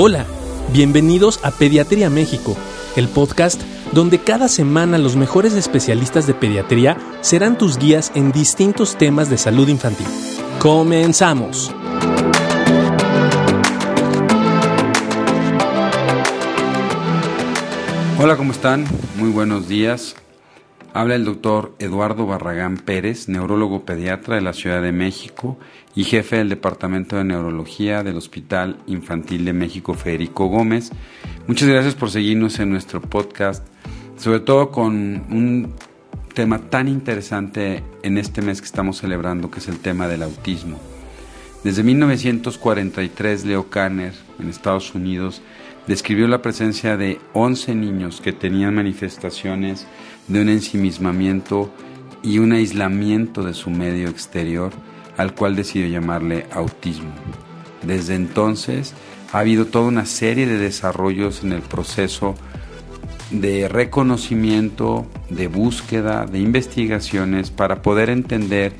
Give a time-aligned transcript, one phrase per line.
[0.00, 0.26] Hola,
[0.72, 2.56] bienvenidos a Pediatría México,
[2.94, 3.60] el podcast
[3.90, 9.38] donde cada semana los mejores especialistas de pediatría serán tus guías en distintos temas de
[9.38, 10.06] salud infantil.
[10.60, 11.74] Comenzamos.
[18.20, 18.84] Hola, ¿cómo están?
[19.16, 20.14] Muy buenos días.
[20.94, 25.58] Habla el doctor Eduardo Barragán Pérez, neurólogo pediatra de la Ciudad de México
[25.94, 30.90] y jefe del Departamento de Neurología del Hospital Infantil de México Federico Gómez.
[31.46, 33.66] Muchas gracias por seguirnos en nuestro podcast,
[34.16, 34.94] sobre todo con
[35.30, 35.74] un
[36.34, 40.78] tema tan interesante en este mes que estamos celebrando, que es el tema del autismo.
[41.64, 45.42] Desde 1943, Leo Kanner, en Estados Unidos,
[45.86, 49.86] describió la presencia de 11 niños que tenían manifestaciones
[50.28, 51.72] de un ensimismamiento
[52.22, 54.72] y un aislamiento de su medio exterior,
[55.16, 57.10] al cual decidió llamarle autismo.
[57.82, 58.94] Desde entonces
[59.32, 62.34] ha habido toda una serie de desarrollos en el proceso
[63.30, 68.72] de reconocimiento, de búsqueda, de investigaciones para poder entender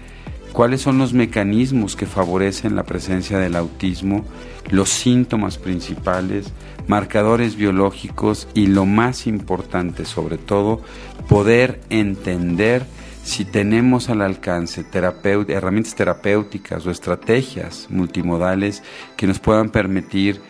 [0.52, 4.24] cuáles son los mecanismos que favorecen la presencia del autismo,
[4.70, 6.52] los síntomas principales,
[6.86, 10.80] marcadores biológicos y lo más importante sobre todo,
[11.28, 12.84] poder entender
[13.22, 18.82] si tenemos al alcance herramientas terapéuticas o estrategias multimodales
[19.16, 20.40] que nos puedan permitir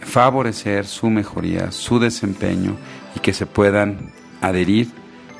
[0.00, 2.76] favorecer su mejoría, su desempeño
[3.16, 4.88] y que se puedan adherir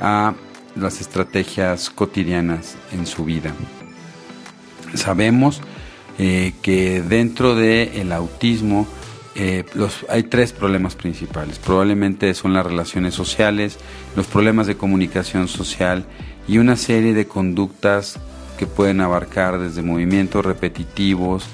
[0.01, 0.35] a
[0.75, 3.53] las estrategias cotidianas en su vida.
[4.95, 5.61] Sabemos
[6.19, 8.87] eh, que dentro del autismo
[9.35, 9.65] eh,
[10.09, 11.59] hay tres problemas principales.
[11.59, 13.79] Probablemente son las relaciones sociales,
[14.17, 16.05] los problemas de comunicación social
[16.47, 18.19] y una serie de conductas
[18.59, 21.47] que pueden abarcar desde movimientos repetitivos,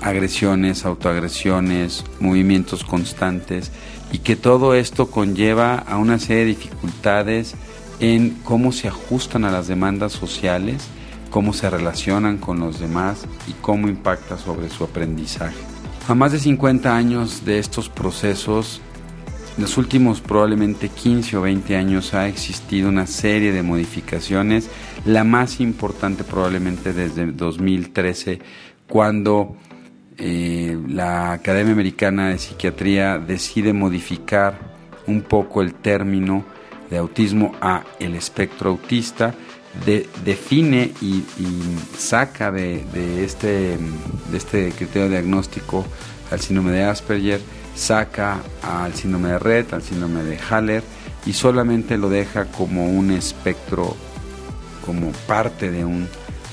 [0.00, 3.72] agresiones, autoagresiones, movimientos constantes
[4.12, 7.54] y que todo esto conlleva a una serie de dificultades
[8.00, 10.86] en cómo se ajustan a las demandas sociales,
[11.30, 15.75] cómo se relacionan con los demás y cómo impacta sobre su aprendizaje.
[16.08, 18.80] A más de 50 años de estos procesos,
[19.56, 24.70] en los últimos probablemente 15 o 20 años ha existido una serie de modificaciones,
[25.04, 28.38] la más importante probablemente desde 2013,
[28.88, 29.56] cuando
[30.16, 34.76] eh, la Academia Americana de Psiquiatría decide modificar
[35.08, 36.44] un poco el término
[36.88, 39.34] de autismo a el espectro autista,
[40.24, 41.22] define y,
[41.96, 42.84] saca de,
[43.24, 43.78] este,
[44.30, 45.86] de este criterio diagnóstico
[46.30, 47.40] al síndrome de Asperger,
[47.74, 50.82] saca al síndrome de Red, al síndrome de Haller
[51.24, 53.96] y solamente lo deja como un espectro,
[54.84, 56.08] como parte de un,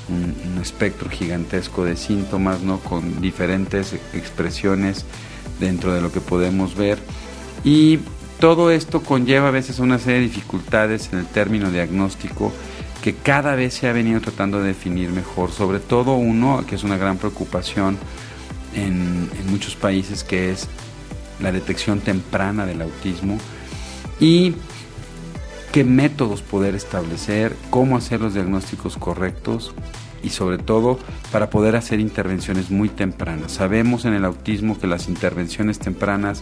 [0.09, 2.79] un, espectro gigantesco de síntomas, ¿no?
[2.79, 5.05] con diferentes expresiones
[5.59, 6.99] dentro de lo que podemos ver.
[7.63, 7.99] Y
[8.39, 12.51] todo esto conlleva a veces una serie de dificultades en el término diagnóstico
[13.03, 16.85] que cada vez se ha venido tratando de definir mejor, sobre todo uno que es
[16.85, 17.97] una gran preocupación
[18.75, 20.69] en, muchos países, que es
[21.41, 23.37] la detección temprana del autismo
[24.21, 24.55] y
[25.73, 29.73] qué métodos poder establecer, cómo hacer los diagnósticos correctos
[30.23, 30.97] y sobre todo
[31.29, 33.51] para poder hacer intervenciones muy tempranas.
[33.51, 36.41] Sabemos en el autismo que las intervenciones tempranas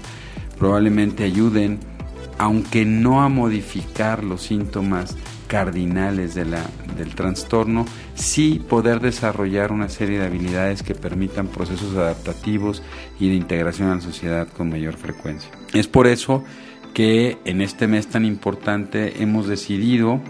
[0.59, 1.79] probablemente ayuden,
[2.37, 5.17] aunque no a modificar los síntomas
[5.51, 6.63] cardinales de la,
[6.97, 7.85] del trastorno,
[8.15, 12.81] sí poder desarrollar una serie de habilidades que permitan procesos adaptativos
[13.19, 15.51] y de integración a la sociedad con mayor frecuencia.
[15.73, 16.45] Es por eso
[16.93, 20.21] que en este mes tan importante hemos decidido,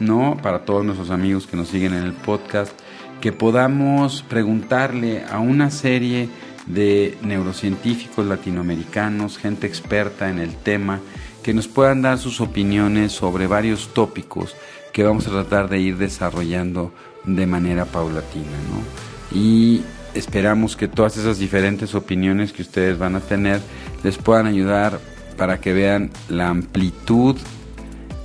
[0.00, 0.36] ¿no?
[0.42, 2.72] Para todos nuestros amigos que nos siguen en el podcast,
[3.20, 6.28] que podamos preguntarle a una serie
[6.66, 10.98] de neurocientíficos latinoamericanos, gente experta en el tema,
[11.46, 14.56] que nos puedan dar sus opiniones sobre varios tópicos
[14.92, 18.50] que vamos a tratar de ir desarrollando de manera paulatina.
[18.50, 19.38] ¿no?
[19.38, 19.84] Y
[20.14, 23.60] esperamos que todas esas diferentes opiniones que ustedes van a tener
[24.02, 24.98] les puedan ayudar
[25.36, 27.36] para que vean la amplitud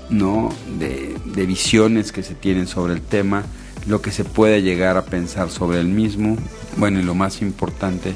[0.10, 0.50] ¿no?
[0.80, 1.16] de,
[1.46, 3.44] visiones que se tienen sobre el tema,
[3.86, 6.38] lo que se puede llegar a pensar sobre el mismo.
[6.76, 8.16] Bueno, y lo más importante,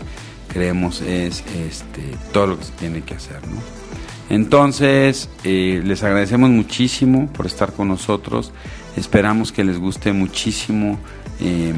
[0.51, 2.01] creemos, es este,
[2.33, 3.47] todo lo que se tiene que hacer.
[3.47, 3.84] ¿no?
[4.29, 8.51] Entonces, eh, les agradecemos muchísimo por estar con nosotros.
[8.95, 10.99] Esperamos que les guste muchísimo
[11.39, 11.75] em,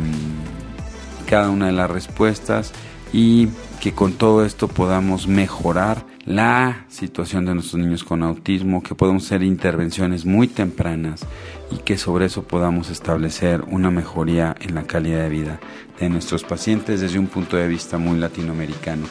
[1.27, 2.71] cada una de las respuestas
[3.11, 3.49] y
[3.81, 9.25] que con todo esto podamos mejorar la situación de nuestros niños con autismo, que podamos
[9.25, 11.25] hacer intervenciones muy tempranas
[11.71, 15.59] y que sobre eso podamos establecer una mejoría en la calidad de vida
[15.99, 19.07] de nuestros pacientes desde un punto de vista muy latinoamericano.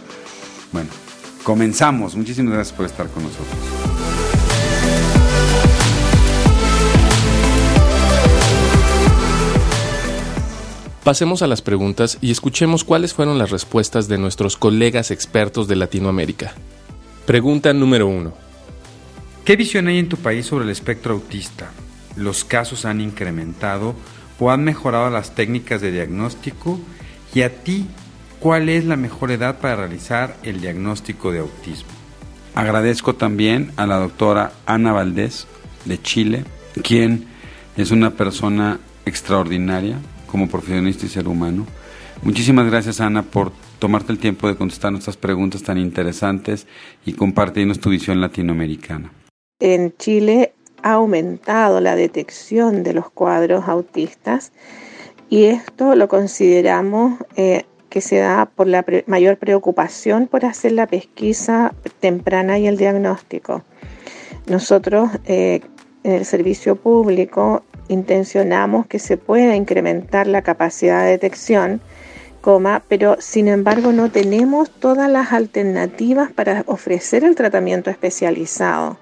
[0.73, 0.91] Bueno,
[1.47, 2.17] Comenzamos.
[2.17, 3.57] Muchísimas gracias por estar con nosotros.
[11.05, 15.77] Pasemos a las preguntas y escuchemos cuáles fueron las respuestas de nuestros colegas expertos de
[15.77, 16.53] Latinoamérica.
[17.27, 18.35] Pregunta número 1.
[19.45, 21.71] ¿Qué visión hay en tu país sobre el espectro autista?
[22.17, 23.95] ¿Los casos han incrementado
[24.41, 26.81] o han mejorado las técnicas de diagnóstico?
[27.33, 27.87] ¿Y a ti
[28.47, 31.91] cuál es la mejor edad para realizar el diagnóstico de autismo?
[32.55, 35.49] Agradezco también a la doctora Ana Valdés
[35.85, 36.45] de Chile,
[36.85, 37.27] quien
[37.77, 39.99] es una persona extraordinaria
[40.29, 41.67] como profesionista y ser humano.
[42.23, 43.51] Muchísimas gracias Ana por
[43.81, 46.69] tomarte el tiempo de contestar nuestras preguntas tan interesantes
[47.05, 49.11] y compartirnos tu visión latinoamericana.
[49.59, 50.53] En Chile
[50.85, 54.53] ha aumentado la detección de los cuadros autistas
[55.29, 57.65] y esto lo consideramos eh,
[57.97, 63.63] que se da por la mayor preocupación por hacer la pesquisa temprana y el diagnóstico.
[64.47, 65.63] Nosotros eh,
[66.05, 71.81] en el servicio público intencionamos que se pueda incrementar la capacidad de detección,
[72.43, 78.99] coma, pero sin embargo no tenemos todas las alternativas para ofrecer el tratamiento especializado.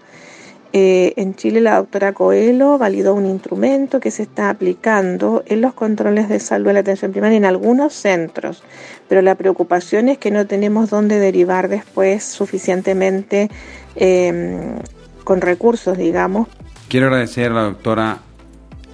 [0.76, 5.72] Eh, en Chile la doctora Coelho validó un instrumento que se está aplicando en los
[5.72, 8.64] controles de salud de la atención primaria en algunos centros,
[9.08, 13.50] pero la preocupación es que no tenemos dónde derivar después suficientemente
[13.94, 14.74] em,
[15.22, 16.48] con recursos, digamos.
[16.88, 18.18] Quiero agradecer a la doctora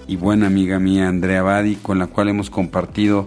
[0.05, 3.25] y buena amiga mía Andrea Badi, con la cual hemos compartido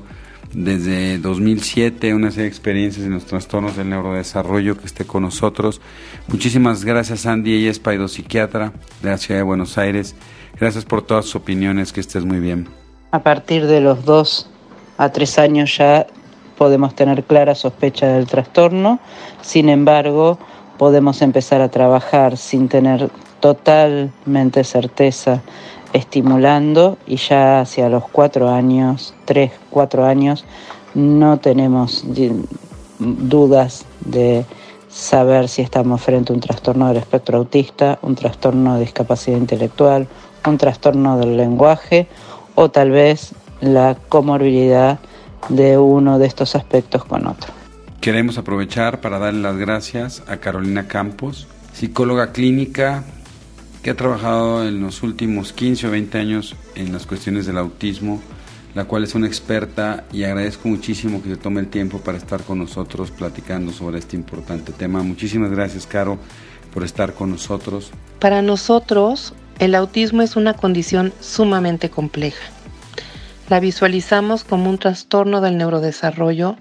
[0.55, 5.81] desde 2007 una serie de experiencias en los trastornos del neurodesarrollo que esté con nosotros.
[6.29, 8.73] Muchísimas gracias Andy, ella es psiquiatra
[9.03, 10.15] de la ciudad de Buenos Aires.
[10.59, 12.69] Gracias por todas sus opiniones, que estés muy bien.
[13.11, 14.49] A partir de los dos
[14.97, 16.07] a tres años ya
[16.57, 19.01] podemos tener clara sospecha del trastorno,
[19.43, 20.39] sin embargo
[20.79, 23.11] podemos empezar a trabajar sin tener
[23.41, 25.43] totalmente certeza
[25.95, 30.45] estimulando y ya hacia los cuatro años, tres, cuatro años,
[30.93, 32.05] no tenemos
[32.99, 34.45] dudas de
[34.89, 40.07] saber si estamos frente a un trastorno del espectro autista, un trastorno de discapacidad intelectual,
[40.47, 42.09] un trastorno del lenguaje
[42.55, 44.99] o tal vez la comorbilidad
[45.49, 47.53] de uno de estos aspectos con otro.
[48.01, 53.05] Queremos aprovechar para darle las gracias a Carolina Campos, psicóloga clínica,
[53.85, 58.19] que ha trabajado en los últimos 15 o 20 años en las cuestiones del autismo,
[58.75, 62.43] la cual es una experta y agradezco muchísimo que se tome el tiempo para estar
[62.45, 65.03] con nosotros platicando sobre este importante tema.
[65.03, 66.19] Muchísimas gracias, Caro,
[66.73, 67.91] por estar con nosotros.
[68.21, 72.43] Para nosotros, el autismo es una condición sumamente compleja.
[73.51, 76.57] La visualizamos como un trastorno del neurodesarrollo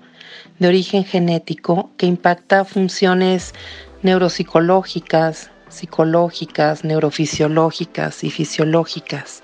[0.60, 3.54] de origen genético que impacta funciones
[4.02, 9.44] neuropsicológicas, psicológicas, neurofisiológicas y fisiológicas.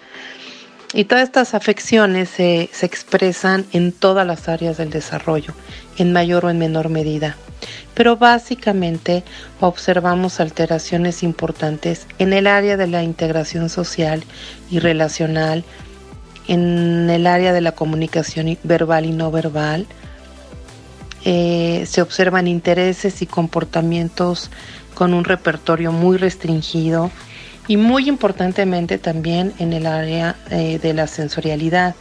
[0.93, 5.53] Y todas estas afecciones se, expresan en todas las áreas del desarrollo,
[5.97, 7.37] en mayor o en menor medida.
[7.93, 9.23] Pero básicamente
[9.59, 14.23] observamos alteraciones importantes en el área de la integración social
[14.71, 15.63] y relacional,
[16.47, 19.85] en el área de la comunicación verbal y no verbal.
[21.23, 24.49] Eh, se observan intereses y comportamientos
[24.99, 27.09] con un repertorio muy restringido
[27.69, 31.95] y muy importantemente también en el área eh, de la sensorialidad.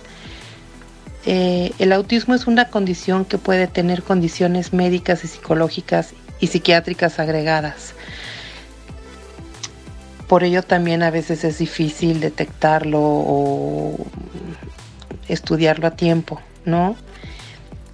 [1.24, 7.20] Eh, el autismo es una condición que puede tener condiciones médicas y psicológicas y psiquiátricas
[7.20, 7.94] agregadas.
[10.26, 14.06] Por ello también a veces es difícil detectarlo o
[15.28, 16.96] estudiarlo a tiempo, ¿no?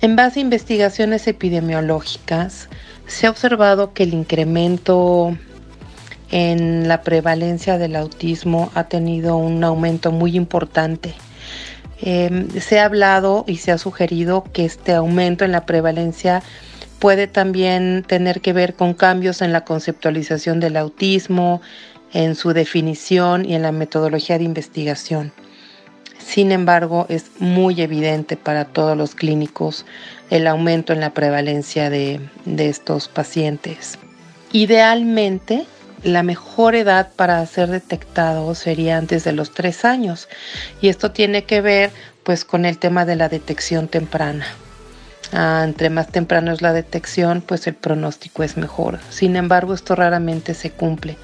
[0.01, 2.71] En base a investigaciones epidemiológicas,
[3.07, 5.37] se ha observado que el incremento
[6.31, 11.15] en la prevalencia del autismo ha tenido un aumento muy importante.
[12.01, 16.43] Em, se ha hablado y se ha sugerido que este aumento en la prevalencia
[16.99, 21.61] puede también tener que ver con cambios en la conceptualización del autismo,
[22.13, 25.33] en su definición y en la metodología de investigación.
[26.25, 29.85] Sin embargo, es muy evidente para todos los clínicos
[30.31, 33.99] el aumento en la prevalencia de, estos pacientes.
[34.51, 35.67] Idealmente,
[36.03, 40.29] la mejor edad para ser detectado sería antes de los tres años
[40.81, 41.91] y esto tiene que ver
[42.25, 44.47] pues con el tema de la detección temprana.
[45.33, 48.99] Ah, entre más temprano es la detección, pues el pronóstico es mejor.
[49.11, 51.17] Sin embargo, esto raramente se cumple.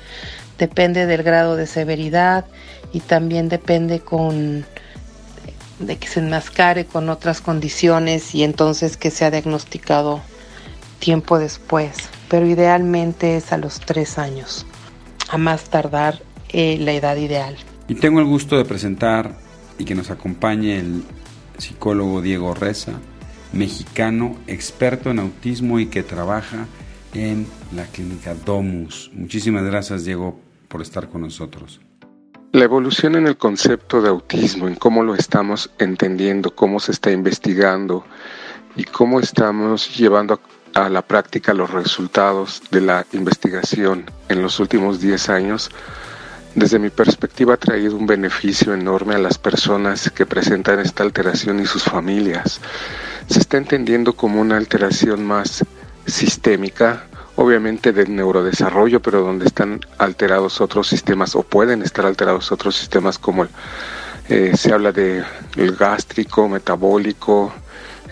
[0.59, 2.45] Depende del grado de severidad
[2.93, 4.65] y también depende con
[5.81, 10.23] de que se enmascare con otras condiciones y entonces que sea diagnosticado
[10.99, 14.67] tiempo después, pero idealmente es a los tres años,
[15.29, 17.57] a más tardar eh, la edad ideal.
[17.89, 19.37] Y tengo el gusto de presentar
[19.79, 21.03] y que nos acompañe el
[21.59, 22.93] psicólogo Diego Reza,
[23.53, 26.67] mexicano, experto en autismo y que trabaja
[27.15, 29.11] en la clínica Domus.
[29.15, 31.81] Muchísimas gracias Diego por estar con nosotros.
[32.53, 37.13] La evolución en el concepto de autismo, en cómo lo estamos entendiendo, cómo se está
[37.13, 38.05] investigando
[38.75, 40.41] y cómo estamos llevando
[40.75, 45.71] a la práctica los resultados de la investigación en los últimos 10 años,
[46.57, 51.61] desde mi perspectiva ha traído un beneficio enorme a las personas que presentan esta alteración
[51.61, 52.61] y sus familias.
[53.29, 55.65] Se está entendiendo como una alteración más
[56.07, 57.07] sistémica,
[57.41, 63.19] obviamente del neurodesarrollo, pero donde están alterados otros sistemas o pueden estar alterados otros sistemas
[63.19, 63.47] como
[64.29, 65.25] eh, se habla de
[65.57, 67.51] el gástrico, metabólico,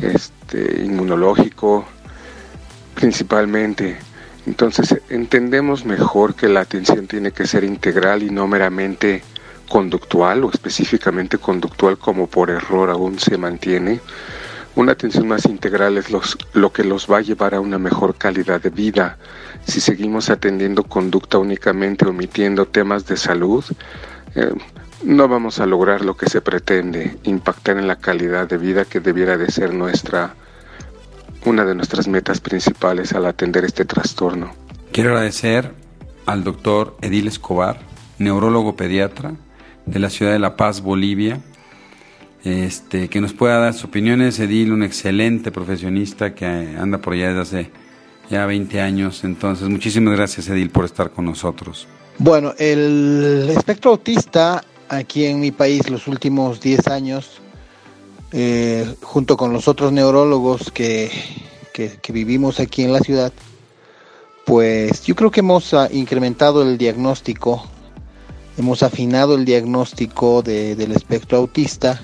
[0.01, 1.85] este, inmunológico,
[2.95, 3.99] principalmente.
[4.47, 9.23] Entonces entendemos mejor que la atención tiene que ser integral y no meramente
[9.69, 14.01] conductual o específicamente conductual como por error aún se mantiene.
[14.79, 16.07] Una atención más integral es
[16.53, 19.19] lo que los va a llevar a una mejor calidad de vida.
[19.67, 23.65] Si seguimos atendiendo conducta únicamente omitiendo temas de salud,
[24.37, 24.53] eh,
[25.03, 29.01] no vamos a lograr lo que se pretende, impactar en la calidad de vida que
[29.01, 30.37] debiera de ser nuestra
[31.45, 34.53] una de nuestras metas principales al atender este trastorno.
[34.93, 35.75] Quiero agradecer
[36.25, 37.81] al doctor Edil Escobar,
[38.19, 39.35] neurólogo pediatra
[39.87, 41.41] de la ciudad de La Paz, Bolivia,
[42.45, 44.39] este, que nos pueda dar sus opiniones.
[44.39, 47.71] Edil, un excelente profesionista que anda por allá desde hace
[48.31, 49.25] ya 20 años.
[49.25, 51.87] Entonces, muchísimas gracias, Edil, por estar con nosotros.
[52.19, 57.41] Bueno, el espectro autista aquí en mi país los últimos 10 años,
[58.33, 61.11] eh, junto con los otros neurólogos que,
[61.73, 63.33] que, vivimos aquí en la ciudad,
[64.45, 67.65] pues yo creo que hemos ah, incrementado el diagnóstico,
[68.57, 72.01] hemos afinado el diagnóstico del espectro autista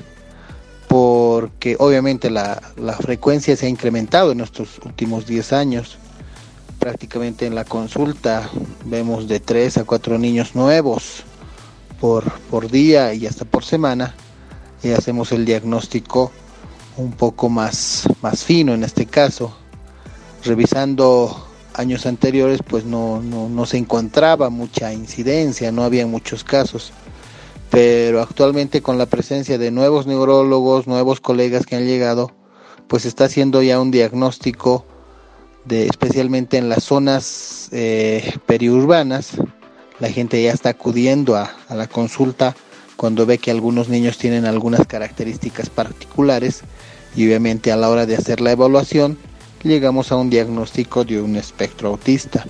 [0.95, 2.63] porque obviamente la,
[3.01, 5.99] frecuencia se ha incrementado en estos últimos 10 años.
[6.79, 8.49] Prácticamente en la consulta
[8.85, 11.25] vemos de 3 a 4 niños nuevos
[12.01, 14.15] por, por día y hasta por semana
[14.85, 16.31] y hacemos el diagnóstico
[16.97, 19.53] un poco más, más fino en este caso.
[20.45, 26.93] Revisando años anteriores pues no, no, no se encontraba mucha incidencia, no había muchos casos
[27.75, 32.31] pero actualmente con la presencia de nuevos neurólogos, nuevos colegas que han llegado,
[32.87, 34.87] pues está haciendo ya un diagnóstico
[35.65, 39.33] de especialmente en las zonas eh, periurbanas,
[39.99, 42.55] la gente ya está acudiendo a, a la consulta
[42.97, 46.61] cuando ve que algunos niños tienen algunas características particulares
[47.17, 49.19] y obviamente a la hora de hacer la evaluación
[49.65, 52.47] llegamos a un diagnóstico de un espectro autista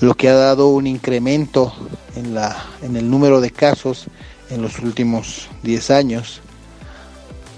[0.00, 1.72] lo que ha dado un incremento
[2.14, 4.06] en, la, en el número de casos
[4.50, 6.40] en los últimos 10 años.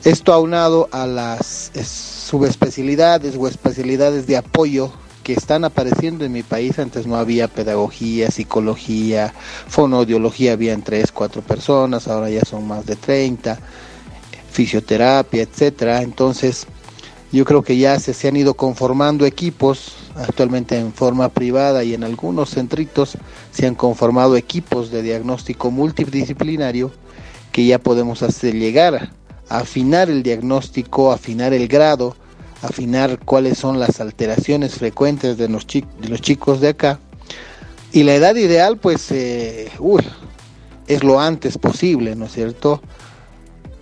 [0.04, 4.92] Esto aunado a las subespecialidades o especialidades de apoyo
[5.24, 6.78] que están apareciendo en mi país.
[6.78, 9.34] Antes no había pedagogía, psicología,
[9.66, 13.58] fonoaudiología, habían 3, 4 personas, ahora ya son más de 30,
[14.50, 16.02] fisioterapia, etcétera.
[16.02, 16.66] Entonces,
[17.32, 21.94] yo creo que ya se, se han ido conformando equipos Actualmente en forma privada y
[21.94, 23.16] en algunos centritos
[23.52, 26.90] se han conformado equipos de diagnóstico multidisciplinario
[27.52, 29.10] que ya podemos hacer llegar
[29.48, 32.16] a afinar el diagnóstico, afinar el grado,
[32.62, 36.98] afinar cuáles son las alteraciones frecuentes de los, chicos de acá.
[37.92, 39.70] Y la edad ideal, pues, eh,
[40.88, 42.82] es lo antes posible, ¿no es cierto?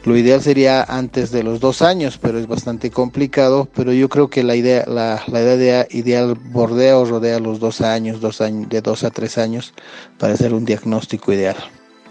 [0.07, 3.69] Lo ideal sería antes de los dos años, pero es bastante complicado.
[3.75, 8.21] Pero yo creo que la idea, la, edad ideal bordea o rodea los dos años,
[8.21, 9.75] dos años, de dos a tres años,
[10.17, 11.57] para hacer un diagnóstico ideal.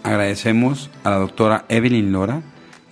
[0.02, 2.42] Agradecemos a la doctora Evelyn Lora,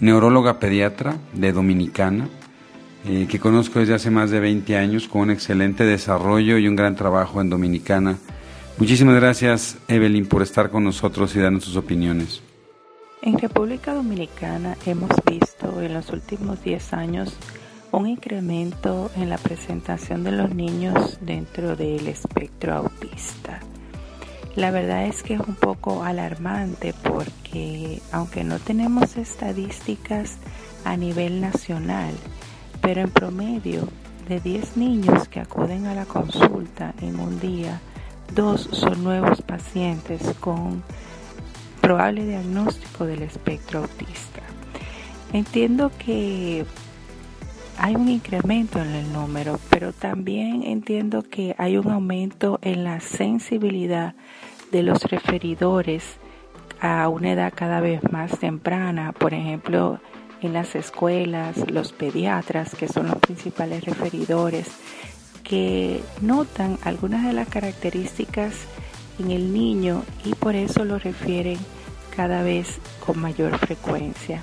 [0.01, 2.31] neuróloga pediatra de Dominicana,
[3.07, 6.77] eh, que conozco desde hace más de 20 años, con un excelente desarrollo y un
[6.77, 8.17] gran trabajo en Dominicana.
[8.79, 12.41] Muchísimas gracias, Evelyn, por estar con nosotros y darnos sus opiniones.
[13.27, 17.35] En República Dominicana hemos visto en los últimos 10 años
[17.91, 23.61] un incremento en la presentación de los niños dentro del espectro autista.
[24.57, 30.37] La verdad es que es un poco alarmante porque aunque no tenemos estadísticas
[30.85, 32.13] a nivel nacional,
[32.83, 33.89] pero en promedio
[34.29, 37.81] de 10 niños que acuden a la consulta en un día,
[38.35, 40.83] dos son nuevos pacientes con
[41.85, 44.41] probable diagnóstico del espectro autista.
[45.35, 46.65] Entiendo que
[47.77, 53.01] hay un incremento en el número, pero también entiendo que hay un aumento en la
[53.01, 54.15] sensibilidad
[54.73, 56.05] de los referidores
[56.81, 59.13] a una edad cada vez más temprana.
[59.13, 60.01] Por ejemplo,
[60.41, 64.69] en las escuelas, los pediatras, que son los principales referidores,
[65.43, 68.55] que notan algunas de las características
[69.19, 71.59] en el niño y por eso lo refieren
[72.17, 74.43] cada vez con mayor frecuencia.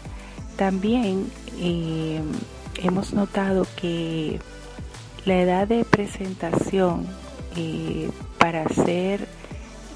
[0.55, 2.21] También eh,
[2.77, 4.39] hemos notado que
[5.25, 7.05] la edad de presentación
[7.55, 9.27] eh, para hacer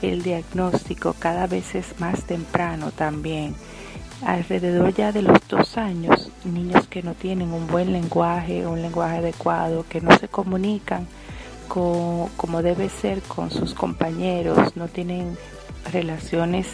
[0.02, 3.56] el diagnóstico cada vez es más temprano también.
[4.26, 9.18] Alrededor ya de los dos años, niños que no tienen un buen lenguaje, un lenguaje
[9.18, 11.08] adecuado, que no se comunican
[11.68, 15.38] como debe ser con sus compañeros, no tienen
[15.92, 16.68] relaciones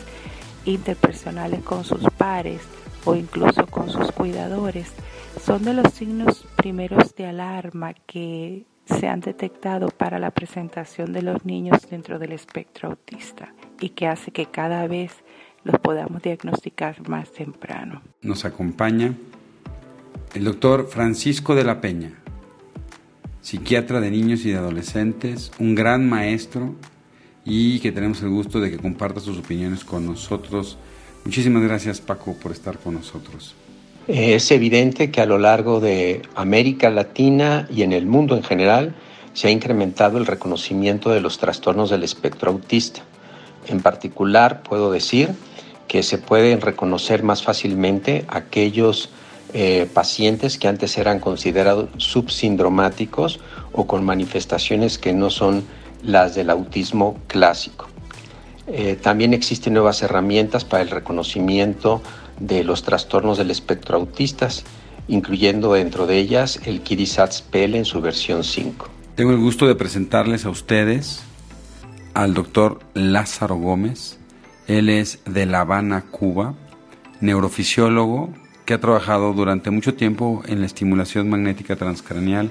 [0.65, 2.61] interpersonales con sus pares
[3.05, 4.91] o incluso con sus cuidadores,
[5.43, 11.21] son de los signos primeros de alarma que se han detectado para la presentación de
[11.21, 15.11] los niños dentro del espectro autista y que hace que cada vez
[15.63, 18.01] los podamos diagnosticar más temprano.
[18.21, 19.13] Nos acompaña
[20.33, 22.13] el doctor Francisco de la Peña,
[23.41, 26.75] psiquiatra de niños y de adolescentes, un gran maestro
[27.53, 30.77] y que tenemos el gusto de que comparta sus opiniones con nosotros.
[31.25, 33.55] Muchísimas gracias Paco por estar con nosotros.
[34.07, 38.95] Es evidente que a lo largo de América Latina y en el mundo en general
[39.33, 43.01] se ha incrementado el reconocimiento de los trastornos del espectro autista.
[43.67, 45.31] En particular, puedo decir
[45.89, 49.09] que se pueden reconocer más fácilmente aquellos
[49.53, 53.41] eh, pacientes que antes eran considerados subsindromáticos
[53.73, 55.65] o con manifestaciones que no son
[56.03, 57.87] las del autismo clásico.
[58.67, 62.01] Eh, también existen nuevas herramientas para el reconocimiento
[62.39, 64.63] de los trastornos del espectro autistas,
[65.07, 68.87] incluyendo dentro de ellas el KIDI-SATS-PL en su versión 5.
[69.15, 71.21] Tengo el gusto de presentarles a ustedes
[72.13, 74.19] al doctor Lázaro Gómez.
[74.67, 76.55] Él es de La Habana, Cuba,
[77.19, 78.29] neurofisiólogo
[78.65, 82.49] que ha trabajado durante mucho tiempo en la estimulación magnética transcraneal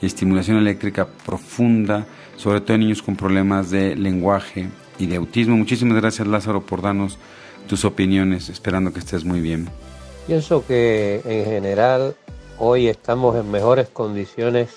[0.00, 2.06] y estimulación eléctrica profunda,
[2.38, 5.56] sobre todo en niños con problemas de lenguaje y de autismo.
[5.56, 7.18] Muchísimas gracias Lázaro por darnos
[7.68, 9.68] tus opiniones, esperando que estés muy bien.
[10.26, 12.14] Pienso que en general
[12.58, 14.70] hoy estamos en mejores condiciones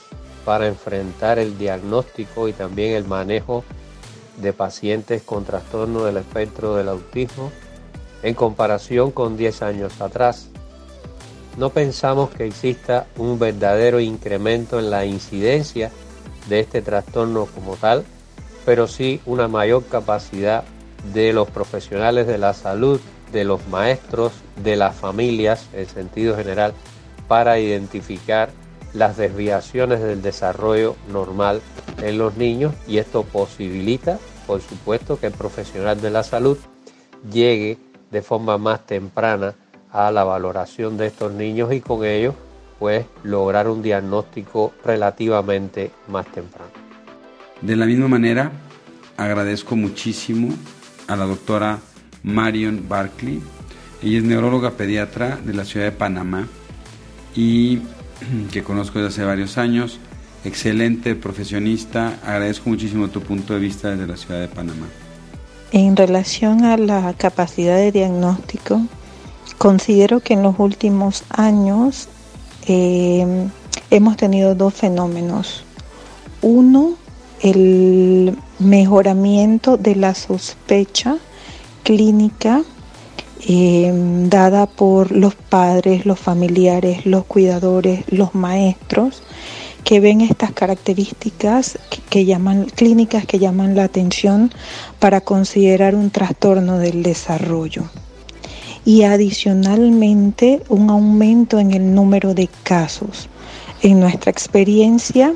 [0.44, 3.64] para enfrentar el diagnóstico y también el manejo
[4.42, 7.52] de pacientes con trastorno del espectro del autismo
[8.24, 10.50] en comparación con 10 años atrás.
[11.58, 15.92] No pensamos que exista un verdadero incremento en la incidencia
[16.48, 18.04] de este trastorno como tal,
[18.66, 20.64] pero sí una mayor capacidad
[21.14, 23.00] de los profesionales de la salud,
[23.32, 26.74] de los maestros, de las familias en sentido general,
[27.28, 28.50] para identificar
[28.94, 31.62] las desviaciones del desarrollo normal
[32.02, 32.74] en los niños.
[32.88, 36.58] Y esto posibilita, por supuesto, que el profesional de la salud
[37.32, 37.78] llegue
[38.12, 39.56] de forma más temprana
[39.92, 42.36] a la valoración de estos niños y con ello
[42.82, 46.72] pues lograr un diagnóstico relativamente más temprano.
[47.62, 48.52] De la misma manera,
[49.18, 50.50] agradezco muchísimo
[51.08, 51.78] a la doctora
[52.24, 53.40] Marion Barkley.
[54.02, 56.48] Ella es neuróloga pediatra de la ciudad de Panamá
[57.36, 57.82] y
[58.52, 60.00] que conozco desde hace varios años.
[60.44, 62.18] Excelente profesionista.
[62.26, 64.88] Agradezco muchísimo tu punto de vista desde la ciudad de Panamá.
[65.72, 68.82] En relación a la capacidad de diagnóstico,
[69.62, 72.08] Considero que en los últimos años
[72.68, 73.48] eh,
[73.90, 75.64] hemos tenido dos fenómenos.
[76.42, 76.96] Uno,
[77.42, 81.18] el mejoramiento de la sospecha
[81.84, 82.64] clínica
[83.48, 83.92] eh,
[84.30, 89.24] dada por los padres, los familiares, los cuidadores, los maestros
[89.84, 94.52] que ven estas características que, llaman clínicas que llaman la atención
[95.00, 97.90] para considerar un trastorno del desarrollo
[98.86, 103.30] y adicionalmente un aumento en el número de casos.
[103.82, 105.34] En nuestra experiencia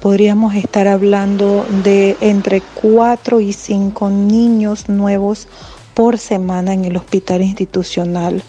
[0.00, 5.48] podríamos estar hablando de entre 4 y 5 niños nuevos
[5.94, 8.42] por semana en el hospital institucional,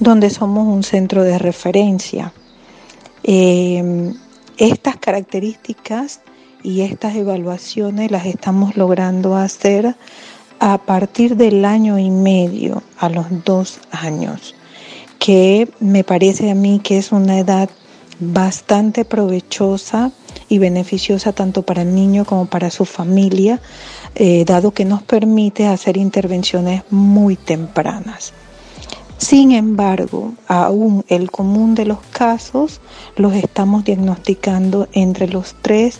[0.00, 2.32] donde somos un centro de referencia.
[3.22, 4.14] Em,
[4.56, 6.20] estas características
[6.62, 9.94] y estas evaluaciones las estamos logrando hacer
[10.60, 14.54] a partir del año y medio a los dos años,
[15.18, 17.68] que me parece a mí que es una edad
[18.18, 20.12] bastante provechosa
[20.48, 23.60] y beneficiosa tanto para el niño como para su familia,
[24.14, 28.32] eh, dado que nos permite hacer intervenciones muy tempranas.
[29.18, 32.80] Sin embargo, aún el común de los casos
[33.16, 35.98] los estamos diagnosticando entre los 3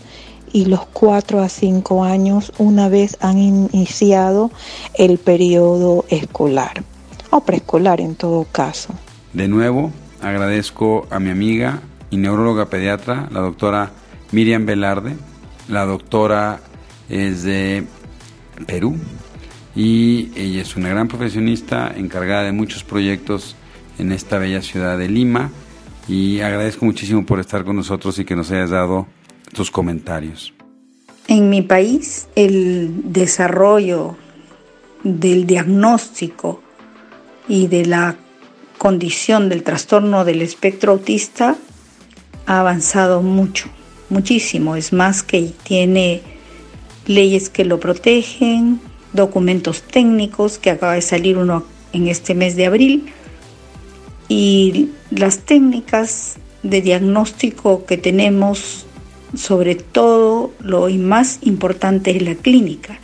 [0.52, 4.50] y los 4 a 5 años una vez han iniciado
[4.94, 6.84] el periodo escolar
[7.30, 8.94] o preescolar en todo caso.
[9.32, 11.80] De nuevo, agradezco a mi amiga
[12.10, 13.90] y neuróloga pediatra, la doctora
[14.32, 15.16] Miriam Velarde.
[15.68, 16.60] La doctora
[17.08, 17.84] es de
[18.66, 18.96] Perú
[19.74, 23.56] y ella es una gran profesionista encargada de muchos proyectos
[23.98, 25.50] en esta bella ciudad de Lima
[26.08, 29.06] y agradezco muchísimo por estar con nosotros y que nos hayas dado
[29.56, 30.52] tus comentarios.
[31.26, 34.16] En mi país el desarrollo
[35.02, 36.62] del diagnóstico
[37.48, 38.16] y de la
[38.78, 41.56] condición del trastorno del espectro autista
[42.46, 43.68] ha avanzado mucho,
[44.10, 44.76] muchísimo.
[44.76, 46.22] Es más que tiene
[47.06, 48.80] leyes que lo protegen,
[49.12, 53.12] documentos técnicos, que acaba de salir uno en este mes de abril,
[54.28, 58.85] y las técnicas de diagnóstico que tenemos,
[59.36, 62.98] sobre todo lo más importante es la clínica.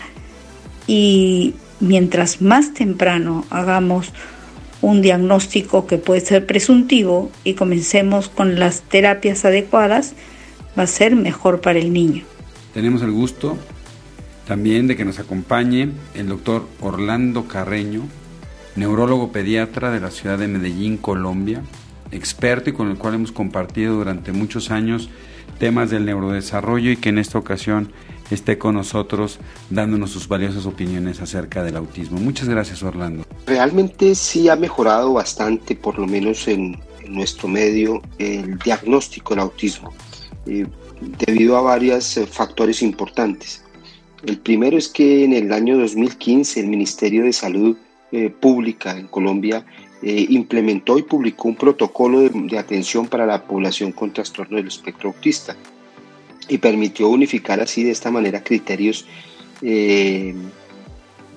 [0.87, 4.12] Y mientras más temprano hagamos
[4.81, 10.14] un diagnóstico que puede ser presuntivo y comencemos con las terapias adecuadas,
[10.79, 12.25] va a ser mejor para el niño.
[12.75, 13.57] Tenemos el gusto
[14.47, 18.03] también de que nos acompañe el doctor Orlando Carreño,
[18.75, 21.62] neurólogo pediatra de la ciudad de Medellín, Colombia,
[22.11, 25.11] experto y con el cual hemos compartido durante muchos años
[25.58, 27.92] temas del neurodesarrollo y que en esta ocasión
[28.30, 29.38] esté con nosotros
[29.70, 32.18] dándonos sus valiosas opiniones acerca del autismo.
[32.18, 33.24] Muchas gracias Orlando.
[33.46, 39.92] Realmente sí ha mejorado bastante, por lo menos en, nuestro medio, el diagnóstico del autismo,
[40.46, 40.66] eh,
[41.26, 43.62] debido a varios eh, factores importantes.
[44.24, 47.76] El primero es que en el año 2015 el Ministerio de Salud
[48.12, 49.66] eh, Pública en Colombia
[50.02, 55.56] implementó y publicó un protocolo de, atención para la población con trastorno del espectro autista
[56.48, 59.06] y permitió unificar así de esta manera criterios
[59.62, 60.34] eh,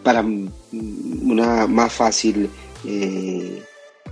[0.04, 0.26] para
[0.72, 2.50] una más fácil
[2.86, 3.62] eh,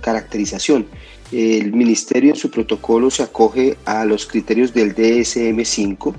[0.00, 0.86] caracterización.
[1.32, 6.14] El ministerio en su protocolo se acoge a los criterios del DSM5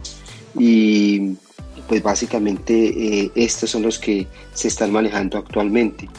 [0.60, 1.36] y
[1.88, 6.10] pues básicamente eh, estos son los que se están manejando actualmente.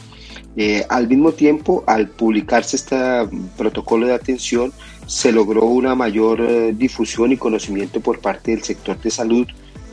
[0.89, 2.97] Al mismo tiempo, al publicarse este
[3.57, 4.73] protocolo de atención,
[5.07, 9.47] se logró una mayor eh, difusión y conocimiento por parte del sector de salud,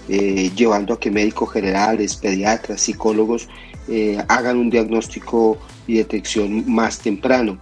[0.08, 3.48] eh, llevando a que médicos generales, pediatras, psicólogos
[3.88, 7.58] eh, hagan un diagnóstico y detección más temprano,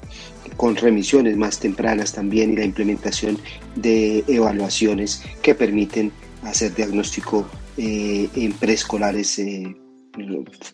[0.57, 3.39] con remisiones más tempranas también y la implementación
[3.77, 6.11] de evaluaciones que permiten
[6.43, 9.41] hacer diagnóstico en preescolares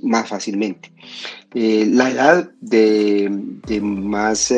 [0.03, 0.91] más fácilmente.
[1.55, 3.31] la edad de,
[3.81, 4.53] más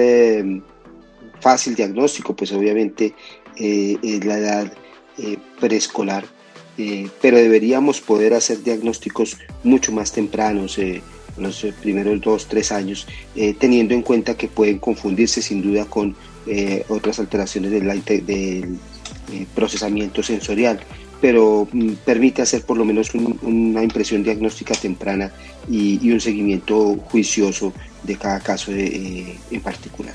[1.41, 3.15] fácil diagnóstico, pues obviamente
[3.57, 4.73] eh, es la edad
[5.19, 6.25] eh, preescolar,
[6.79, 10.79] eh, pero deberíamos poder hacer diagnósticos mucho más tempranos,
[11.37, 13.07] los primeros dos, tres años,
[13.59, 16.15] teniendo en cuenta que pueden confundirse sin duda con
[16.89, 18.79] otras alteraciones del, del
[19.55, 20.81] procesamiento sensorial
[21.21, 25.31] pero mm, permite hacer por lo menos una impresión diagnóstica temprana
[25.69, 30.15] y, un seguimiento juicioso de cada caso en particular.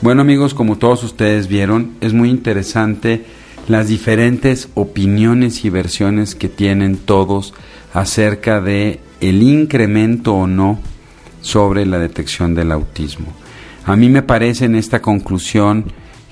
[0.00, 3.24] Bueno amigos, como todos ustedes vieron, es muy interesante
[3.66, 7.52] las diferentes opiniones y versiones que tienen todos
[7.92, 10.78] acerca de el incremento o no
[11.42, 13.26] sobre la detección del autismo.
[13.88, 15.86] A mí me parece en esta conclusión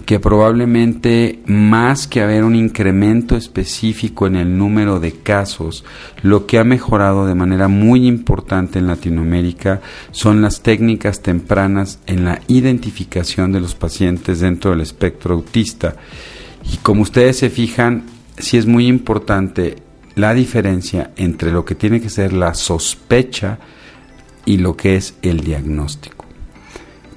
[0.05, 5.83] que probablemente más que haber un incremento específico en el número de casos,
[6.21, 12.27] lo que ha mejorado de manera muy importante en Latinoamérica son las técnicas tempranas en
[12.27, 15.97] la identificación de los pacientes dentro del espectro autista.
[16.71, 18.05] Y como ustedes se fijan,
[18.37, 19.77] sí es muy importante
[20.14, 23.59] la diferencia entre lo que tiene que ser la sospecha
[24.45, 26.16] y lo que es el diagnóstico.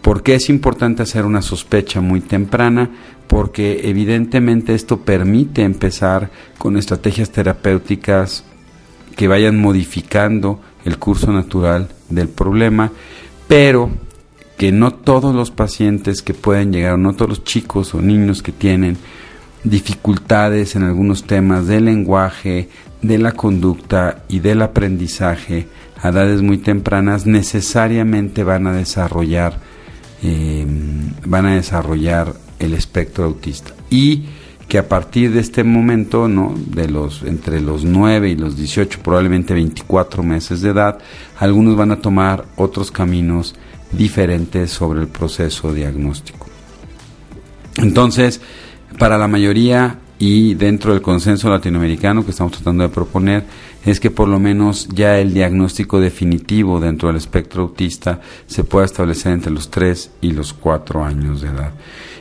[0.01, 2.89] ¿Por qué es importante hacer una sospecha muy temprana?
[3.27, 8.43] Porque evidentemente esto permite empezar con estrategias terapéuticas
[9.15, 12.91] que vayan modificando el curso natural del problema,
[13.47, 13.89] pero
[14.57, 18.51] que no todos los pacientes que pueden llegar, no todos los chicos o niños que
[18.51, 18.97] tienen
[19.63, 22.69] dificultades en algunos temas del lenguaje,
[23.01, 25.67] de la conducta y del aprendizaje
[26.01, 29.59] a edades muy tempranas necesariamente van a desarrollar
[30.21, 34.25] Em, van a desarrollar el espectro autista y
[34.67, 36.53] que a partir de este momento, ¿no?
[36.57, 40.99] de los entre los 9 y los 18, probablemente 24 meses de edad,
[41.39, 43.55] algunos van a tomar otros caminos
[43.93, 46.47] diferentes sobre el proceso diagnóstico.
[47.77, 48.41] Entonces,
[48.97, 53.45] para la mayoría y dentro del consenso latinoamericano que estamos tratando de proponer,
[53.85, 58.85] es que por lo menos ya el diagnóstico definitivo dentro del espectro autista se pueda
[58.85, 61.71] establecer entre los 3 y los 4 años de edad.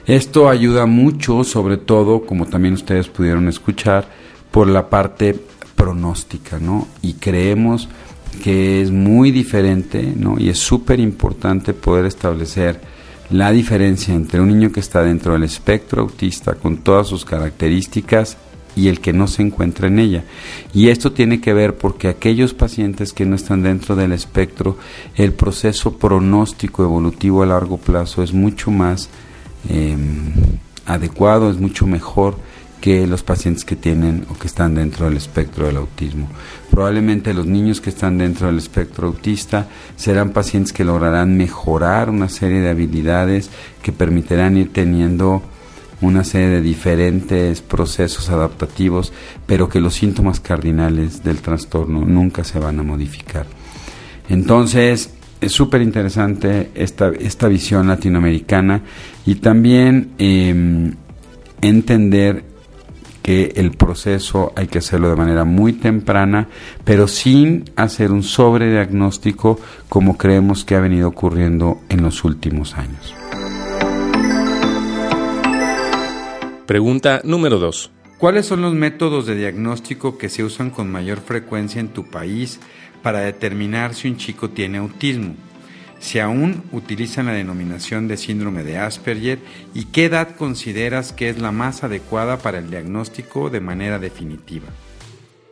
[0.06, 4.08] Esto ayuda mucho, sobre todo, como también ustedes pudieron escuchar,
[4.50, 5.38] por la parte
[5.74, 6.88] pronóstica, ¿no?
[7.02, 7.88] Y creemos
[8.42, 10.36] que es muy diferente, ¿no?
[10.38, 12.80] Y es súper importante poder establecer
[13.30, 18.38] la diferencia entre un niño que está dentro del espectro autista con todas sus características
[18.78, 20.24] y el que no se encuentra en ella.
[20.72, 24.76] Y esto tiene que ver porque aquellos pacientes que no están dentro del espectro,
[25.16, 29.08] el proceso pronóstico evolutivo a largo plazo es mucho más
[29.68, 30.32] Em,
[30.86, 32.36] adecuado, es mucho mejor
[32.80, 36.28] que los pacientes que tienen o que están dentro del espectro del autismo.
[36.70, 42.28] Probablemente los niños que están dentro del espectro autista serán pacientes que lograrán mejorar una
[42.28, 43.50] serie de habilidades
[43.82, 45.42] que permitirán ir teniendo
[46.00, 49.12] una serie de diferentes procesos adaptativos,
[49.46, 53.46] pero que los síntomas cardinales del trastorno nunca se van a modificar.
[54.28, 58.82] Entonces, es súper interesante esta, esta visión latinoamericana
[59.24, 60.94] y también em,
[61.60, 62.44] entender
[63.22, 66.48] que el proceso hay que hacerlo de manera muy temprana,
[66.84, 73.14] pero sin hacer un sobrediagnóstico como creemos que ha venido ocurriendo en los últimos años.
[76.68, 77.90] Pregunta número 2.
[78.18, 82.60] ¿Cuáles son los métodos de diagnóstico que se usan con mayor frecuencia en tu país
[83.02, 85.34] para determinar si un chico tiene autismo,
[85.98, 89.38] si aún utilizan la denominación de síndrome de Asperger
[89.72, 94.68] y qué edad consideras que es la más adecuada para el diagnóstico de manera definitiva.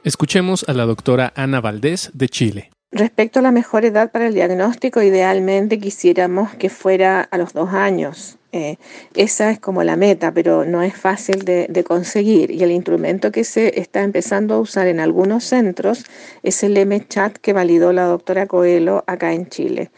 [0.04, 2.70] Escuchemos a la doctora Ana Valdés de Chile.
[2.92, 7.70] Respecto a la mejor edad para el diagnóstico, idealmente quisiéramos que fuera a los dos
[7.72, 8.35] años.
[8.52, 8.76] Eh,
[9.14, 12.50] esa es como la meta, pero no es fácil de, conseguir.
[12.50, 16.04] Y el instrumento que se está empezando a usar en algunos centros
[16.42, 19.90] es el M-Chat que validó la doctora Coelho acá en Chile.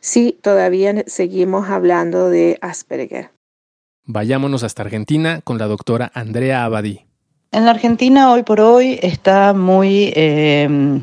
[0.00, 3.30] Sí, todavía seguimos hablando de Asperger.
[4.04, 7.06] Vayámonos hasta Argentina con la doctora Andrea Abadí.
[7.52, 10.12] En la Argentina hoy por hoy está muy...
[10.14, 11.02] Eh,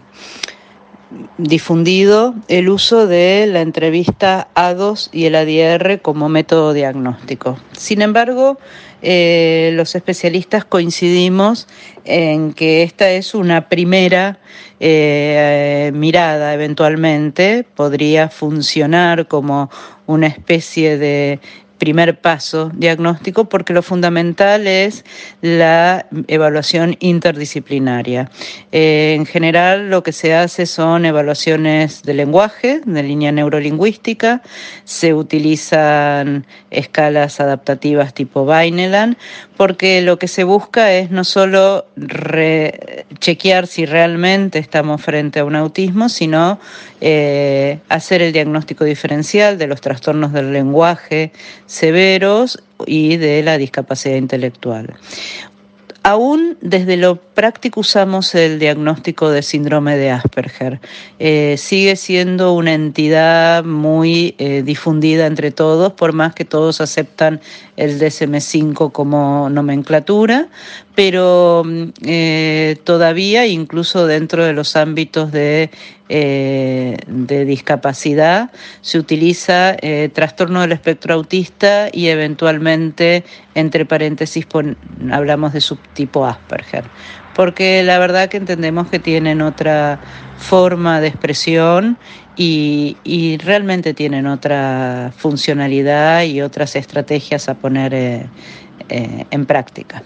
[1.38, 7.58] difundido el uso de la entrevista A2 y el ADR como método diagnóstico.
[7.74, 8.58] Sin embargo,
[9.02, 11.68] eh, los especialistas coincidimos
[12.06, 14.40] en que esta es una primera
[14.80, 19.70] eh, mirada eventualmente, podría funcionar como
[20.06, 21.40] una especie de
[21.82, 25.04] primer paso diagnóstico porque lo fundamental es
[25.42, 28.30] la evaluación interdisciplinaria.
[28.72, 34.44] Eh, en general lo que se hace son evaluaciones de lenguaje, de línea neurolingüística,
[34.84, 39.18] se utilizan escalas adaptativas tipo Baineland,
[39.58, 41.88] porque lo que se busca es no solo
[43.20, 46.60] chequear si realmente estamos frente a un autismo, sino
[47.04, 51.32] eh, hacer el diagnóstico diferencial de los trastornos del lenguaje
[51.66, 54.94] severos y de la discapacidad intelectual.
[56.04, 60.80] Aún desde lo práctico usamos el diagnóstico de síndrome de Asperger.
[61.18, 67.40] Eh, sigue siendo una entidad muy eh, difundida entre todos, por más que todos aceptan
[67.78, 70.50] el DSM5 como nomenclatura,
[70.96, 71.90] pero mm,
[72.84, 75.70] todavía, incluso dentro de los ámbitos de,
[76.12, 79.78] de discapacidad, se utiliza
[80.14, 83.24] trastorno del espectro autista y eventualmente,
[83.56, 84.46] entre paréntesis,
[85.10, 86.84] hablamos de subtipo Asperger
[87.36, 90.00] porque la verdad que entendemos que tienen otra
[90.38, 91.98] forma de expresión
[92.36, 98.30] y, realmente tienen otra funcionalidad y otras estrategias a poner eh,
[98.90, 100.04] eh, en práctica.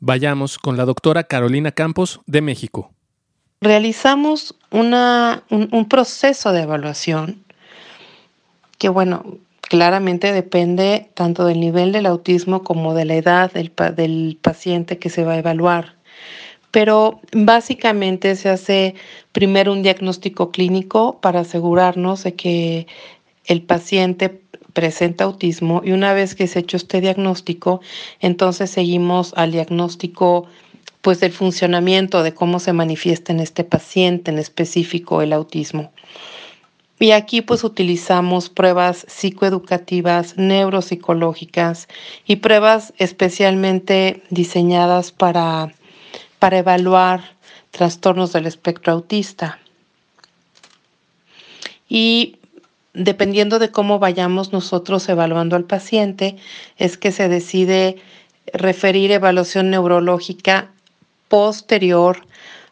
[0.00, 2.92] Vayamos con la doctora Carolina Campos de México.
[3.60, 7.42] Realizamos una, un, proceso de evaluación
[8.78, 9.24] que, bueno,
[9.62, 15.10] claramente depende tanto del nivel del autismo como de la edad del, del paciente que
[15.10, 15.96] se va a evaluar.
[16.70, 18.94] Pero básicamente se hace
[19.32, 22.86] primero un diagnóstico clínico para asegurarnos de que
[23.46, 24.40] el paciente
[24.72, 27.80] presenta autismo y una vez que se ha hecho este diagnóstico,
[28.20, 30.46] entonces seguimos al diagnóstico
[31.08, 35.90] pues del funcionamiento de cómo se manifiesta en este paciente en específico el autismo.
[36.98, 41.88] Y aquí pues utilizamos pruebas psicoeducativas, neuropsicológicas
[42.26, 45.72] y pruebas especialmente diseñadas para,
[46.38, 47.22] para evaluar
[47.70, 49.58] trastornos del espectro autista.
[51.88, 52.36] Y
[52.92, 56.36] dependiendo de cómo vayamos nosotros evaluando al paciente,
[56.76, 57.96] es que se decide
[58.52, 60.70] referir evaluación neurológica
[61.28, 62.26] posterior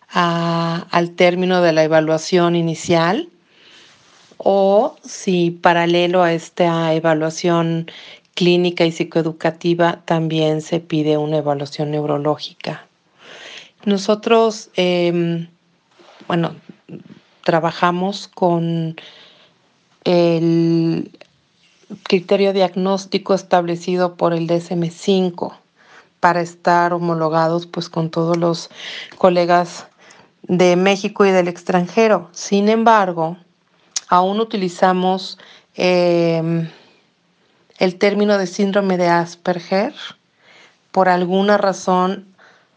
[0.09, 3.29] al término de la evaluación inicial
[4.39, 7.91] o si paralelo a esta evaluación
[8.35, 12.87] clínica y psicoeducativa también se pide una evaluación neurológica.
[13.85, 15.49] Nosotros, em,
[16.29, 16.55] bueno,
[17.45, 18.97] trabajamos con
[20.05, 21.11] el
[22.03, 25.55] criterio diagnóstico establecido por el DSM-5
[26.21, 28.71] para estar homologados pues con todos los
[29.19, 29.87] colegas
[30.43, 32.29] de México y del extranjero.
[32.33, 33.37] Sin embargo,
[34.09, 35.39] aún utilizamos
[35.75, 36.69] em,
[37.79, 39.95] el término de síndrome de Asperger.
[40.91, 42.27] Por alguna razón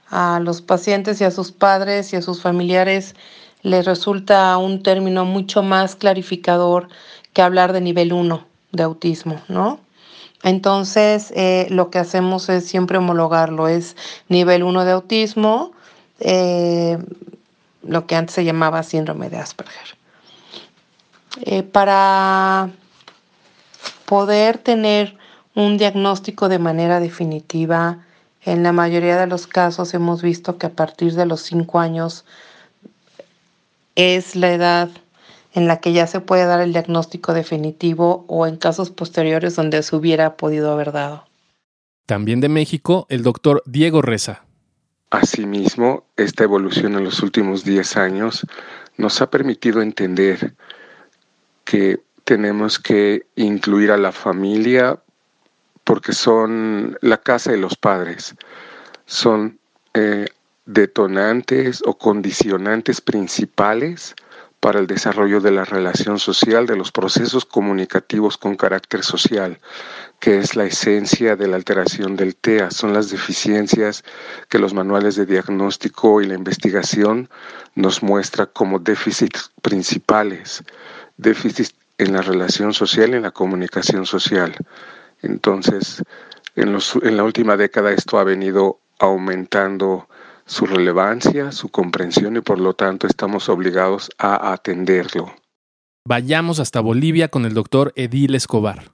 [0.09, 3.15] a los pacientes y a sus padres y a sus familiares
[3.61, 6.89] les resulta un término mucho más clarificador
[7.33, 9.79] que hablar de nivel 1 de autismo, ¿no?
[10.43, 13.95] Entonces, eh, lo que hacemos es siempre homologarlo, es
[14.29, 15.71] nivel 1 de autismo,
[16.19, 16.97] eh,
[17.83, 19.97] lo que antes se llamaba síndrome de Asperger.
[21.41, 22.69] Eh, para
[24.05, 25.17] poder tener
[25.55, 27.99] un diagnóstico de manera definitiva,
[28.45, 32.25] en la mayoría de los casos hemos visto que a partir de los 5 años
[33.95, 34.89] es la edad
[35.53, 39.81] en la que ya se puede dar el diagnóstico definitivo o en casos posteriores donde
[39.83, 41.25] se hubiera podido haber dado.
[42.05, 44.43] También de México, el doctor Diego Reza.
[45.11, 48.45] Asimismo, esta evolución en los últimos 10 años
[48.97, 50.53] nos ha permitido entender
[51.63, 54.99] que tenemos que incluir a la familia
[55.83, 58.35] porque son la casa de los padres,
[59.07, 59.57] son
[59.95, 60.27] eh,
[60.67, 64.13] detonantes o condicionantes principales
[64.59, 69.59] para el desarrollo de la relación social, de los procesos comunicativos con carácter social,
[70.19, 72.71] que es la esencia de la alteración del TEA.
[72.71, 74.03] Son las deficiencias
[74.49, 77.29] que los manuales de diagnóstico y la investigación
[77.75, 80.63] nos muestran como déficits principales,
[81.17, 84.55] déficits en la relación social y en la comunicación social.
[85.21, 86.03] Entonces,
[86.55, 90.07] en, en la última década esto ha venido aumentando
[90.49, 95.31] su relevancia, su comprensión y por lo tanto estamos obligados a atenderlo.
[96.05, 98.91] Vayamos hasta Bolivia con el doctor Edil Escobar.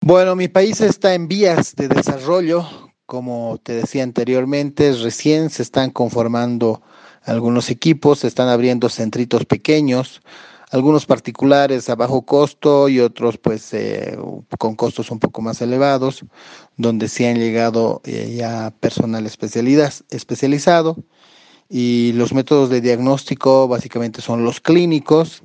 [0.00, 2.66] Bueno, mi país está en vías de desarrollo.
[3.04, 6.80] Como te decía anteriormente, recién se están conformando
[7.22, 10.22] algunos equipos, se están abriendo centritos pequeños
[10.70, 14.18] algunos particulares a bajo costo y otros pues eh,
[14.58, 16.24] con costos un poco más elevados,
[16.76, 20.96] donde sí han llegado eh, ya personal especialidad, especializado
[21.68, 25.42] y los métodos de diagnóstico básicamente son los clínicos.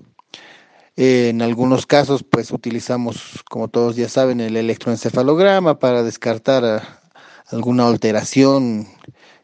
[0.95, 6.85] en algunos casos pues utilizamos, como todos ya saben, el electroencefalograma para descartar eh,
[7.47, 8.87] alguna alteración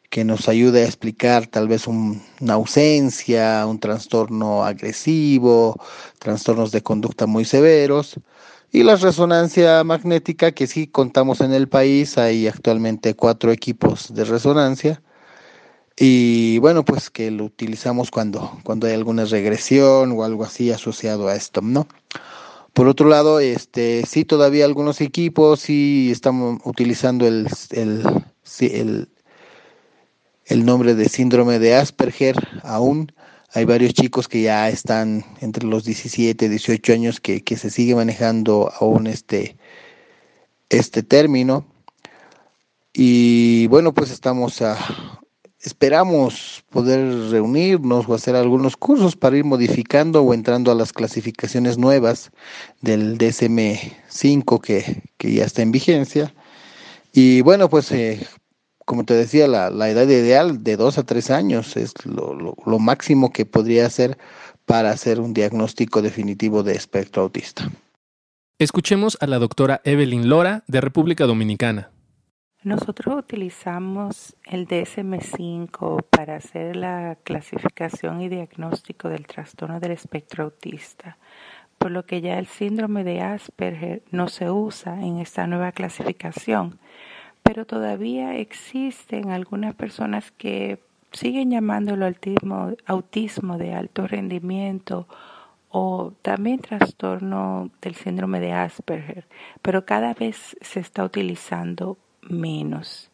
[0.10, 5.76] que nos ayude a explicar tal vez una ausencia, un trastorno agresivo,
[6.18, 8.20] trastornos de conducta muy severos.
[8.72, 14.26] Y la resonancia magnética, que sí contamos en el país, hay actualmente cuatro equipos de
[14.26, 15.02] resonancia.
[15.98, 21.28] Y bueno, pues que lo utilizamos cuando, cuando hay alguna regresión o algo así asociado
[21.28, 21.88] a esto, ¿no?
[22.74, 28.04] Por otro lado, este, sí, todavía algunos equipos sí estamos utilizando el, el,
[28.62, 29.10] el
[30.50, 33.12] el nombre de síndrome de Asperger aún.
[33.54, 37.96] Hay varios chicos que ya están entre los 17 y 18 años que, se sigue
[37.96, 39.58] manejando aún este,
[40.70, 41.66] este término.
[42.94, 44.76] Y bueno, pues estamos a,
[45.62, 51.78] esperamos poder reunirnos o hacer algunos cursos para ir modificando o entrando a las clasificaciones
[51.78, 52.32] nuevas
[52.82, 56.34] del DSM-5 que, que, ya está en vigencia.
[57.14, 58.26] Y bueno, pues eh,
[58.90, 63.46] como te decía, la, edad ideal de dos a tres años es lo, máximo que
[63.46, 64.18] podría ser
[64.66, 67.70] para hacer un diagnóstico definitivo de espectro autista.
[68.58, 71.92] Escuchemos a la doctora Evelyn Lora de República Dominicana.
[72.64, 81.20] Nosotros utilizamos el DSM5 para hacer la clasificación y diagnóstico del trastorno del espectro autista,
[81.78, 86.80] por lo que ya el síndrome de Asperger no se usa en esta nueva clasificación
[87.50, 90.78] pero todavía existen algunas personas que
[91.12, 92.06] siguen llamándolo
[92.86, 95.08] autismo, de alto rendimiento
[95.72, 99.26] o también trastorno del síndrome de Asperger,
[99.64, 103.10] pero cada vez se está utilizando menos.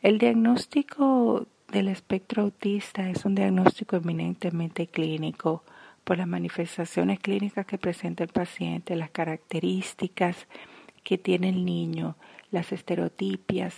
[0.00, 5.62] El diagnóstico del espectro autista es un diagnóstico eminentemente clínico
[6.04, 10.46] por las manifestaciones clínicas que presenta el paciente, las características
[11.02, 12.16] que tiene el niño,
[12.54, 13.74] las estereotipias.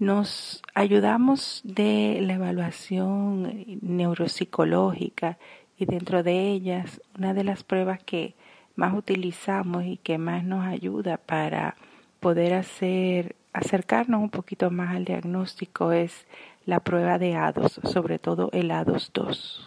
[0.00, 5.38] Nos ayudamos de la evaluación neuropsicológica
[5.76, 8.34] y dentro de ellas una de las pruebas que
[8.74, 11.76] más utilizamos y que más nos ayuda para
[12.20, 16.26] poder hacer acercarnos un poquito más al diagnóstico es
[16.64, 19.66] la prueba de ADOS, sobre todo el ADOS 2.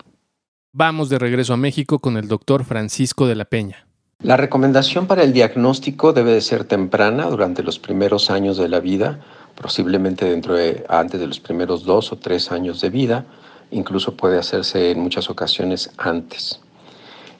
[0.73, 3.87] Vamos de regreso a México con el doctor Francisco de la Peña.
[4.24, 8.80] La recomendación para el diagnóstico debe de ser temprana durante los primeros años de la
[8.80, 9.19] vida,
[9.59, 13.26] posiblemente dentro de antes de los primeros dos o tres años de vida,
[13.72, 16.59] incluso puede hacerse en muchas ocasiones antes.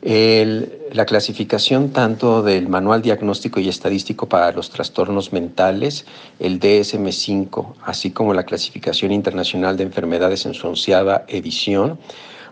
[0.02, 6.06] la clasificación tanto del Manual Diagnóstico y Estadístico para los Trastornos Mentales,
[6.40, 12.00] el DSM-5, así como la Clasificación Internacional de Enfermedades en su onceava edición,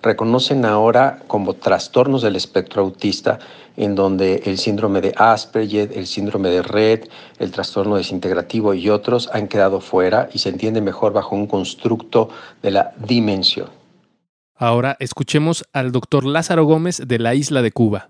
[0.02, 3.40] reconocen ahora como trastornos del espectro autista,
[3.80, 7.06] en donde el síndrome de Asperger, el síndrome de Red,
[7.40, 12.30] el trastorno desintegrativo y otros han quedado fuera y se entiende mejor bajo un constructo
[12.62, 13.70] de la dimensión.
[14.56, 18.10] Ahora escuchemos al doctor Lázaro Gómez de la isla de Cuba.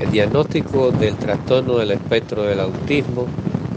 [0.00, 3.26] El diagnóstico del trastorno del espectro del autismo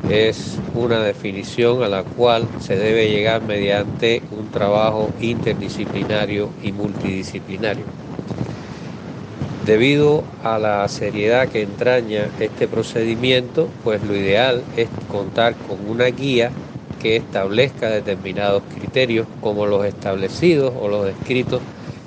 [0.08, 8.07] es una definición a la cual se debe llegar mediante un trabajo interdisciplinario y multidisciplinario.
[9.68, 16.06] Debido a la seriedad que entraña este procedimiento, pues lo ideal es contar con una
[16.06, 16.52] guía
[17.02, 21.62] que establezca determinados criterios como los establecidos o los descritos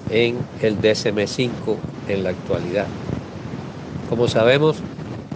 [0.08, 1.50] en el DSM-5
[2.08, 2.86] en la actualidad.
[4.08, 4.78] Como sabemos,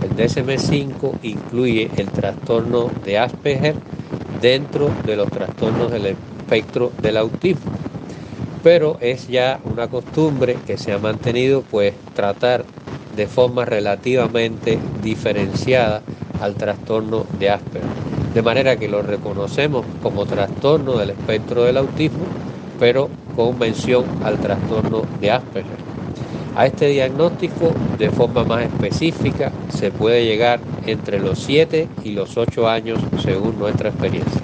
[0.03, 3.75] el DSM-5 incluye el trastorno de Asperger
[4.41, 7.71] dentro de los trastornos del espectro del autismo,
[8.65, 12.65] pero es ya una costumbre que se ha mantenido pues tratar
[13.15, 16.03] de forma relativamente diferenciada
[16.41, 17.89] al trastorno de Asperger,
[18.33, 22.25] de manera que lo reconocemos como trastorno del espectro del autismo,
[22.81, 25.85] pero con mención al trastorno de Asperger.
[26.57, 32.39] A este diagnóstico de forma más específica se puede llegar entre los 7 y los
[32.39, 34.41] 8 años según nuestra experiencia.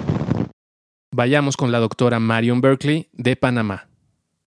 [1.13, 3.90] Vayamos con la doctora Marion Berkeley de Panamá.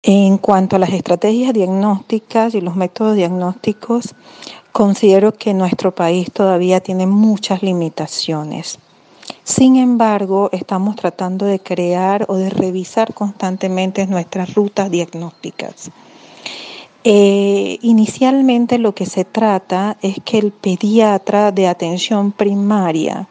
[0.06, 4.14] En cuanto a las estrategias diagnósticas y los métodos diagnósticos,
[4.74, 8.80] considero que nuestro país todavía tiene muchas limitaciones.
[9.46, 15.90] Sin embargo, estamos tratando de crear o de revisar constantemente nuestras rutas diagnósticas.
[17.06, 23.30] Eh, inicialmente lo que se trata es que el pediatra de atención primaria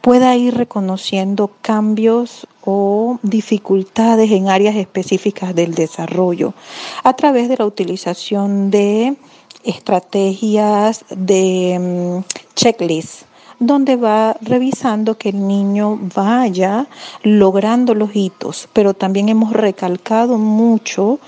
[0.00, 6.54] pueda ir reconociendo cambios o dificultades en áreas específicas del desarrollo
[7.02, 9.16] a través de la utilización de
[9.64, 13.26] estrategias de mm, checklists
[13.60, 16.86] donde va revisando que el niño vaya
[17.22, 21.20] logrando los hitos, pero también hemos recalcado mucho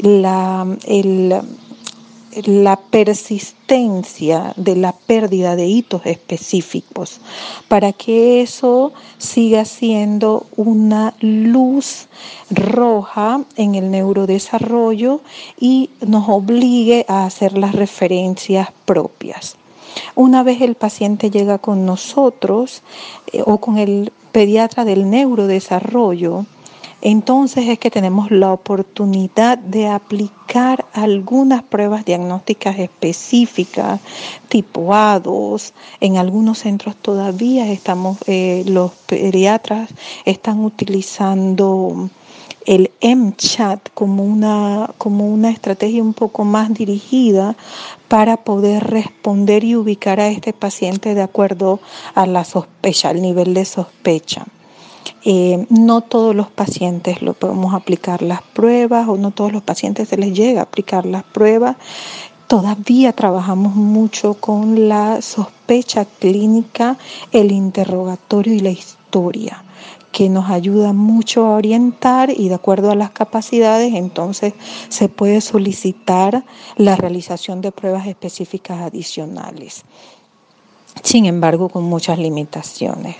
[0.00, 0.66] la,
[2.44, 7.20] la persistencia de la pérdida de hitos específicos,
[7.68, 12.08] para que eso siga siendo una luz
[12.50, 15.20] roja en el neurodesarrollo
[15.58, 19.56] y nos obligue a hacer las referencias propias.
[20.14, 22.82] Una vez el paciente llega con nosotros
[23.32, 26.44] eh, o con el pediatra del neurodesarrollo,
[27.08, 34.00] entonces es que tenemos la oportunidad de aplicar algunas pruebas diagnósticas específicas,
[34.48, 35.72] tipo A2.
[36.00, 39.88] En algunos centros todavía estamos, eh, los pediatras
[40.24, 42.10] están utilizando
[42.66, 47.54] el MChat como una, como una estrategia un poco más dirigida
[48.08, 51.78] para poder responder y ubicar a este paciente de acuerdo
[52.16, 54.44] a la sospecha, al nivel de sospecha.
[55.24, 60.08] Eh, no todos los pacientes lo podemos aplicar las pruebas o no todos los pacientes
[60.08, 61.76] se les llega a aplicar las pruebas.
[62.46, 66.96] Todavía trabajamos mucho con la sospecha clínica,
[67.32, 69.64] el interrogatorio y la historia
[70.16, 74.54] que nos ayuda mucho a orientar y de acuerdo a las capacidades entonces
[74.88, 76.42] se puede solicitar
[76.76, 79.84] la realización de pruebas específicas adicionales.
[81.02, 83.16] Sin embargo con muchas limitaciones.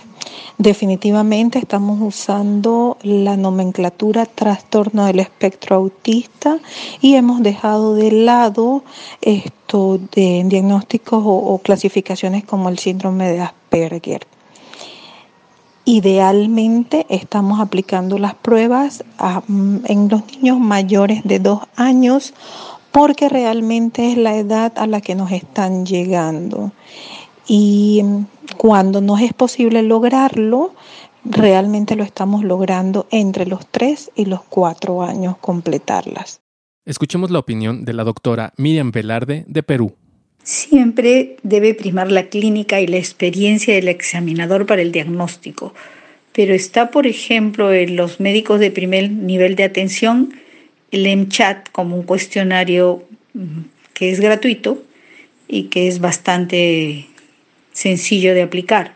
[0.59, 6.59] Definitivamente estamos usando la nomenclatura trastorno del espectro autista
[7.03, 8.83] y hemos dejado de lado
[9.21, 14.27] esto de diagnósticos o, clasificaciones como el síndrome de Asperger.
[15.85, 19.05] Idealmente estamos aplicando las pruebas
[19.47, 22.33] mm, en los niños mayores de dos años
[22.93, 26.73] porque realmente es la edad a la que nos están llegando.
[27.49, 28.03] Y
[28.57, 30.75] cuando no es posible lograrlo,
[31.25, 36.41] realmente lo estamos logrando entre los 3 y los 4 años completarlas.
[36.85, 39.95] Escuchemos la opinión de la doctora Miriam Velarde de Perú.
[40.43, 45.75] Siempre debe primar la clínica y la experiencia del examinador para el diagnóstico,
[46.33, 50.35] pero está, por ejemplo, en los médicos de primer nivel de atención
[50.93, 53.03] el MCHAT como un cuestionario
[53.35, 54.83] mm, que es gratuito
[55.49, 57.09] y que es bastante
[57.77, 58.95] sencillo de aplicar.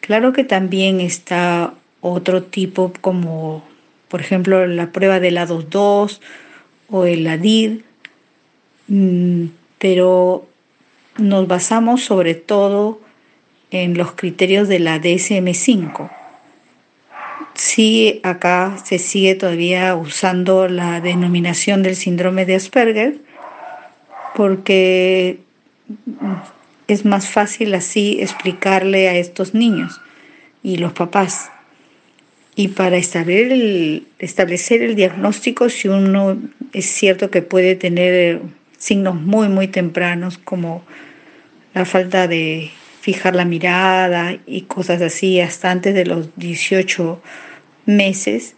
[0.00, 3.64] Claro que también está otro tipo como
[4.06, 6.20] por ejemplo la prueba de la 2.2
[6.90, 7.82] o el ADIR,
[8.86, 9.46] mm,
[9.78, 10.46] pero
[11.18, 13.00] nos basamos sobre todo
[13.72, 16.08] en los criterios de la DSM5.
[17.54, 23.16] Sí, acá se sigue todavía usando la denominación del síndrome de Asperger
[24.36, 25.40] porque
[26.88, 30.00] es más fácil así explicarle a estos niños
[30.62, 31.50] y los papás.
[32.56, 33.52] Y para establecer
[34.82, 36.36] el, diagnóstico, si uno
[36.72, 38.40] es cierto que puede tener
[38.78, 40.82] signos muy, muy tempranos como
[41.74, 42.70] la falta de
[43.00, 47.22] fijar la mirada y cosas así hasta antes de los 18
[47.86, 48.56] meses,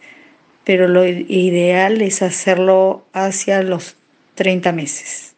[0.63, 3.95] pero lo ideal es hacerlo hacia los
[4.35, 5.30] 30 meses.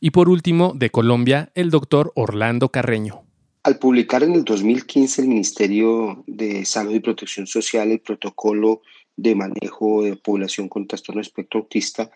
[0.00, 3.22] Y por último, de Colombia, el doctor Orlando Carreño.
[3.62, 8.80] Al publicar en el 2015 el Ministerio de Salud y Protección Social el protocolo
[9.16, 12.10] de manejo de población con trastorno espectro autista,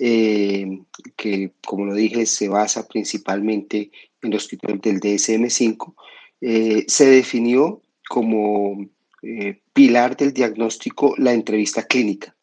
[0.00, 0.80] eh,
[1.16, 5.94] que como lo dije se basa principalmente en los criterios del DSM-5,
[6.40, 8.84] eh, se definió como
[9.22, 12.34] eh, pilar del diagnóstico la entrevista clínica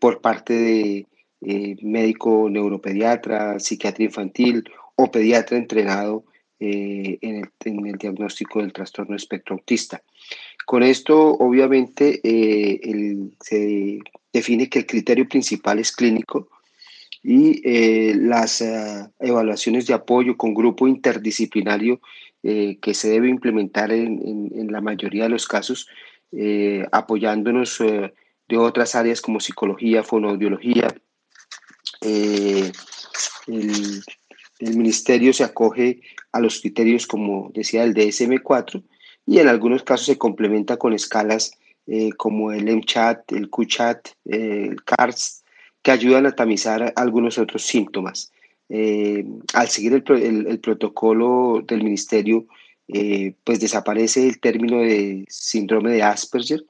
[0.00, 1.06] por parte de
[1.44, 4.62] eh, médico neuropediatra, psiquiatra infantil
[4.94, 6.24] o pediatra entrenado
[6.60, 7.50] eh, en,
[7.86, 10.02] el, diagnóstico del trastorno espectro autista.
[10.64, 13.98] Con esto, obviamente, eh, se
[14.32, 16.48] define que el criterio principal es clínico
[17.24, 17.60] y
[18.14, 18.62] las
[19.20, 22.00] evaluaciones de apoyo con grupo interdisciplinario
[22.42, 25.88] que se debe implementar en, en, la mayoría de los casos,
[26.90, 30.88] apoyándonos de otras áreas como psicología, fonoaudiología,
[32.02, 32.72] eh,
[33.46, 34.02] el,
[34.60, 36.00] ministerio se acoge
[36.30, 38.82] a los criterios, como decía, el DSM-4
[39.26, 41.52] y en algunos casos se complementa con escalas
[41.86, 45.42] eh, como el MCHAT, el QCHAT, eh, el CARS,
[45.82, 48.32] que ayudan a tamizar algunos otros síntomas.
[48.70, 52.46] al seguir el, protocolo del ministerio,
[53.44, 56.64] pues desaparece el término de síndrome de Asperger,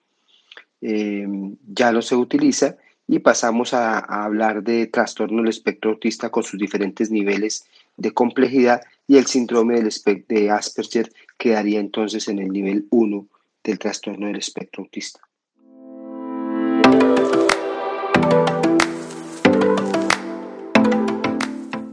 [0.80, 2.76] ya no se utiliza
[3.12, 7.66] y pasamos a, hablar de trastorno del espectro autista con sus diferentes niveles
[7.98, 9.92] de complejidad y el síndrome del
[10.26, 13.26] de Asperger quedaría entonces en el nivel 1
[13.64, 15.20] del trastorno del espectro autista.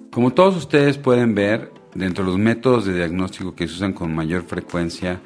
[0.09, 4.15] Como todos ustedes pueden ver, dentro de los métodos de diagnóstico que se usan con
[4.15, 5.19] mayor frecuencia,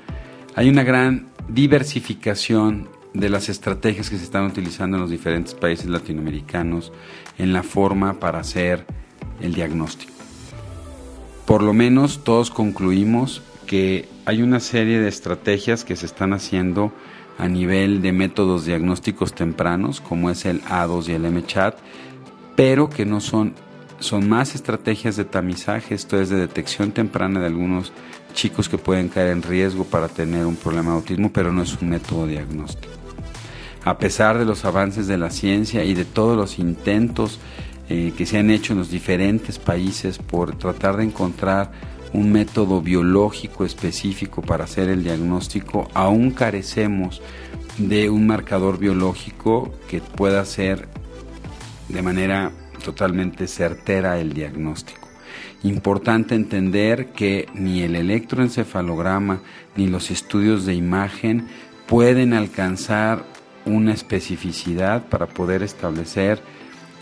[0.56, 5.88] hay una gran diversificación de las estrategias que se están utilizando en los diferentes países
[5.88, 6.92] latinoamericanos
[7.38, 8.86] en la forma para hacer
[9.40, 10.12] el diagnóstico.
[11.46, 16.92] Por lo menos todos concluimos que hay una serie de estrategias que se están haciendo
[17.38, 21.78] a nivel de métodos diagnósticos tempranos, como es el A2 y el MCHAT,
[22.56, 23.54] pero que no son,
[24.00, 27.92] son más estrategias de tamizaje, esto es de detección temprana de algunos
[28.34, 31.80] chicos que pueden caer en riesgo para tener un problema de autismo, pero no es
[31.82, 33.03] un método diagnóstico
[33.86, 37.40] a pesar de los avances de la ciencia y de todos los intentos
[37.90, 41.72] eh, que se han hecho en los diferentes países por tratar de encontrar
[42.14, 47.22] un método biológico específico para hacer el diagnóstico, aún carecemos
[47.78, 50.88] de un marcador biológico que pueda hacer
[51.90, 52.52] de manera
[52.84, 55.08] totalmente certera el diagnóstico.
[55.64, 59.42] Importante entender que ni el electroencefalograma
[59.76, 61.48] ni los estudios de imagen
[61.88, 63.26] pueden alcanzar
[63.66, 66.42] una especificidad para poder establecer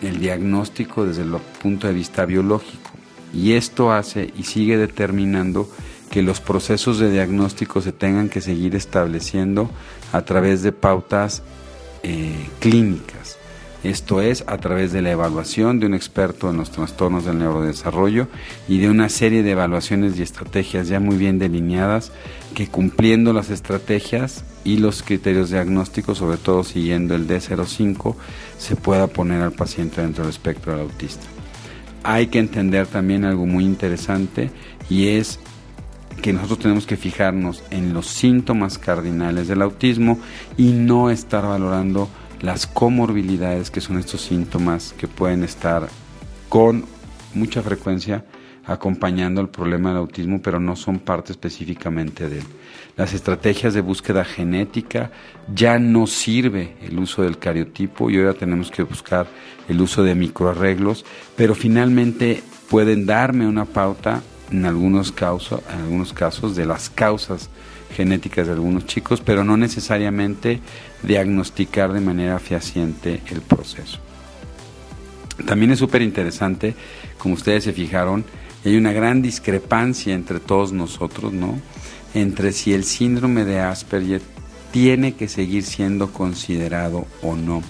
[0.02, 1.32] el diagnóstico desde el
[1.62, 2.92] punto de vista biológico.
[3.34, 5.70] Y esto hace y sigue determinando
[6.10, 9.70] que los procesos de diagnóstico se tengan que seguir estableciendo
[10.12, 11.42] a través de pautas
[12.04, 13.38] eh, clínicas.
[13.84, 18.28] Esto es a través de la evaluación de un experto en los trastornos del neurodesarrollo
[18.68, 22.12] y de una serie de evaluaciones y estrategias ya muy bien delineadas
[22.54, 28.16] que cumpliendo las estrategias y los criterios diagnósticos, sobre todo siguiendo el D05,
[28.58, 31.26] se pueda poner al paciente dentro del espectro del autista.
[32.04, 34.52] Hay que entender también algo muy interesante
[34.90, 35.40] y es
[36.22, 40.20] que nosotros tenemos que fijarnos en los síntomas cardinales del autismo
[40.58, 42.10] y no estar valorando
[42.42, 45.88] las comorbilidades que son estos síntomas que pueden estar
[46.50, 46.86] con
[47.34, 48.26] mucha frecuencia
[48.66, 52.46] acompañando el problema del autismo, pero no son parte específicamente de él.
[52.98, 55.12] Las estrategias de búsqueda genética
[55.54, 59.28] ya no sirve el uso del cariotipo y ahora tenemos que buscar
[59.70, 64.22] el uso de microarreglos, pero finalmente pueden darme una pauta
[64.52, 67.50] en algunos, casos, en algunos casos de las causas
[67.96, 70.60] genéticas de algunos chicos, pero no necesariamente
[71.04, 74.00] diagnosticar de manera fehaciente el proceso.
[75.46, 76.76] También es súper interesante,
[77.18, 78.24] como ustedes se fijaron,
[78.64, 81.60] hay una gran discrepancia entre todos nosotros, ¿no?
[82.14, 84.22] Entre si el síndrome de Asperger
[84.72, 87.62] tiene que seguir siendo considerado o no.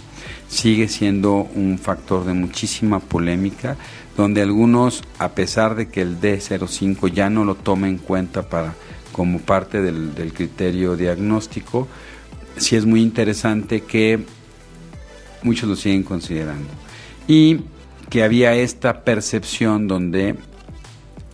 [0.48, 3.78] Sigue siendo un factor de muchísima polémica,
[4.18, 8.76] donde algunos, a pesar de que el D05 ya no lo toma en cuenta para,
[9.12, 11.88] como parte del, del criterio diagnóstico,
[12.58, 14.20] sí es muy interesante que
[15.44, 16.70] muchos lo siguen considerando.
[17.28, 17.62] Y
[18.10, 20.36] que había esta percepción donde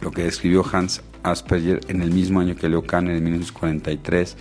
[0.02, 1.02] lo que describió Hans
[1.32, 4.38] Asperger en el mismo año que Leo Kahn, en 1943,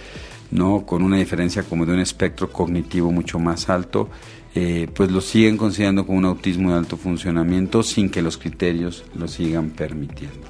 [0.50, 0.84] ¿no?
[0.86, 4.08] con una diferencia como de un espectro cognitivo mucho más alto,
[4.54, 9.04] eh, pues lo siguen considerando como un autismo de alto funcionamiento sin que los criterios
[9.14, 10.46] lo sigan permitiendo.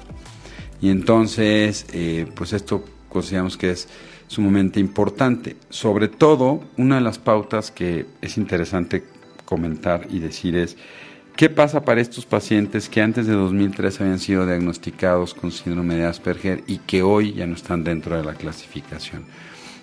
[0.81, 3.87] Y entonces, eh, pues esto consideramos que es
[4.27, 5.57] sumamente importante.
[5.69, 9.03] Sobre todo, una de las pautas que es interesante
[9.45, 10.77] comentar y decir es,
[11.37, 16.05] ¿qué pasa para estos pacientes que antes de 2003 habían sido diagnosticados con síndrome de
[16.05, 19.23] Asperger y que hoy ya no están dentro de la clasificación?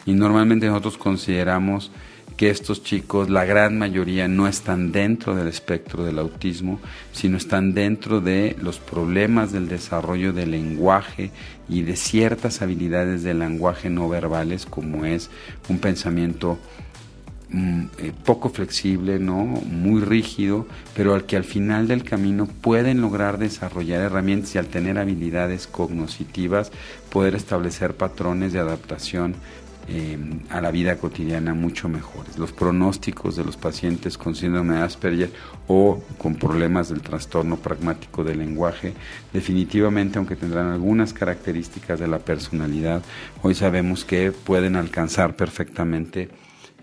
[0.04, 1.92] Y normalmente nosotros consideramos
[2.36, 6.80] que estos chicos, la gran mayoría, no están dentro del espectro del autismo,
[7.12, 11.30] sino están dentro de los problemas del desarrollo del lenguaje
[11.68, 15.30] y de ciertas habilidades del lenguaje no verbales, como es
[15.68, 16.58] un pensamiento
[18.24, 19.44] poco flexible, ¿no?
[19.44, 24.66] muy rígido, pero al que al final del camino pueden lograr desarrollar herramientas y al
[24.66, 26.72] tener habilidades cognitivas
[27.10, 29.36] poder establecer patrones de adaptación
[29.86, 32.38] eh, a la vida cotidiana mucho mejores.
[32.38, 35.30] Los pronósticos de los pacientes con síndrome de Asperger
[35.68, 38.94] o con problemas del trastorno pragmático del lenguaje,
[39.34, 43.02] definitivamente, aunque tendrán algunas características de la personalidad,
[43.42, 46.30] hoy sabemos que pueden alcanzar perfectamente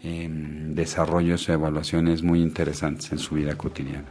[0.03, 4.05] eh, desarrollos o evaluaciones muy interesantes en su vida cotidiana.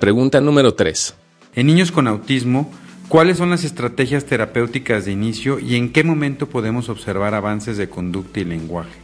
[0.00, 1.14] Pregunta número 3.
[1.54, 2.70] En niños con autismo,
[3.12, 7.90] ¿Cuáles son las estrategias terapéuticas de inicio y en qué momento podemos observar avances de
[7.90, 8.98] conducta y lenguaje?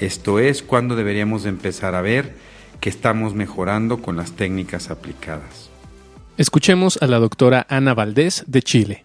[0.00, 2.34] Esto es, cuando deberíamos empezar a ver
[2.80, 5.68] que estamos mejorando con las técnicas aplicadas.
[6.38, 9.04] Escuchemos a la doctora Ana Valdés de Chile.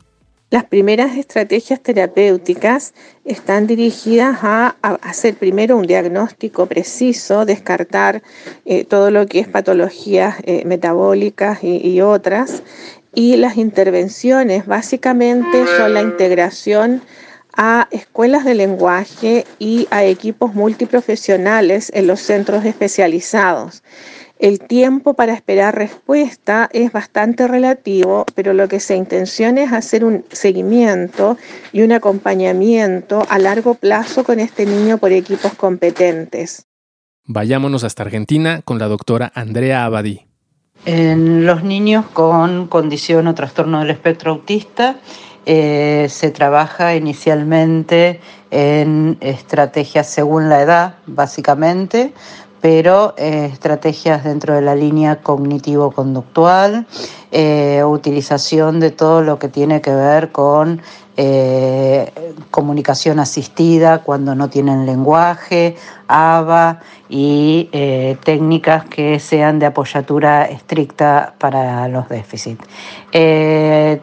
[0.50, 2.94] Las primeras estrategias terapéuticas
[3.26, 8.24] están dirigidas a, hacer primero un diagnóstico preciso, descartar
[8.64, 12.64] eh, todo lo que es patologías eh, metabólicas y otras,
[13.14, 17.02] y las intervenciones básicamente son la integración
[17.58, 23.84] a escuelas de lenguaje y a equipos multiprofesionales en los centros especializados.
[24.40, 30.06] El tiempo para esperar respuesta es bastante relativo, pero lo que se intenciona es hacer
[30.06, 31.38] un seguimiento
[31.72, 36.68] y un acompañamiento a largo plazo con este niño por equipos competentes.
[37.26, 40.28] Vayámonos hasta Argentina con la doctora Andrea Abadí.
[40.86, 44.98] En los niños con condición o trastorno del espectro autista
[45.48, 48.20] eh, se trabaja inicialmente
[48.52, 52.14] en estrategias según la edad, básicamente,
[52.62, 56.88] pero eh, estrategias dentro de la línea cognitivo-conductual,
[57.32, 60.82] eh, utilización de todo lo que tiene que ver con
[61.20, 62.12] eh,
[62.52, 65.76] comunicación asistida cuando no tienen lenguaje,
[66.08, 66.80] ABA
[67.10, 67.70] y
[68.24, 72.64] técnicas que sean de apoyatura estricta para los déficits.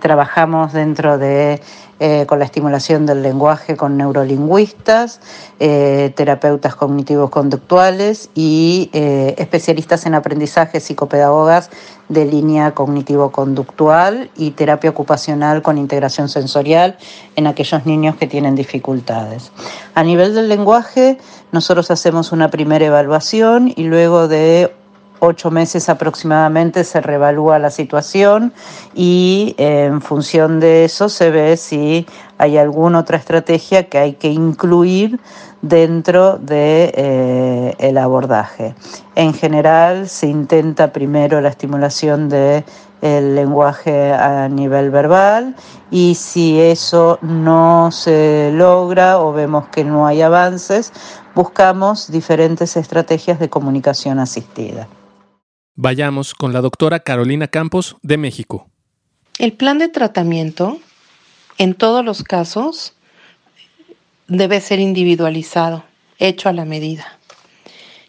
[0.01, 1.61] Trabajamos dentro de
[2.07, 5.21] eh, con la estimulación del lenguaje con neurolingüistas,
[5.59, 11.71] eh, terapeutas cognitivos conductuales y eh, especialistas en aprendizaje, psicopedagogas
[12.11, 16.99] de línea cognitivo-conductual y terapia ocupacional con integración sensorial
[17.37, 19.51] en aquellos niños que tienen dificultades.
[19.95, 21.17] A nivel del lenguaje,
[21.53, 24.75] nosotros hacemos una primera evaluación y luego de
[25.25, 28.53] ocho meses aproximadamente se revalúa la situación
[28.95, 32.07] y eh, en función de eso se ve si
[32.39, 35.21] hay alguna otra estrategia que hay que incluir
[35.63, 36.93] dentro de,
[37.79, 38.75] eh, abordaje.
[39.15, 42.65] En general se intenta primero la estimulación del
[43.35, 45.55] lenguaje a nivel verbal
[45.91, 50.93] y si eso no se logra o vemos que no hay avances,
[51.35, 54.87] buscamos diferentes estrategias de comunicación asistida.
[55.77, 58.69] Vayamos con la doctora Carolina Campos de México.
[59.41, 60.79] El plan de tratamiento,
[61.59, 62.95] en todos los casos,
[64.29, 65.85] debe ser individualizado,
[66.21, 67.19] hecho a la medida.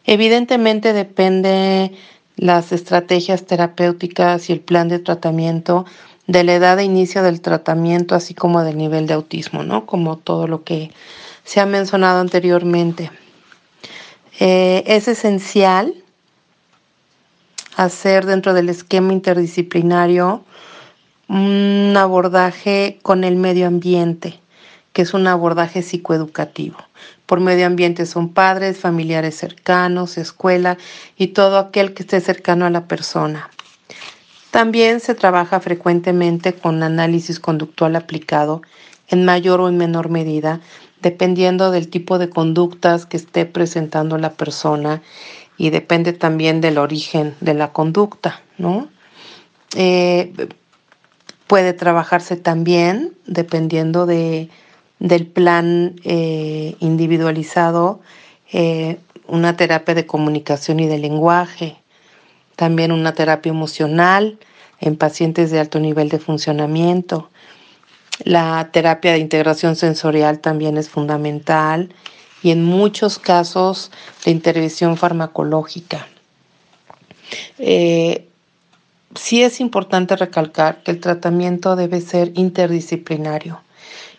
[0.03, 1.91] Evidentemente depende
[2.35, 5.87] las estrategias terapéuticas y el plan de tratamiento
[6.27, 9.87] de la edad de inicio del tratamiento, así como del nivel de autismo, ¿no?
[9.87, 10.91] Como todo lo que
[11.43, 13.09] se ha mencionado anteriormente.
[14.39, 16.04] Eh, es esencial
[17.75, 20.43] hacer dentro del esquema interdisciplinario
[21.27, 24.39] un abordaje con el medio ambiente,
[24.93, 26.77] que es un abordaje psicoeducativo.
[27.25, 30.77] Por medio ambiente son padres, familiares cercanos, escuela
[31.17, 33.49] y todo aquel que esté cercano a la persona.
[34.51, 38.61] También se trabaja frecuentemente con análisis conductual aplicado
[39.09, 40.61] en mayor o en menor medida,
[41.01, 45.01] dependiendo del tipo de conductas que esté presentando la persona
[45.57, 48.87] y depende también del origen de la conducta, ¿no?
[49.75, 50.33] Eh,
[51.47, 54.49] puede trabajarse también dependiendo de,
[54.99, 58.01] del plan eh, individualizado,
[58.51, 58.97] eh,
[59.27, 61.77] una terapia de comunicación y de lenguaje,
[62.55, 64.37] también una terapia emocional
[64.79, 67.29] en pacientes de alto nivel de funcionamiento.
[68.23, 71.93] La terapia de integración sensorial también es fundamental
[72.45, 73.89] y en muchos casos
[74.23, 76.07] la intervención farmacológica.
[77.57, 78.27] Eh,
[79.15, 83.61] sí es importante recalcar que el tratamiento debe ser interdisciplinario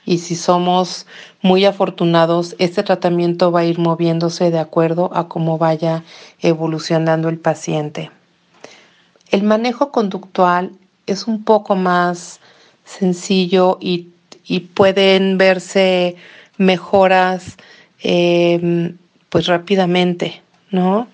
[0.05, 1.07] y si somos
[1.41, 6.03] muy afortunados, este tratamiento va a ir moviéndose de acuerdo a cómo vaya
[6.41, 8.11] evolucionando el paciente.
[9.31, 10.73] El manejo conductual
[11.07, 12.41] es un poco más
[12.85, 14.11] sencillo y
[14.75, 16.17] pueden verse
[16.59, 17.57] mejoras
[18.03, 18.97] Em,
[19.29, 21.09] pues rápidamente, ¿no?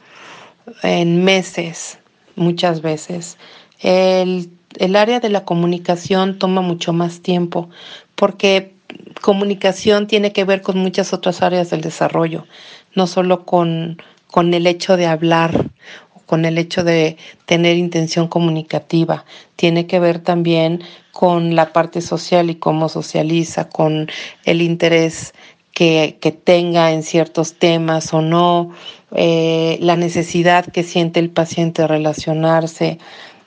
[0.82, 1.98] En meses,
[2.36, 3.38] muchas veces.
[3.80, 7.68] El, el área de la comunicación toma mucho más tiempo
[8.14, 8.72] porque
[9.20, 12.46] comunicación tiene que ver con muchas otras áreas del desarrollo,
[12.94, 15.70] no solo con, con el hecho de hablar
[16.14, 17.16] o con el hecho de
[17.46, 19.24] tener intención comunicativa,
[19.56, 24.08] tiene que ver también con la parte social y cómo socializa, con
[24.44, 25.34] el interés
[25.72, 28.72] que, tenga en ciertos temas o no,
[29.10, 32.98] eh, la necesidad que siente el paciente de relacionarse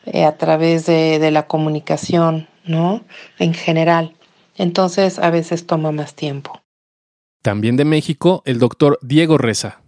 [0.05, 3.03] eh, a través de, de, la comunicación, ¿no?
[3.39, 4.15] En general.
[4.57, 6.61] Entonces a veces toma más tiempo.
[7.41, 9.81] También de México, el doctor Diego Reza.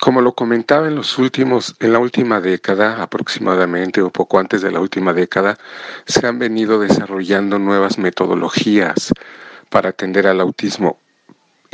[0.00, 4.72] Como lo comentaba en los últimos, en la última década aproximadamente o poco antes de
[4.72, 5.56] la última década,
[6.04, 9.12] se han venido desarrollando nuevas metodologías
[9.70, 10.98] para atender al autismo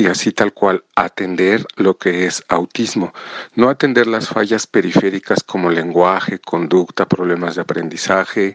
[0.00, 3.12] y así tal cual atender lo que es autismo,
[3.54, 8.54] no atender las fallas periféricas como lenguaje, conducta, problemas de aprendizaje,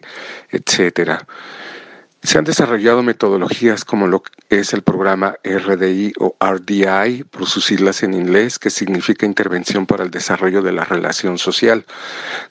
[0.50, 1.26] etcétera.
[2.22, 7.66] Se han desarrollado metodologías como lo que es el programa RDI o RDI, por sus
[7.66, 11.84] siglas en inglés, que significa Intervención para el Desarrollo de la Relación Social.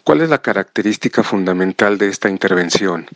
[0.05, 3.07] ¿Cuál es la característica fundamental de esta intervención?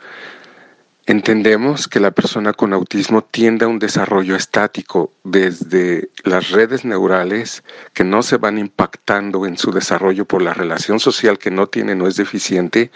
[1.10, 7.64] Entendemos que la persona con autismo tiende a un desarrollo estático desde las redes neurales
[7.96, 11.96] que no se van impactando en su desarrollo por la relación social que no tiene,
[11.96, 12.92] no es deficiente,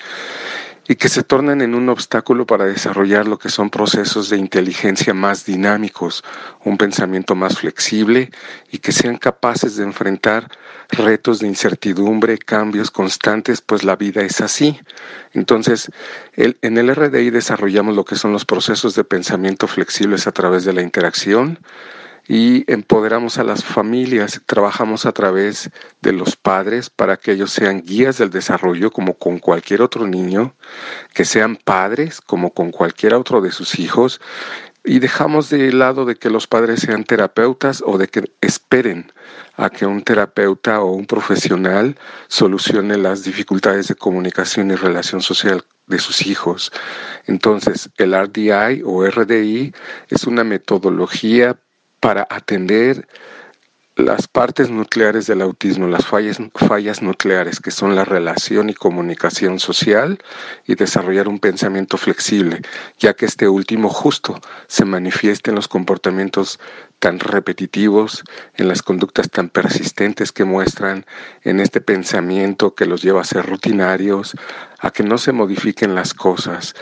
[0.87, 5.13] y que se tornan en un obstáculo para desarrollar lo que son procesos de inteligencia
[5.13, 6.23] más dinámicos,
[6.65, 8.31] un pensamiento más flexible
[8.69, 10.49] y que sean capaces de enfrentar
[10.89, 14.79] retos de incertidumbre, cambios constantes, pues la vida es así.
[15.31, 15.89] Entonces,
[16.35, 20.73] en el RDI desarrollamos lo que son los procesos de pensamiento flexibles a través de
[20.73, 21.59] la interacción,
[22.27, 24.41] y empoderamos a las familias.
[24.45, 25.69] Trabajamos a través
[26.01, 30.53] de los padres para que ellos sean guías del desarrollo como con cualquier otro niño,
[31.13, 34.21] que sean padres como con cualquier otro de sus hijos,
[34.85, 39.11] y dejamos de lado de que los padres sean terapeutas o de que esperen
[39.55, 41.97] a que un terapeuta o un profesional
[42.27, 46.71] solucione las dificultades de comunicación y relación social de sus hijos.
[47.27, 49.73] Entonces, el RDI o RDI
[50.09, 51.57] es una metodología
[52.03, 53.07] para atender
[53.95, 59.57] las partes nucleares del autismo, las fallas, fallas nucleares, que son la relación y comunicación
[59.57, 60.19] social
[60.67, 62.61] y desarrollar un pensamiento flexible,
[62.99, 64.37] ya que este último justo
[64.67, 66.59] se manifiesta en los comportamientos
[67.03, 68.23] tan repetitivos,
[68.55, 71.05] en las conductas tan persistentes que muestran,
[71.41, 74.37] en este pensamiento que los lleva a ser rutinarios,
[74.79, 76.75] a que no se modifiquen las cosas.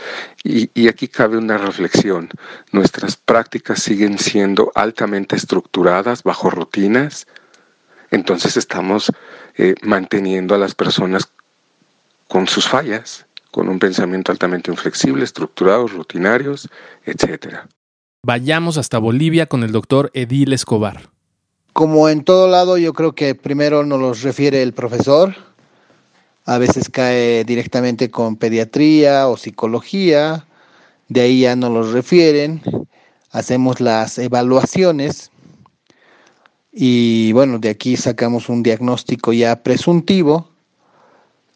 [0.44, 2.28] Y, y aquí cabe una reflexión.
[2.70, 7.26] Nuestras prácticas siguen siendo altamente estructuradas bajo rutinas,
[8.12, 9.10] entonces estamos
[9.56, 11.32] eh, manteniendo a las personas
[12.28, 16.68] con sus fallas, con un pensamiento altamente inflexible, estructurados, rutinarios,
[17.06, 17.66] etcétera.
[18.24, 21.10] Vayamos hasta Bolivia con el doctor Edil Escobar.
[21.72, 25.34] Como en todo lado, yo creo que primero nos los refiere el profesor.
[26.44, 30.46] A veces cae directamente con pediatría o psicología.
[31.08, 32.62] De ahí ya nos los refieren.
[33.32, 35.32] Hacemos las evaluaciones.
[36.70, 40.48] Y bueno, de aquí sacamos un diagnóstico ya presuntivo.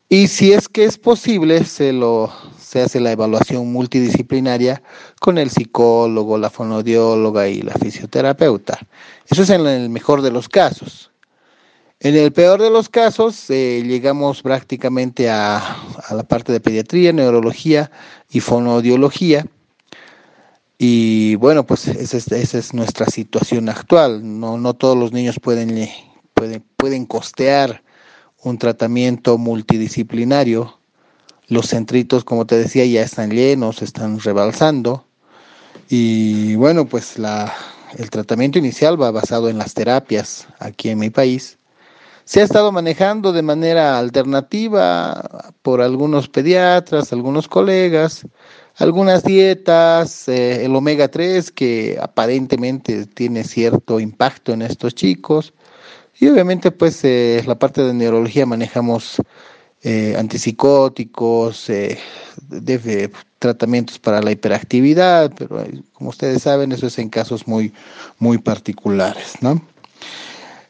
[0.08, 2.32] Y si es que es posible, se lo
[2.66, 4.82] se hace la evaluación multidisciplinaria
[5.20, 8.76] con el psicólogo, la fonodióloga y la fisioterapeuta.
[9.28, 11.12] Eso es en el mejor de los casos.
[12.00, 17.12] En el peor de los casos, eh, llegamos prácticamente a, a, la parte de pediatría,
[17.12, 17.92] neurología
[18.30, 19.46] y fonodiología.
[20.76, 24.40] Y bueno, pues esa es, esa es nuestra situación actual.
[24.40, 25.88] No, no todos los niños pueden,
[26.34, 27.84] pueden, pueden costear
[28.42, 30.75] un tratamiento multidisciplinario
[31.48, 35.04] los centritos, como te decía, ya están llenos, están rebalsando.
[35.88, 37.52] Y bueno, pues la,
[37.96, 41.58] el tratamiento inicial va basado en las terapias aquí en mi país.
[42.24, 48.26] Se ha estado manejando de manera alternativa por algunos pediatras, algunos colegas,
[48.78, 55.54] algunas dietas, eh, el omega 3 que aparentemente tiene cierto impacto en estos chicos.
[56.18, 59.22] Y obviamente pues eh, la parte de neurología manejamos
[59.82, 61.98] eh, antipsicóticos, eh,
[62.48, 67.72] de, tratamientos para la hiperactividad, pero eh, como ustedes saben, eso es en casos muy,
[68.18, 69.60] muy particulares, ¿no?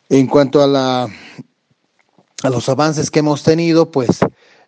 [0.08, 1.08] En cuanto a la
[2.42, 4.20] a los avances que hemos tenido, pues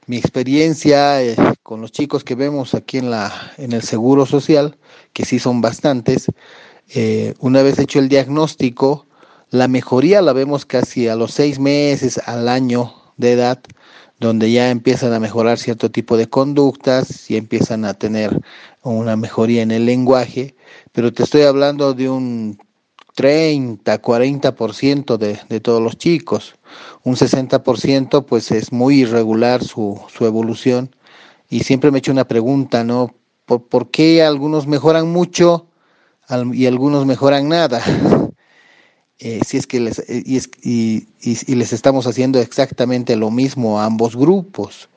[0.07, 1.19] mi experiencia
[1.63, 4.79] con los chicos que vemos aquí en la en el seguro social,
[5.13, 6.27] que sí son bastantes,
[7.41, 9.05] una vez hecho el diagnóstico,
[9.51, 13.61] la mejoría la vemos casi a los seis meses, al año de edad,
[14.21, 18.39] donde ya empiezan a mejorar cierto tipo de conductas y empiezan a tener
[18.83, 20.55] una mejoría en el lenguaje,
[20.93, 22.59] pero te estoy hablando de un
[23.15, 26.55] 30, 40% de, de todos los chicos.
[27.03, 30.95] Un 60% pues es muy irregular su, su evolución
[31.51, 33.15] y siempre me he hecho una pregunta, ¿no?
[33.47, 35.67] ¿Por, ¿Por, qué algunos mejoran mucho
[36.53, 37.83] y algunos mejoran nada?
[39.21, 43.81] eh, si es que les, eh, y, y, y, les estamos haciendo exactamente lo mismo
[43.81, 44.89] a ambos grupos.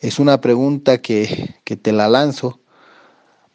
[0.00, 2.60] Es una pregunta que, que te la lanzo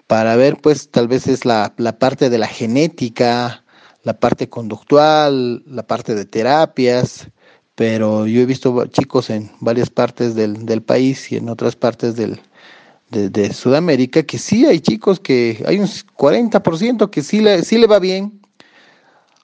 [0.07, 3.63] para ver, pues tal vez es la, la, parte de la genética,
[4.03, 7.29] la parte conductual, la parte de terapias,
[7.73, 12.15] pero yo he visto chicos en varias partes del, del país y en otras partes
[12.15, 12.39] del,
[13.09, 17.79] de, de, Sudamérica que sí hay chicos que hay un 40% que sí le, sí
[17.79, 18.44] le va bien,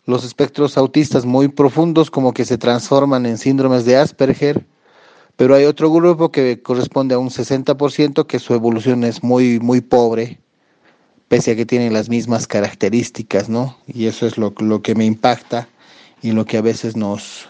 [0.06, 4.66] los espectros autistas muy profundos como que se transforman en síndromes de Asperger,
[5.36, 9.82] pero hay otro grupo que corresponde a un 60% que su evolución es muy, muy
[9.82, 10.40] pobre,
[11.28, 13.78] pese a que tienen las mismas características, ¿no?
[13.88, 15.70] Y eso es lo, que me impacta
[16.22, 17.48] y lo que a veces nos,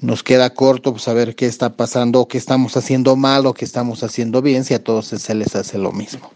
[0.00, 3.64] nos queda corto pues, saber qué está pasando, o qué estamos haciendo mal o qué
[3.64, 6.30] estamos haciendo bien, si a todos se les hace lo mismo.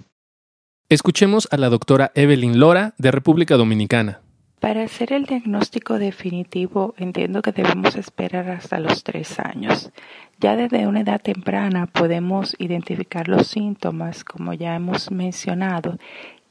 [0.88, 4.21] Escuchemos a la doctora Evelyn Lora de República Dominicana.
[4.62, 9.90] Para hacer el diagnóstico definitivo, entiendo que debemos esperar hasta los tres años.
[10.38, 15.98] Ya desde una edad temprana podemos identificar los síntomas, como ya hemos mencionado,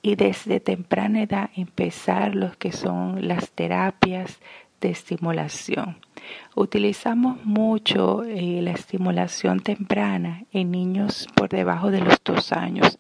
[0.02, 4.42] y desde temprana edad empezar lo que son las terapias
[4.82, 5.96] de estimulación.
[6.54, 13.00] Utilizamos mucho eh, la estimulación temprana en niños por debajo de los dos años.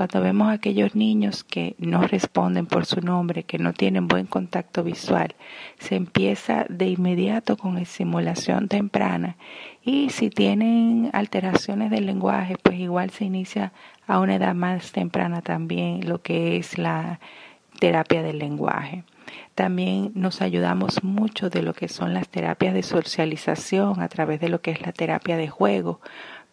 [0.00, 4.24] Cuando vemos a aquellos niños que no responden por su nombre, que no tienen buen
[4.24, 5.34] contacto visual,
[5.78, 9.36] se empieza de inmediato con estimulación temprana.
[9.84, 13.74] Y si tienen alteraciones del lenguaje, pues igual se inicia
[14.06, 17.20] a una edad más temprana también lo que es la
[17.78, 19.04] terapia del lenguaje.
[19.54, 24.48] También nos ayudamos mucho de lo que son las terapias de socialización a través de
[24.48, 26.00] lo que es la terapia de juego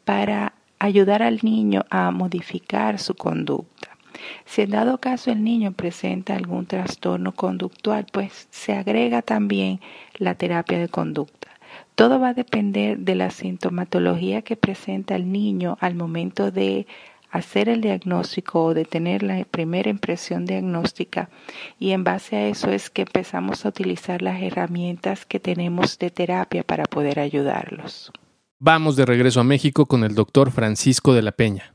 [0.03, 3.97] para ayudar al niño a modificar su conducta.
[4.45, 9.79] Si en dado caso el niño presenta algún trastorno conductual, pues se agrega también
[10.17, 11.49] la terapia de conducta.
[11.95, 16.87] Todo va a depender de la sintomatología que presenta el niño al momento de
[17.31, 21.29] hacer el diagnóstico o de tener la primera impresión diagnóstica
[21.77, 26.09] y en base a eso es que empezamos a utilizar las herramientas que tenemos de
[26.09, 28.11] terapia para poder ayudarlos.
[28.59, 31.73] Vamos de regreso a México con el doctor Francisco de la Peña.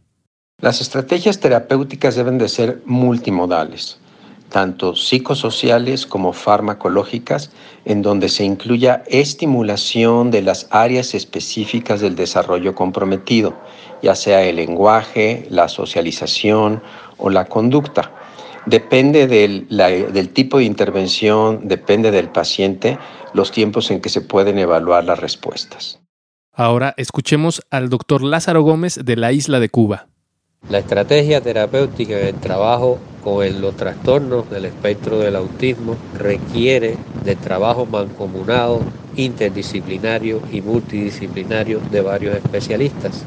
[0.60, 3.98] Las estrategias terapéuticas deben de ser multimodales,
[4.48, 7.50] tanto psicosociales como farmacológicas,
[7.84, 13.54] en donde se incluya estimulación de las áreas específicas del desarrollo comprometido
[14.02, 16.82] ya sea el lenguaje, la socialización
[17.16, 18.12] o la conducta.
[18.66, 22.98] Depende del, del, tipo de intervención, depende del paciente,
[23.32, 26.01] los tiempos en que se pueden evaluar las respuestas.
[26.54, 30.08] Ahora escuchemos al doctor Lázaro Gómez de la isla de Cuba.
[30.68, 37.36] La estrategia terapéutica en el trabajo con los trastornos del espectro del autismo requiere de
[37.36, 38.80] trabajo mancomunado,
[39.16, 43.24] interdisciplinario y multidisciplinario de varios especialistas.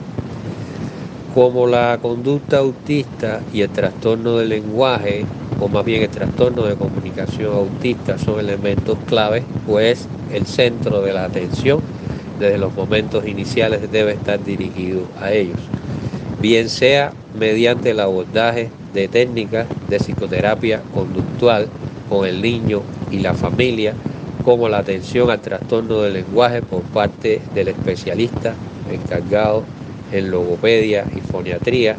[1.33, 5.25] Como la conducta autista y el trastorno del lenguaje,
[5.59, 11.11] o más bien el trastorno de comunicación autista, son elementos claves, pues el centro de
[11.11, 11.81] la atención
[12.39, 15.57] desde los momentos iniciales debe estar dirigido a ellos,
[16.41, 21.67] bien sea mediante el abordaje de técnicas de psicoterapia conductual
[22.09, 22.81] con el niño
[23.11, 23.93] y la familia,
[24.43, 28.53] como la atención al trastorno del lenguaje por parte del especialista
[28.91, 29.63] encargado
[30.11, 31.97] en logopedia y foniatría,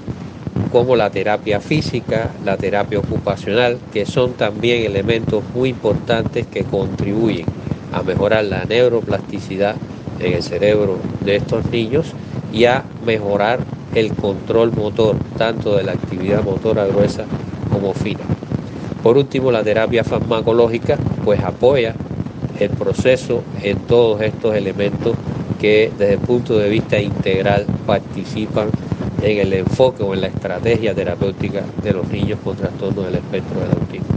[0.73, 7.47] como la terapia física, la terapia ocupacional, que son también elementos muy importantes que contribuyen
[7.93, 9.77] a mejorar la neuroplasticidad
[10.21, 12.13] en el cerebro de estos niños
[12.53, 13.61] y a mejorar
[13.95, 17.25] el control motor, tanto de la actividad motora gruesa
[17.73, 18.21] como fina.
[19.03, 21.95] Por último, la terapia farmacológica pues apoya
[22.59, 25.15] el proceso en todos estos elementos
[25.61, 28.69] que desde el punto de vista integral participan
[29.23, 33.61] en el enfoque o en la estrategia terapéutica de los niños con trastornos del espectro
[33.61, 34.17] del autismo.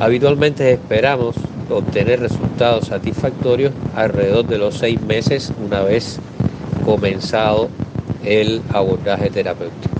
[0.00, 1.34] Habitualmente esperamos
[1.70, 6.18] obtener resultados satisfactorios alrededor de los seis meses una vez
[6.84, 7.68] comenzado
[8.24, 9.94] el abordaje terapéutico.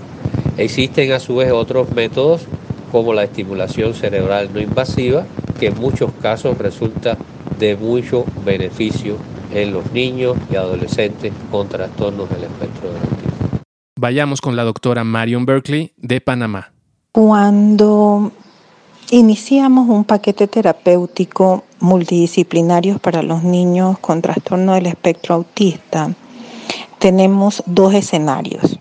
[0.56, 2.42] Existen a su vez otros métodos
[2.90, 5.26] como la estimulación cerebral no invasiva,
[5.60, 7.16] que en muchos casos resulta
[7.58, 9.16] de mucho beneficio
[9.52, 13.60] en los niños y adolescentes con trastornos del espectro del autismo.
[13.96, 16.72] Vayamos con la doctora Marion Berkeley de Panamá.
[17.12, 18.32] Cuando
[19.10, 26.14] iniciamos un paquete terapéutico multidisciplinario para los niños con trastorno del espectro autista,
[26.98, 28.78] tenemos dos escenarios.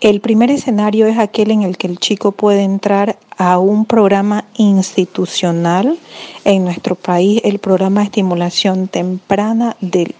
[0.00, 4.44] El primer escenario es aquel en el que el chico puede entrar a un programa
[4.58, 5.98] institucional.
[6.44, 10.14] En nuestro país, el programa de estimulación temprana del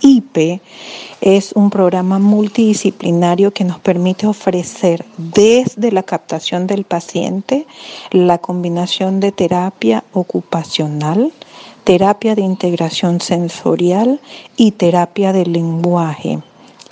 [0.00, 0.62] IPE
[1.20, 7.66] es un programa multidisciplinario que nos permite ofrecer desde la captación del paciente
[8.10, 11.30] la combinación de terapia ocupacional,
[11.84, 14.18] terapia de integración sensorial
[14.56, 16.38] y terapia del lenguaje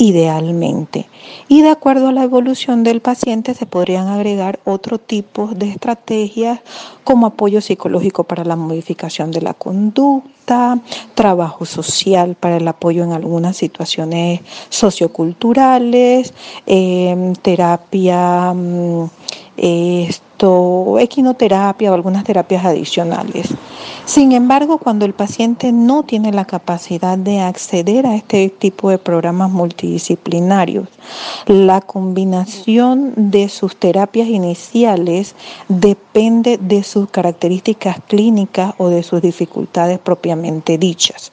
[0.01, 1.07] idealmente.
[1.47, 6.61] Y de acuerdo a la evolución del paciente se podrían agregar otro tipo de estrategias
[7.05, 10.79] como apoyo psicológico para la modificación de la conducta,
[11.15, 14.41] trabajo social para el apoyo en algunas situaciones
[14.71, 16.33] socioculturales,
[16.67, 18.55] em, terapia...
[18.55, 19.05] Mm,
[20.41, 23.49] esto, equinoterapia o algunas terapias adicionales.
[24.07, 28.97] Sin embargo, cuando el paciente no tiene la capacidad de acceder a este tipo de
[28.97, 30.89] programas multidisciplinarios,
[31.47, 35.35] la combinación de sus terapias iniciales
[35.69, 41.33] depende de sus características clínicas o de sus dificultades propiamente dichas.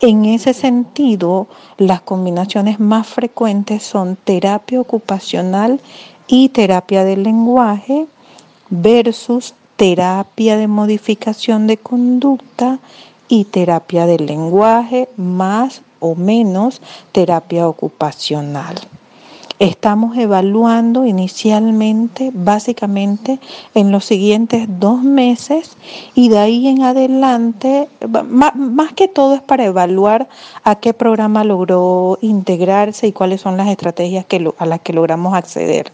[0.00, 1.46] En ese sentido,
[1.78, 5.80] las combinaciones más frecuentes son terapia ocupacional
[6.26, 8.06] y terapia del lenguaje
[8.72, 12.78] versus terapia de modificación de conducta
[13.28, 16.80] y terapia del lenguaje más o menos
[17.12, 18.76] terapia ocupacional.
[19.58, 23.38] Estamos evaluando inicialmente, básicamente,
[23.74, 25.76] en los siguientes dos meses
[26.14, 27.88] y de ahí en adelante,
[28.28, 30.28] más, que todo es para evaluar
[30.64, 35.34] a qué programa logró integrarse y cuáles son las estrategias que, a las que logramos
[35.34, 35.92] acceder.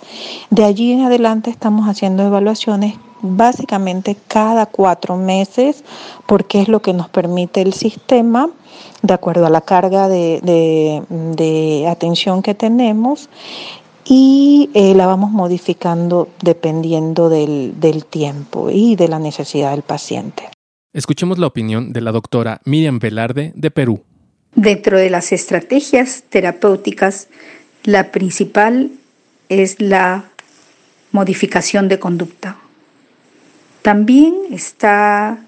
[0.49, 5.85] De allí en adelante estamos haciendo evaluaciones básicamente cada cuatro meses
[6.27, 8.51] porque es lo que nos permite el sistema
[9.03, 11.03] de acuerdo a la carga de,
[11.89, 13.29] atención que tenemos
[14.05, 20.49] y eh, la vamos modificando dependiendo del, del tiempo y de la necesidad del paciente.
[20.93, 24.03] Escuchemos la opinión de la doctora Miriam Velarde de Perú.
[24.55, 27.29] Dentro de las estrategias terapéuticas,
[27.85, 28.91] la principal
[29.49, 30.31] es la
[31.13, 32.57] modificación de conducta.
[33.83, 35.39] También está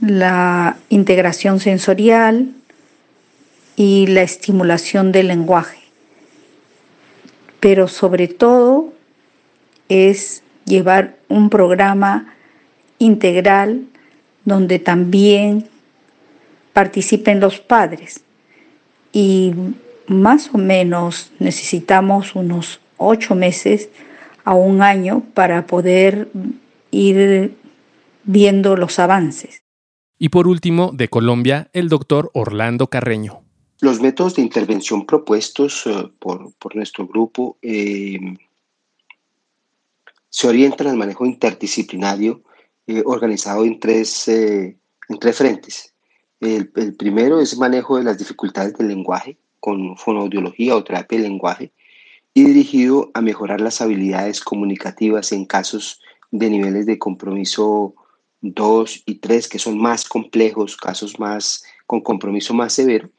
[0.00, 2.52] la integración sensorial
[3.76, 5.80] y la estimulación del lenguaje.
[7.60, 8.92] Pero sobre todo
[9.88, 12.34] es llevar un programa
[12.98, 13.86] integral
[14.44, 15.68] donde también
[16.72, 18.22] participen los padres.
[19.12, 19.52] Y
[20.06, 23.88] más o menos necesitamos unos ocho meses
[24.44, 26.28] a un año para poder
[26.92, 27.56] ir
[28.22, 29.64] viendo los avances.
[30.18, 33.42] Y por último, de Colombia, el doctor Orlando Carreño.
[33.80, 38.20] Los métodos de intervención propuestos eh, por, nuestro grupo eh,
[40.28, 42.44] se orientan al manejo interdisciplinario
[42.86, 44.78] eh, organizado en tres, en
[45.18, 45.94] tres frentes.
[46.38, 51.28] El, el, primero es manejo de las dificultades del lenguaje con fonoaudiología o terapia del
[51.28, 51.72] lenguaje
[52.34, 56.00] y dirigido a mejorar las habilidades comunicativas en casos
[56.32, 57.94] de niveles de compromiso
[58.40, 63.10] 2 y 3, que son más complejos, casos más con compromiso más severo,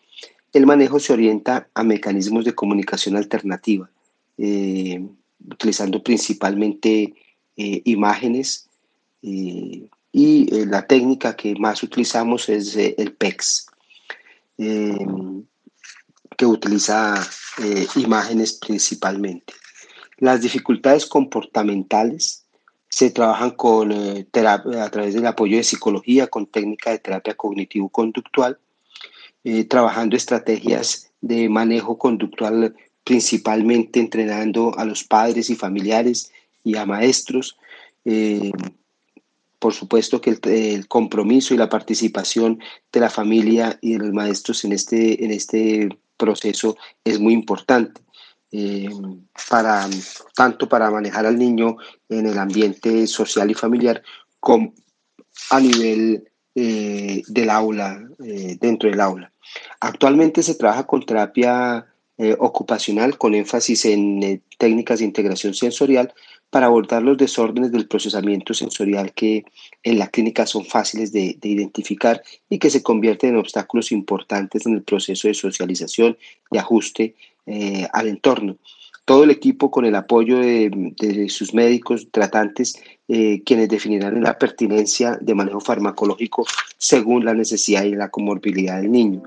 [0.52, 3.90] el manejo se orienta a mecanismos de comunicación alternativa,
[4.38, 5.04] eh,
[5.50, 7.14] utilizando principalmente
[7.56, 8.68] eh, imágenes
[9.22, 13.66] eh, y la técnica que más utilizamos es el PEX,
[14.56, 17.16] que utiliza
[17.96, 19.54] imágenes principalmente.
[20.18, 22.43] Las dificultades comportamentales
[22.94, 28.60] se trabajan con, eh, a través del apoyo de psicología, con técnica de terapia cognitivo-conductual,
[29.44, 36.32] eh, trabajando estrategias de manejo conductual, principalmente entrenando a los padres y familiares
[36.64, 37.58] y a maestros.
[38.06, 38.52] Eh,
[39.58, 42.60] por supuesto que el, compromiso y la participación
[42.92, 48.02] de la familia y de los maestros en este, en este proceso es muy importante.
[48.56, 48.88] Eh,
[49.50, 49.90] para,
[50.36, 51.78] tanto para manejar al niño
[52.08, 54.04] en el ambiente social y familiar
[54.40, 54.76] como
[55.50, 59.32] a nivel eh, del aula, eh, dentro del aula.
[59.80, 61.88] Actualmente se trabaja con terapia
[62.38, 66.14] ocupacional con énfasis en técnicas de integración sensorial
[66.52, 69.44] para abordar los desórdenes del procesamiento sensorial que
[69.82, 74.76] en la clínica son fáciles de, identificar y que se convierten en obstáculos importantes en
[74.76, 76.16] el proceso de socialización
[76.52, 77.16] y ajuste
[77.46, 78.58] eh, al entorno.
[79.06, 85.18] Todo el equipo con el apoyo de, sus médicos tratantes, eh, quienes definirán la pertinencia
[85.20, 86.46] de manejo farmacológico
[86.78, 89.24] según la necesidad y la comorbilidad del niño.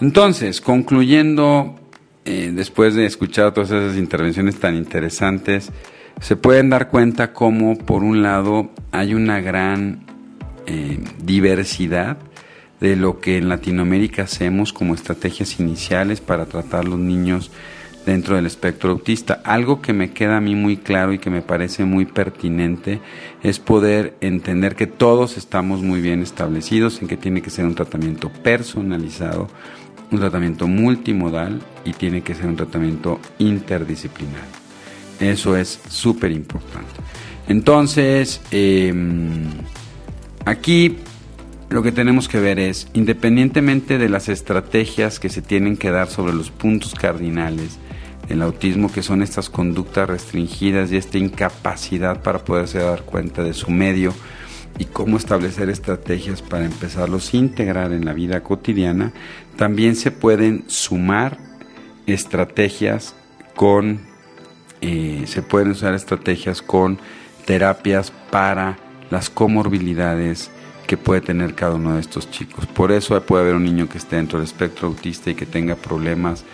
[0.00, 1.76] Entonces, concluyendo,
[2.26, 5.72] eh, después de escuchar todas esas intervenciones tan interesantes,
[6.20, 10.03] se pueden dar cuenta cómo, por un lado, hay una gran
[10.66, 12.18] eh, diversidad
[12.80, 17.50] de lo que en Latinoamérica hacemos como estrategias iniciales para tratar los niños
[18.04, 19.40] dentro del espectro autista.
[19.44, 23.00] Algo que me queda a mí muy claro y que me parece muy pertinente
[23.42, 27.74] es poder entender que todos estamos muy bien establecidos en que tiene que ser un
[27.74, 29.48] tratamiento personalizado
[30.10, 34.64] un tratamiento multimodal y tiene que ser un tratamiento interdisciplinario.
[35.20, 36.90] Eso es súper importante.
[37.48, 39.44] Entonces, em,
[40.44, 40.98] aquí
[41.70, 46.08] lo que tenemos que ver es, independientemente de las estrategias que se tienen que dar
[46.08, 47.78] sobre los puntos cardinales
[48.28, 53.54] del autismo, que son estas conductas restringidas y esta incapacidad para poderse dar cuenta de
[53.54, 54.14] su medio,
[54.78, 59.12] y cómo establecer estrategias para empezarlos a integrar en la vida cotidiana,
[59.56, 61.38] también se pueden sumar
[62.06, 63.14] estrategias
[63.54, 64.00] con,
[64.80, 66.98] eh, se pueden usar estrategias con
[67.46, 68.78] terapias para
[69.14, 70.50] las comorbilidades
[70.88, 72.66] que puede tener cada uno de estos chicos.
[72.66, 75.76] Por eso puede haber un niño que esté dentro del espectro autista y que tenga
[75.76, 76.44] problemas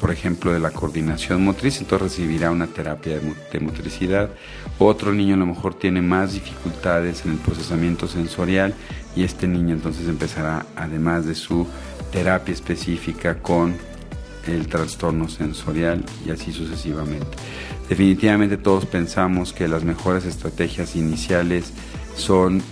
[0.00, 4.30] por ejemplo, de la coordinación motriz, entonces recibirá una terapia de motricidad.
[4.78, 8.74] Otro niño a lo mejor tiene más dificultades en el procesamiento sensorial
[9.16, 11.66] y este niño entonces empezará, además de su
[12.12, 13.74] terapia específica, con
[14.46, 17.36] el trastorno sensorial y así sucesivamente.
[17.88, 21.72] Definitivamente todos pensamos que las mejores estrategias iniciales
[22.18, 22.62] son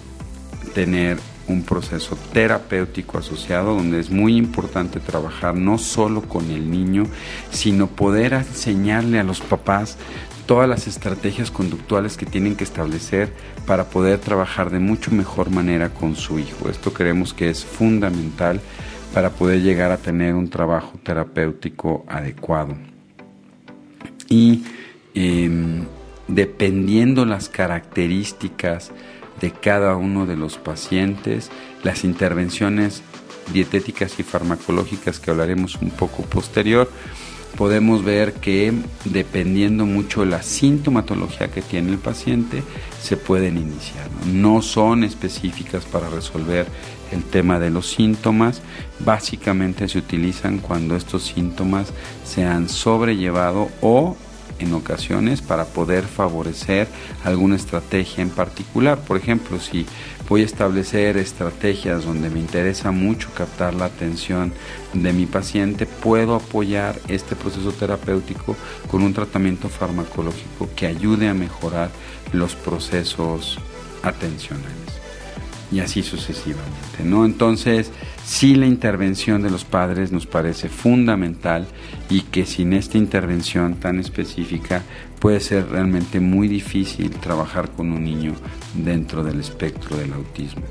[0.75, 1.19] tener
[1.49, 7.05] un proceso terapéutico asociado donde es muy importante trabajar no solo con el niño,
[7.51, 9.97] sino poder enseñarle a los papás
[10.47, 13.33] todas las estrategias conductuales que tienen que establecer
[13.67, 16.69] para poder trabajar de mucho mejor manera con su hijo.
[16.69, 18.61] Esto creemos que es fundamental
[19.13, 22.77] para poder llegar a tener un trabajo terapéutico adecuado.
[24.29, 24.65] Y
[25.15, 25.85] em,
[26.29, 28.93] dependiendo las características
[29.41, 31.51] de cada uno de los pacientes,
[31.83, 33.03] las intervenciones
[33.53, 36.91] dietéticas y farmacológicas que hablaremos un poco posterior,
[37.57, 38.73] podemos ver que
[39.05, 42.63] dependiendo mucho de la sintomatología que tiene el paciente,
[43.01, 44.09] se pueden iniciar.
[44.27, 46.67] No son específicas para resolver
[47.13, 48.63] el tema de los síntomas,
[49.01, 51.93] básicamente se utilizan cuando estos síntomas
[52.25, 54.17] se han sobrellevado o
[54.59, 56.89] en ocasiones para poder favorecer
[57.25, 58.99] alguna estrategia en particular.
[58.99, 59.87] Por ejemplo, si
[60.29, 64.53] voy a establecer estrategias donde me interesa mucho captar la atención
[64.93, 68.57] de mi paciente, puedo apoyar este proceso terapéutico
[68.91, 71.91] con un tratamiento farmacológico que ayude a mejorar
[72.33, 73.59] los procesos
[74.03, 74.96] atencionales
[75.73, 77.25] y así sucesivamente, ¿no?
[77.25, 77.91] Entonces,
[78.25, 81.67] sí la intervención de los padres nos parece fundamental
[82.09, 84.83] y que sin esta intervención tan específica
[85.19, 88.35] puede ser realmente muy difícil trabajar con un niño
[88.75, 90.63] dentro del espectro del autismo.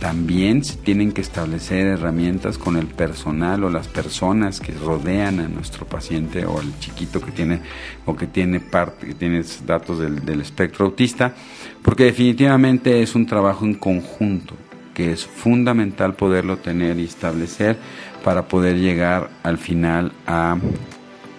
[0.00, 5.48] También se tienen que establecer herramientas con el personal o las personas que rodean a
[5.48, 7.60] nuestro paciente o al chiquito que tiene
[8.06, 11.34] o que tiene parte, que tiene datos del, del espectro autista,
[11.82, 14.54] porque definitivamente es un trabajo en conjunto
[14.94, 17.76] que es fundamental poderlo tener y establecer
[18.24, 20.58] para poder llegar al final a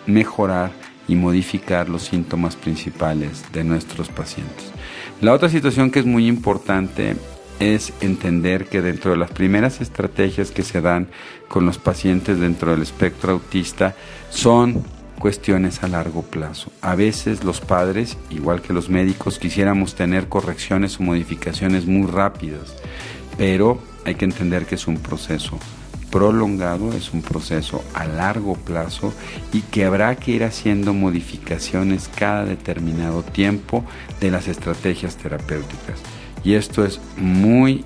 [0.05, 0.71] mejorar
[1.09, 4.71] y modificar los síntomas principales de nuestros pacientes.
[5.19, 7.17] La otra situación que es muy importante
[7.59, 11.09] es entender que dentro de las primeras estrategias que se dan
[11.49, 13.93] con los pacientes dentro del espectro autista
[14.29, 14.83] son
[15.19, 16.71] cuestiones a largo plazo.
[16.81, 22.75] A veces los padres, igual que los médicos, quisiéramos tener correcciones o modificaciones muy rápidas,
[23.37, 25.59] pero hay que entender que es un proceso
[26.09, 29.13] prolongado, es un proceso a largo plazo
[29.53, 33.85] y que habrá que ir haciendo modificaciones cada determinado tiempo
[34.19, 35.99] de las estrategias terapéuticas.
[36.43, 37.83] Y esto es muy,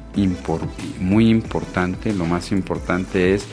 [1.00, 3.48] muy importante, lo más importante es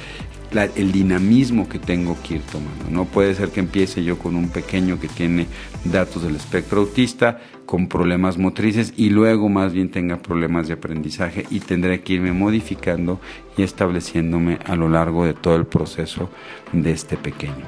[0.53, 2.91] el dinamismo que tengo que ir tomando.
[2.91, 5.47] No puede ser que empiece yo con un pequeño que tiene
[5.85, 11.47] datos del espectro autista, con problemas motrices y luego más bien tenga problemas de aprendizaje
[11.51, 13.21] y tendré que irme modificando
[13.57, 16.31] y estableciéndome a lo largo de todo el proceso
[16.73, 17.67] de este pequeño.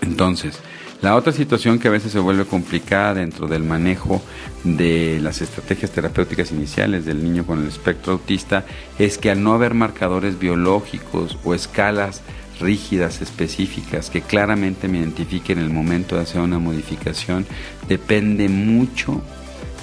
[0.00, 0.60] Entonces,
[1.00, 4.20] la otra situación que a veces se vuelve complicada dentro del manejo
[4.64, 8.64] de las estrategias terapéuticas iniciales del niño con el espectro autista
[8.98, 12.22] es que al no haber marcadores biológicos o escalas
[12.60, 17.46] rígidas, específicas, que claramente me identifiquen el momento de hacer una modificación,
[17.88, 19.22] depende mucho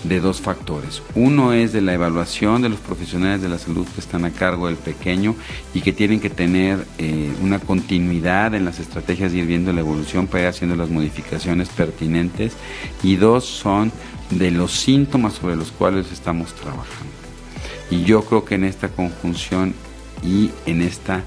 [0.08, 1.02] de dos factores.
[1.16, 4.68] Uno es de la evaluación de los profesionales de la salud que están a cargo
[4.68, 5.36] del pequeño
[5.74, 9.82] y que tienen que tener eh, una continuidad en las estrategias y ir viendo la
[9.82, 12.54] evolución para ir haciendo las modificaciones pertinentes.
[13.04, 13.92] Y dos son
[14.30, 17.14] de los síntomas sobre los cuales estamos trabajando.
[17.90, 19.74] Y yo creo que en esta conjunción
[20.24, 21.24] y en esta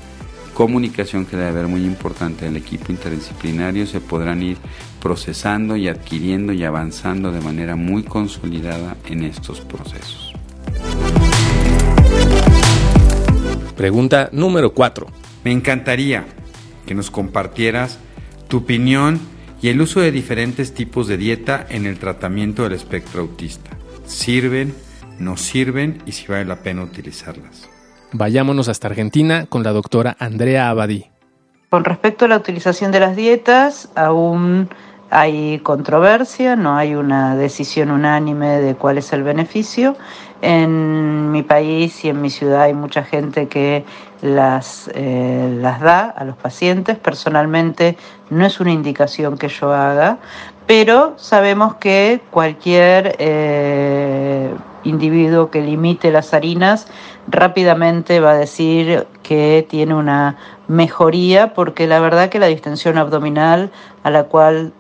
[0.55, 4.57] comunicación que debe haber muy importante del equipo interdisciplinario se podrán ir
[5.01, 10.33] procesando y adquiriendo y avanzando de manera muy consolidada en estos procesos.
[13.77, 15.07] Pregunta número 4.
[15.45, 16.25] Me encantaría
[16.87, 17.99] que nos compartieras
[18.49, 19.21] tu opinión
[19.63, 23.71] y el uso de diferentes tipos de dieta en el tratamiento del espectro autista.
[24.05, 24.75] ¿Sirven?
[25.19, 26.03] ¿No sirven?
[26.07, 27.69] Y si vale la pena utilizarlas.
[28.13, 31.07] Vayámonos hasta Argentina con la doctora Andrea Abadí.
[31.69, 34.71] Con respecto a la utilización de las dietas, aún
[35.11, 39.97] hay controversia, no hay una decisión unánime de cuál es el beneficio.
[40.41, 43.85] En mi país y en mi ciudad hay mucha gente que
[44.23, 46.97] las, eh, las da a los pacientes.
[46.99, 47.97] Personalmente
[48.31, 50.19] no es una indicación que yo haga,
[50.67, 54.55] pero sabemos que cualquier eh,
[54.85, 56.87] individuo que limite las harinas
[57.27, 60.37] rápidamente va a decir que tiene una
[60.69, 63.71] mejoría porque la verdad que la distensión abdominal
[64.03, 64.73] a la cual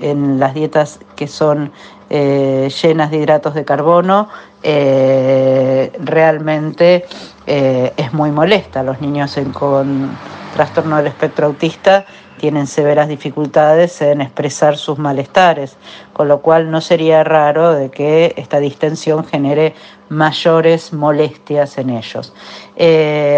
[0.00, 1.72] en las dietas que son
[2.12, 4.28] eh, llenas de hidratos de carbono
[4.64, 7.04] eh, realmente
[7.46, 8.82] eh, es muy molesta.
[8.82, 10.18] Los niños con
[10.54, 12.04] trastorno del espectro autista
[12.38, 15.76] tienen severas dificultades en expresar sus malestares,
[16.12, 19.74] con lo cual no sería raro de que esta distensión genere
[20.08, 22.32] mayores molestias en ellos.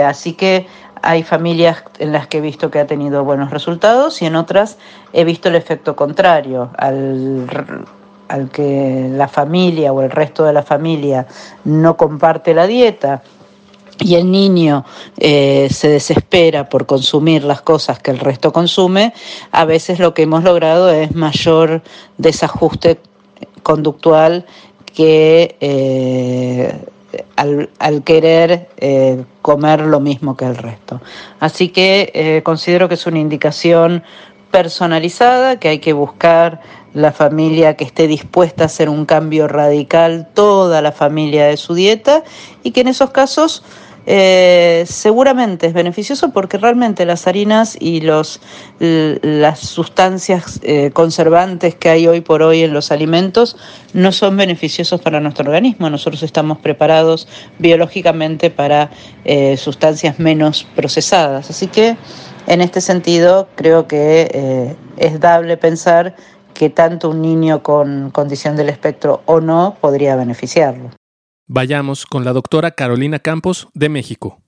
[0.07, 0.67] Así que
[1.03, 4.79] hay familias en las que he visto que ha tenido buenos resultados y en otras
[5.13, 6.71] he visto el efecto contrario.
[6.79, 7.47] Al,
[8.29, 11.27] al que la familia o el resto de la familia
[11.65, 13.23] no comparte la dieta
[13.99, 14.85] y el niño
[15.19, 19.13] eh, se desespera por consumir las cosas que el resto consume,
[19.51, 21.83] a veces lo que hemos logrado es mayor
[22.19, 23.01] desajuste
[23.63, 24.47] conductual
[24.95, 26.75] que eh,
[27.37, 31.01] al, querer eh, comer lo mismo que el resto.
[31.41, 34.03] Así que considero que es una indicación
[34.51, 36.61] personalizada, que hay que buscar
[36.95, 41.75] la familia que esté dispuesta a hacer un cambio radical, toda la familia de su
[41.75, 42.23] dieta,
[42.63, 43.65] y que en esos casos
[44.07, 48.41] eh, seguramente es beneficioso porque realmente las harinas y los,
[48.79, 53.57] las sustancias eh, conservantes que hay hoy por hoy en los alimentos
[53.93, 55.89] no son beneficiosos para nuestro organismo.
[55.89, 58.91] Nosotros estamos preparados biológicamente para
[59.25, 61.51] eh, sustancias menos procesadas.
[61.51, 61.97] Así que
[62.47, 66.17] en este sentido creo que es dable pensar
[66.55, 70.91] que tanto un niño con condición del espectro o no podría beneficiarlo.
[71.49, 74.41] Vayamos con la doctora Carolina Campos de México.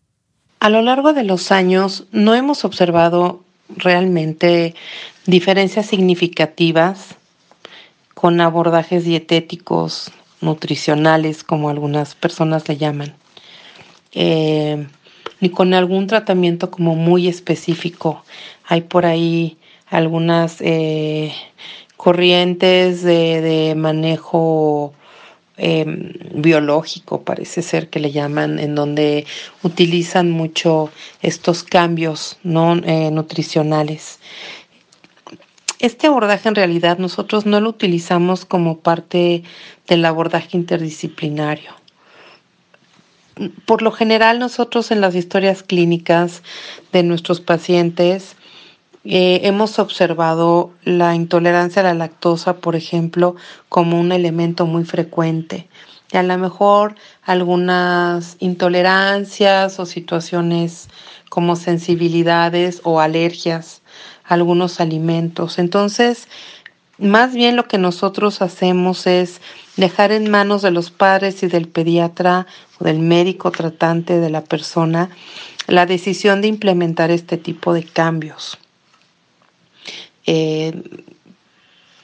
[0.60, 4.74] A lo largo de los años no hemos observado realmente
[5.26, 7.16] diferencias significativas
[8.14, 13.14] con abordajes dietéticos, nutricionales, como algunas personas le llaman,
[14.12, 14.86] eh,
[15.40, 18.24] ni con algún tratamiento como muy específico.
[18.66, 19.58] Hay por ahí
[19.88, 21.34] algunas eh,
[21.96, 24.94] corrientes de manejo
[25.56, 29.24] Em, biológico, parece ser que le llaman, en donde
[29.62, 30.90] utilizan mucho
[31.22, 34.18] estos cambios no eh, nutricionales.
[35.78, 39.44] Este abordaje en realidad nosotros no lo utilizamos como parte
[39.86, 41.70] del abordaje interdisciplinario.
[43.64, 46.42] Por lo general nosotros en las historias clínicas
[46.92, 48.34] de nuestros pacientes
[49.04, 53.36] eh, hemos observado la intolerancia a la lactosa, por ejemplo,
[53.68, 55.68] como un elemento muy frecuente.
[56.10, 60.88] Y a lo mejor algunas intolerancias o situaciones
[61.28, 63.82] como sensibilidades o alergias
[64.24, 65.58] a algunos alimentos.
[65.58, 66.28] Entonces,
[66.98, 69.40] más bien lo que nosotros hacemos es
[69.76, 72.46] dejar en manos de los padres y del pediatra
[72.78, 75.10] o del médico tratante de la persona
[75.66, 78.58] la decisión de implementar este tipo de cambios.
[80.26, 80.72] Eh,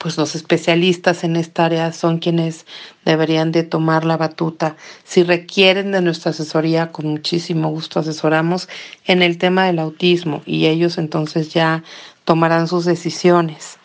[0.00, 2.64] pues los especialistas en esta área son quienes
[3.04, 4.76] deberían de tomar la batuta.
[5.04, 8.70] Si requieren de nuestra asesoría, con muchísimo gusto asesoramos
[9.04, 11.84] en el tema del autismo y ellos entonces ya
[12.24, 13.76] tomarán sus decisiones.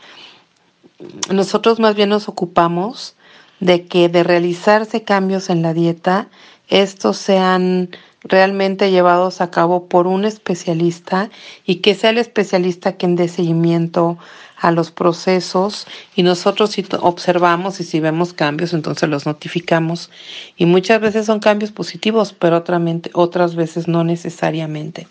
[1.29, 3.15] Nosotros más bien nos ocupamos
[3.59, 6.29] de que de realizarse cambios en la dieta,
[6.69, 7.89] estos sean
[8.25, 11.29] realmente llevados a cabo por un especialista
[11.65, 14.17] y que sea el especialista quien dé seguimiento
[14.57, 20.09] a los procesos y nosotros si observamos y si vemos cambios entonces los notificamos
[20.57, 22.63] y muchas veces son cambios positivos pero
[23.13, 25.07] otras veces no necesariamente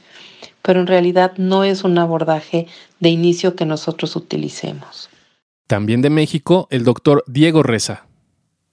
[0.64, 2.66] pero en realidad no es un abordaje
[2.98, 5.10] de inicio que nosotros utilicemos.
[5.66, 8.06] También de México, el doctor Diego Reza.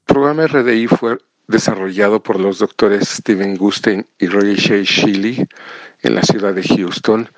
[0.07, 5.47] El programa RDI fue desarrollado por los doctores Steven Gustein y Roger Shea Shiley
[6.03, 7.29] en la ciudad de Houston.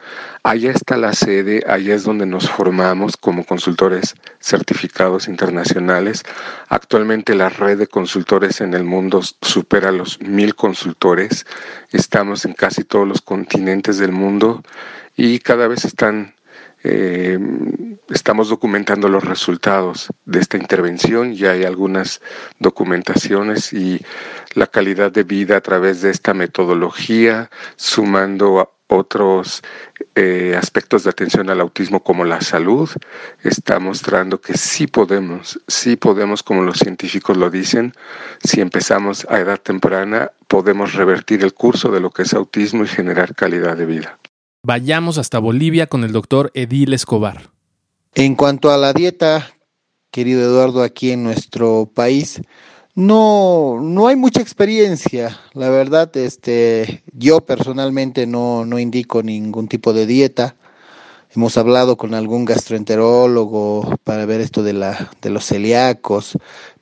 [0.44, 6.24] Allá está la sede, allá es donde nos formamos como consultores certificados internacionales.
[6.70, 11.46] Actualmente la red de consultores en el mundo supera los mil consultores.
[11.92, 14.64] Estamos en casi todos los continentes del mundo
[15.16, 16.36] y cada vez están
[16.84, 17.40] eh,
[18.10, 22.22] estamos documentando los resultados de esta intervención, ya hay algunas
[22.60, 24.02] documentaciones y
[24.54, 29.64] la calidad de vida a través de esta metodología, sumando otros
[30.16, 32.90] eh, aspectos de atención al autismo como la salud,
[33.44, 37.94] está mostrando que sí podemos, sí podemos, como los científicos lo dicen,
[38.44, 42.88] si empezamos a edad temprana, podemos revertir el curso de lo que es autismo y
[42.88, 44.20] generar calidad de vida.
[44.66, 47.50] Vayamos hasta Bolivia con el doctor Edil Escobar.
[48.16, 49.52] En cuanto a la dieta,
[50.10, 52.42] querido Eduardo, aquí en nuestro país,
[52.96, 55.38] No, no hay mucha experiencia.
[55.54, 60.56] La verdad, este, yo personalmente no, no indico ningún tipo de dieta.
[61.36, 66.38] Hemos hablado con algún gastroenterólogo para ver esto de, la, de los celíacos,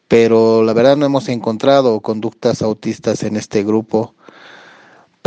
[0.08, 4.14] pero la verdad no hemos encontrado conductas autistas en este grupo.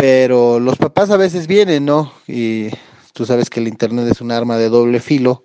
[0.07, 2.13] Pero los papás a veces vienen, ¿no?
[2.29, 2.69] Y
[3.15, 5.45] tú sabes que el Internet es un arma de doble filo.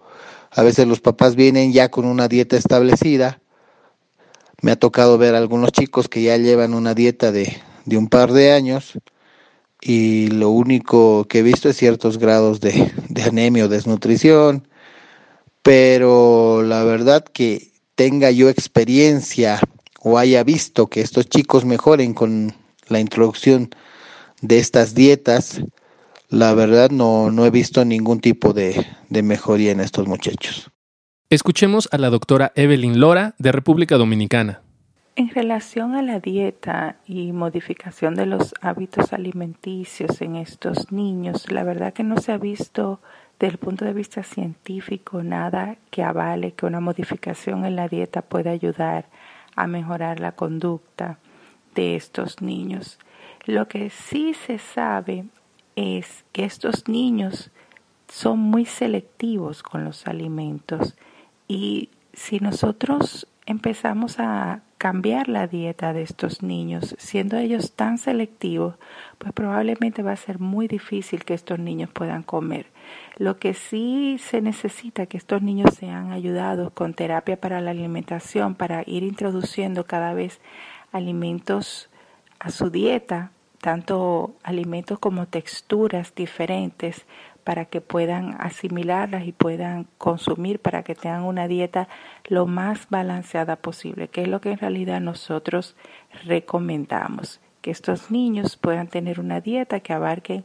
[0.52, 3.40] A veces los papás vienen ya con una dieta establecida
[4.62, 8.34] me ha tocado ver algunos chicos que ya llevan una dieta de, de un par
[8.34, 9.00] de años
[9.80, 14.68] y lo único que he visto es ciertos grados de, de anemia o desnutrición,
[15.64, 19.62] pero la verdad que tenga yo experiencia
[20.02, 22.54] o haya visto que estos chicos mejoren con
[22.90, 23.74] la introducción
[24.42, 25.62] de estas dietas,
[26.30, 30.70] la verdad no, no he visto ningún tipo de, de mejoría en estos muchachos.
[31.30, 34.62] Escuchemos a la doctora Evelyn Lora de República Dominicana.
[35.16, 41.64] En relación a la dieta y modificación de los hábitos alimenticios en estos niños, la
[41.64, 43.02] verdad que no se ha visto
[43.40, 48.22] desde el punto de vista científico nada que avale que una modificación en la dieta
[48.22, 49.06] pueda ayudar
[49.56, 51.20] a mejorar la conducta
[51.76, 52.98] de estos niños.
[53.46, 55.26] Lo que sí se sabe
[55.76, 57.52] es que estos niños
[58.08, 60.96] son muy selectivos con los alimentos
[61.48, 68.76] y si nosotros empezamos a cambiar la dieta de estos niños, siendo ellos tan selectivos,
[69.18, 72.68] pues probablemente va a ser muy difícil que estos niños puedan comer.
[73.18, 78.56] Lo que sí se necesita que estos niños sean ayudados con terapia para la alimentación,
[78.56, 80.40] para ir introduciendo cada vez
[80.92, 81.89] alimentos
[82.40, 87.06] a su dieta, tanto alimentos como texturas diferentes,
[87.44, 91.88] para que puedan asimilarlas y puedan consumir para que tengan una dieta
[92.26, 95.76] lo más balanceada posible, que es lo que en realidad nosotros
[96.26, 100.44] recomendamos, que estos niños puedan tener una dieta que abarque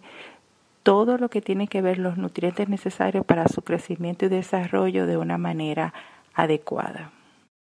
[0.83, 5.19] todo lo que tiene que ver los nutrientes necesarios para su crecimiento y desarrollo de
[5.19, 5.93] una manera
[6.33, 7.11] adecuada.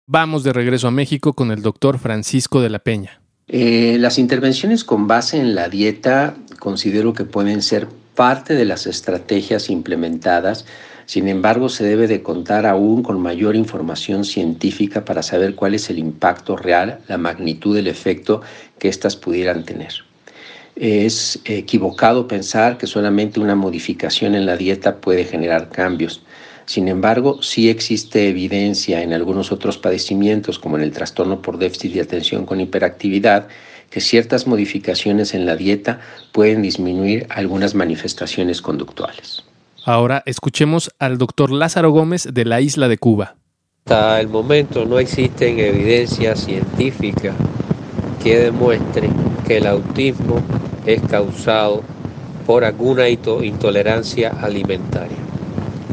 [0.06, 3.21] Vamos de regreso a México con el doctor Francisco de la Peña.
[3.54, 8.86] Eh, las intervenciones con base en la dieta considero que pueden ser parte de las
[8.86, 10.64] estrategias implementadas,
[11.04, 15.90] sin embargo se debe de contar aún con mayor información científica para saber cuál es
[15.90, 18.40] el impacto real, la magnitud del efecto
[18.78, 19.92] que éstas pudieran tener.
[20.74, 26.22] Es equivocado pensar que solamente una modificación en la dieta puede generar cambios.
[26.72, 31.92] Sin embargo, sí existe evidencia en algunos otros padecimientos, como en el trastorno por déficit
[31.92, 33.48] de atención con hiperactividad,
[33.90, 36.00] que ciertas modificaciones en la dieta
[36.32, 39.44] pueden disminuir algunas manifestaciones conductuales.
[39.84, 43.36] Ahora escuchemos al doctor Lázaro Gómez de la isla de Cuba.
[43.84, 47.34] Hasta el momento no existen evidencias científicas
[48.24, 49.12] que demuestren
[49.46, 50.40] que el autismo
[50.86, 51.82] es causado
[52.46, 55.31] por alguna intolerancia alimentaria.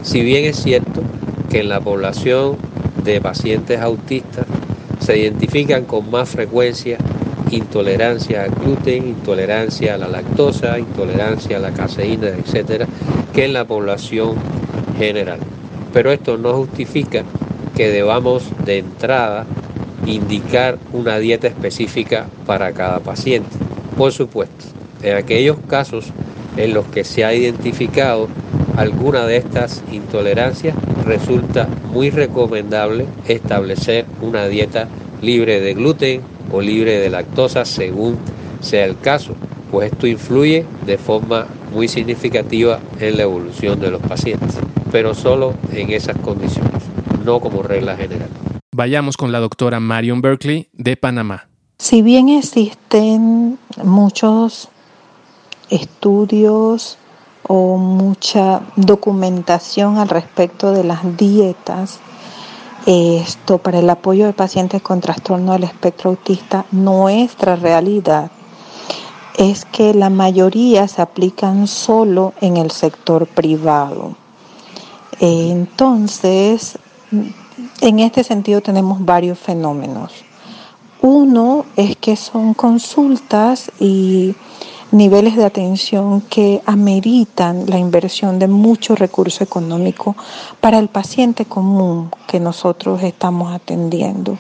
[0.04, 1.02] Si bien es cierto
[1.50, 2.58] que en la población
[3.04, 4.46] de pacientes autistas
[5.00, 6.98] se identifican con más frecuencia
[7.52, 12.88] intolerancia al gluten, intolerancia a la lactosa, intolerancia a la caseína, etcétera,
[13.34, 14.36] que en la población
[14.98, 15.40] general.
[15.94, 17.24] Pero esto no justifica
[17.76, 19.46] que debamos de entrada
[20.06, 23.50] indicar una dieta específica para cada paciente.
[23.98, 24.66] Por supuesto,
[25.02, 26.06] en aquellos casos
[26.58, 28.28] en los que se ha identificado
[28.80, 30.74] alguna de estas intolerancias,
[31.06, 34.88] resulta muy recomendable establecer una dieta
[35.22, 38.18] libre de gluten, o libre de lactosa según
[38.62, 39.36] sea el caso,
[39.70, 44.58] pues esto influye de forma muy significativa en la evolución de los pacientes,
[44.92, 46.82] pero solo en esas condiciones,
[47.24, 48.30] no como regla general.
[48.74, 51.50] Vayamos con la doctora Marion Berkeley de Panamá.
[51.78, 54.70] Si bien existen muchos
[55.70, 56.98] estudios
[57.52, 61.98] o mucha documentación al respecto de las dietas,
[62.86, 68.30] esto para el apoyo de pacientes con trastorno del espectro autista, nuestra realidad
[69.36, 74.16] es que la mayoría se aplican solo en el sector privado.
[75.20, 76.78] Entonces,
[77.82, 80.14] en este sentido tenemos varios fenómenos.
[81.02, 84.36] Uno es que son consultas y
[84.92, 90.16] niveles de atención que ameritan la inversión de mucho recurso económico
[90.60, 94.38] para el paciente común que nosotros estamos atendiendo,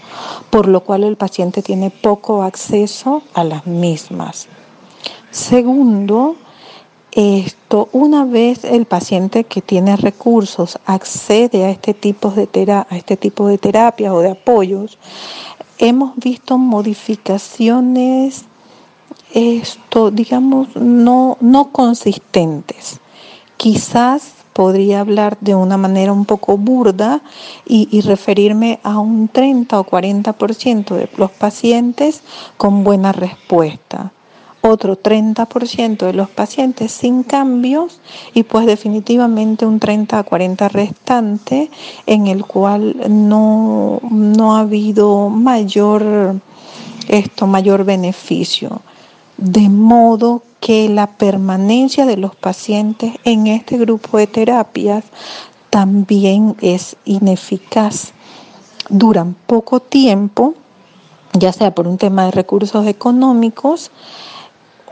[0.49, 4.47] por lo cual el paciente tiene poco acceso a las mismas.
[5.31, 6.35] Segundo,
[7.11, 12.97] Esto, una vez el paciente que tiene recursos accede a este tipo de, tera a
[12.97, 14.99] este tipo de terapias o de apoyos,
[15.79, 18.45] hemos visto modificaciones,
[19.33, 22.99] esto, digamos, no, no consistentes.
[23.57, 27.21] Quizás podría hablar de una manera un poco burda
[27.65, 32.23] y, referirme a un 30 o 40% de los pacientes
[32.57, 34.11] con buena respuesta
[34.61, 38.01] otro 30% de los pacientes sin cambios
[38.33, 41.69] y pues definitivamente un 30 a 40 restante
[42.05, 46.35] en el cual no, no ha habido mayor,
[47.07, 48.81] esto, mayor beneficio.
[49.41, 55.05] De modo que la permanencia de los pacientes en este grupo de terapias
[55.69, 58.11] también es ineficaz.
[58.89, 60.55] Duran poco tiempo,
[61.31, 63.91] ya sea por un tema de recursos económicos,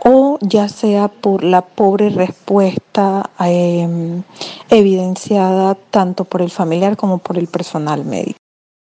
[0.06, 4.22] o ya sea por la pobre respuesta eh,
[4.70, 8.38] evidenciada tanto por el familiar como por el personal médico.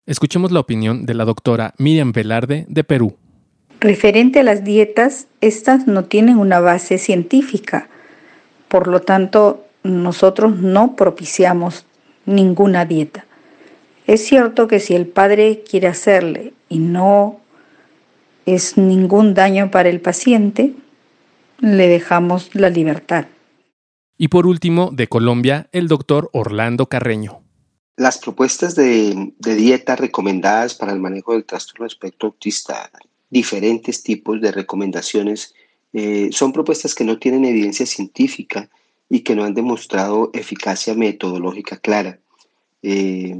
[0.07, 3.17] Escuchemos la opinión de la doctora Miriam Velarde de Perú.
[3.81, 7.89] Referente a las dietas, estas no tienen una base científica,
[8.69, 11.87] por lo tanto nosotros no propiciamos
[12.27, 13.25] ninguna dieta.
[14.07, 17.41] Es cierto que si el padre quiere hacerle y no
[18.45, 20.75] es ningún daño para el paciente,
[21.61, 23.27] le dejamos la libertad.
[24.19, 27.43] Y por último, de Colombia, el doctor Orlando Carreño.
[27.97, 32.91] Las propuestas de, dieta recomendadas para el manejo del trastorno espectro autista,
[33.31, 35.55] diferentes tipos de recomendaciones,
[35.93, 38.69] eh, son propuestas que no tienen evidencia científica
[39.09, 42.21] y que no han demostrado eficacia metodológica clara,
[42.83, 43.37] eh,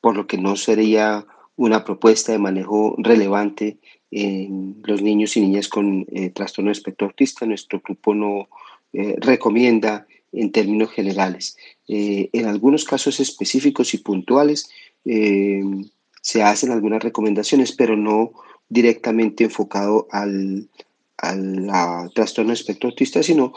[0.00, 1.26] por lo que no sería
[1.56, 3.78] una propuesta de manejo relevante
[4.10, 7.46] en los niños y niñas con eh, trastorno de espectro autista.
[7.46, 8.48] Nuestro grupo no
[8.92, 11.56] recomienda en términos generales.
[11.88, 14.70] En algunos casos específicos y puntuales
[15.04, 18.34] se hacen algunas recomendaciones, pero no
[18.68, 20.68] directamente enfocado al,
[21.18, 23.52] al trastorno de espectro autista, sino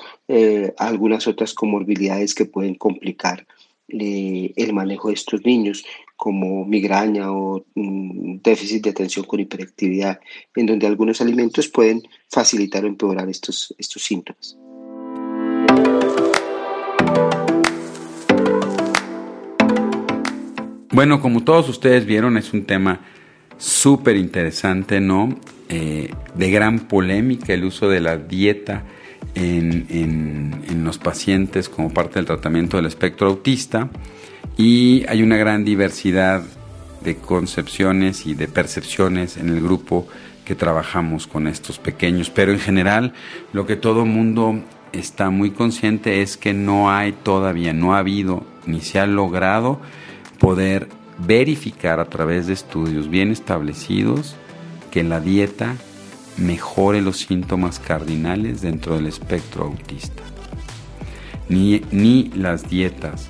[0.77, 3.45] a algunas otras comorbilidades que pueden complicar
[3.87, 5.85] el manejo de estos niños
[6.17, 10.19] como migraña o mm, déficit de atención con hiperactividad,
[10.55, 14.57] en donde algunos alimentos pueden facilitar o empeorar estos, estos síntomas.
[20.91, 23.05] Bueno, como todos ustedes vieron, es un tema
[23.57, 25.37] súper interesante, ¿no?
[25.69, 28.83] Eh, de gran polémica el uso de la dieta
[29.35, 33.89] en, en los pacientes como parte del tratamiento del espectro autista
[34.55, 36.43] y hay una gran diversidad
[37.03, 40.07] de concepciones y de percepciones en el grupo
[40.45, 43.13] que trabajamos con estos pequeños, pero en general
[43.53, 44.61] lo que todo mundo
[44.93, 49.79] está muy consciente es que no hay todavía, no ha habido ni se ha logrado
[50.39, 50.87] poder
[51.19, 54.35] verificar a través de estudios bien establecidos
[54.91, 55.75] que la dieta
[56.37, 60.23] mejore los síntomas cardinales dentro del espectro autista.
[61.49, 63.27] Ni, ni las dietas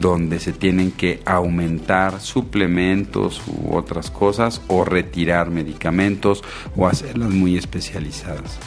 [0.00, 6.44] donde se tienen que aumentar suplementos u otras cosas o retirar medicamentos
[6.76, 8.58] o hacerlas muy especializadas.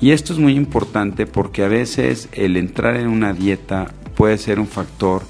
[0.00, 4.60] Y esto es muy importante porque a veces el entrar en una dieta puede ser
[4.60, 5.22] un factor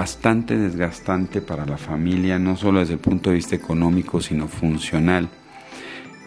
[0.00, 5.28] bastante desgastante para la familia, no solo desde el punto de vista económico, sino funcional.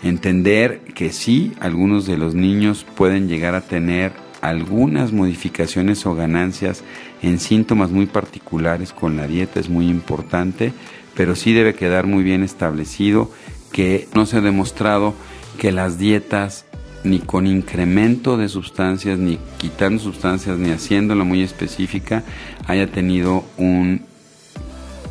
[0.04, 6.84] Entender que sí, algunos de los niños pueden llegar a tener algunas modificaciones o ganancias
[7.24, 10.72] en síntomas muy particulares con la dieta es muy importante,
[11.16, 13.32] pero sí debe quedar muy bien establecido
[13.72, 15.16] que no se ha demostrado
[15.58, 16.68] que las dietas
[17.03, 22.23] ni con incremento de sustancias, ni quitando sustancias, ni haciéndola muy específica,
[22.67, 24.01] haya tenido un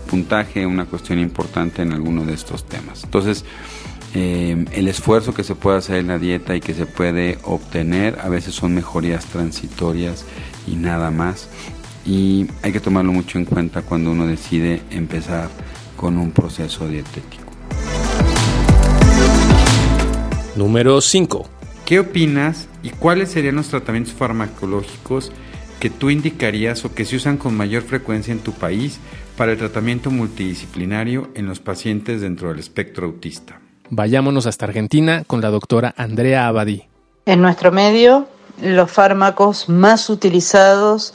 [0.09, 3.05] puntaje, una cuestión importante en alguno de estos temas.
[3.05, 3.45] Entonces,
[4.15, 8.19] eh, el esfuerzo que se puede hacer en la dieta y que se puede obtener
[8.21, 10.25] a veces son mejorías transitorias
[10.67, 11.49] y nada más.
[12.05, 15.49] Y hay que tomarlo mucho en cuenta cuando uno decide empezar
[15.97, 17.45] con un proceso dietético.
[20.57, 21.62] Número 5.
[21.93, 25.31] ¿Qué opinas y cuáles serían los tratamientos farmacológicos
[25.79, 28.99] que tú indicarías o que se usan con mayor frecuencia en tu país
[29.37, 33.61] para el tratamiento multidisciplinario en los pacientes dentro del espectro autista?
[33.91, 36.85] Vayámonos hasta Argentina con la doctora Andrea Abadí.
[37.27, 38.27] En nuestro medio,
[38.63, 41.13] los fármacos más utilizados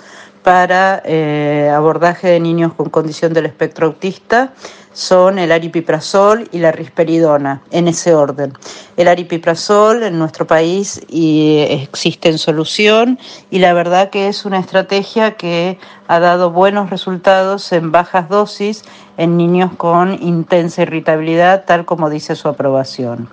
[0.47, 4.53] para eh, abordaje de niños con condición del espectro autista
[4.93, 8.53] son el aripiprazol y la risperidona, en ese orden.
[8.95, 13.19] El aripiprazol en nuestro país existe en solución
[13.51, 18.85] y la verdad que es una estrategia que ha dado buenos resultados en bajas dosis
[19.17, 23.27] en niños con intensa irritabilidad, tal como dice su aprobación.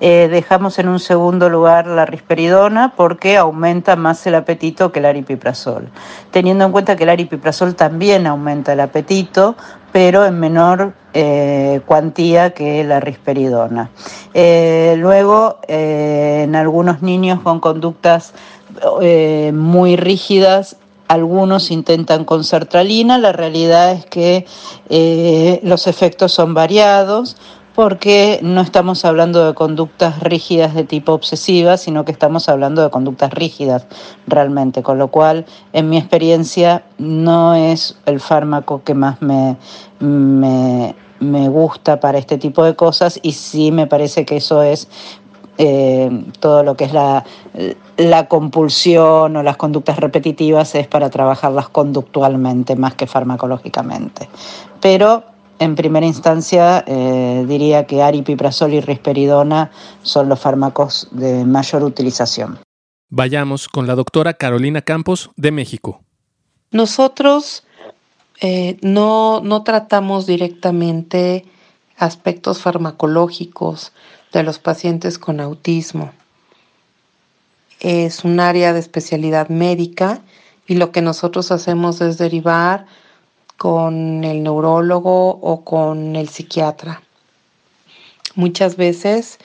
[0.00, 5.06] Eh, dejamos en un segundo lugar la risperidona porque aumenta más el apetito que el
[5.06, 5.88] aripiprazol,
[6.30, 9.56] teniendo en cuenta que el aripiprazol también aumenta el apetito,
[9.90, 13.90] pero en menor eh, cuantía que la risperidona.
[14.34, 18.34] Eh, luego, en algunos niños con conductas
[19.52, 20.76] muy rígidas
[21.08, 27.36] algunos intentan con sertralina, la realidad es que los efectos son variados
[27.78, 32.90] porque no estamos hablando de conductas rígidas de tipo obsesiva, sino que estamos hablando de
[32.90, 33.86] conductas rígidas
[34.26, 39.56] realmente, con lo cual, en mi experiencia, no es el fármaco que más me,
[40.00, 44.88] me, gusta para este tipo de cosas y sí me parece que eso es
[45.58, 46.10] eh,
[46.40, 47.24] todo lo que es la,
[47.96, 54.28] la, compulsión o las conductas repetitivas es para trabajarlas conductualmente más que farmacológicamente.
[54.80, 59.70] Pero en primera instancia, eh, diría que aripiprazol y risperidona
[60.02, 62.58] son los fármacos de mayor utilización.
[63.10, 66.02] Vayamos con la doctora Carolina Campos de México.
[66.70, 67.64] Nosotros
[68.40, 71.44] eh, no, no tratamos directamente
[71.96, 73.92] aspectos farmacológicos
[74.32, 76.12] de los pacientes con autismo.
[77.80, 80.20] Es un área de especialidad médica
[80.66, 82.86] y lo que nosotros hacemos es derivar
[83.58, 87.02] con el neurólogo o con el psiquiatra.
[88.36, 89.38] Muchas veces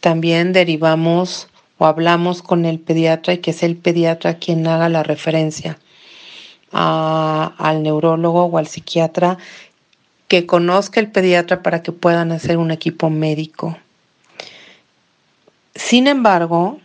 [0.00, 5.02] también derivamos o hablamos con el pediatra y que es el pediatra quien haga la
[5.02, 5.78] referencia
[6.72, 9.36] al neurólogo o al psiquiatra
[10.28, 13.76] que conozca el pediatra para que puedan hacer un equipo médico.
[15.74, 16.80] Sin embargo,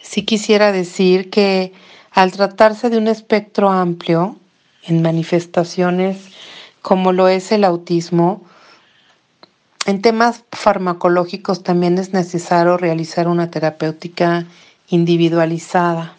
[0.00, 1.72] sí quisiera decir que
[2.18, 4.34] al tratarse de un espectro amplio
[4.82, 6.18] en manifestaciones
[6.82, 8.42] como lo es el autismo,
[9.86, 14.46] en temas farmacológicos también es necesario realizar una terapéutica
[14.88, 16.16] individualizada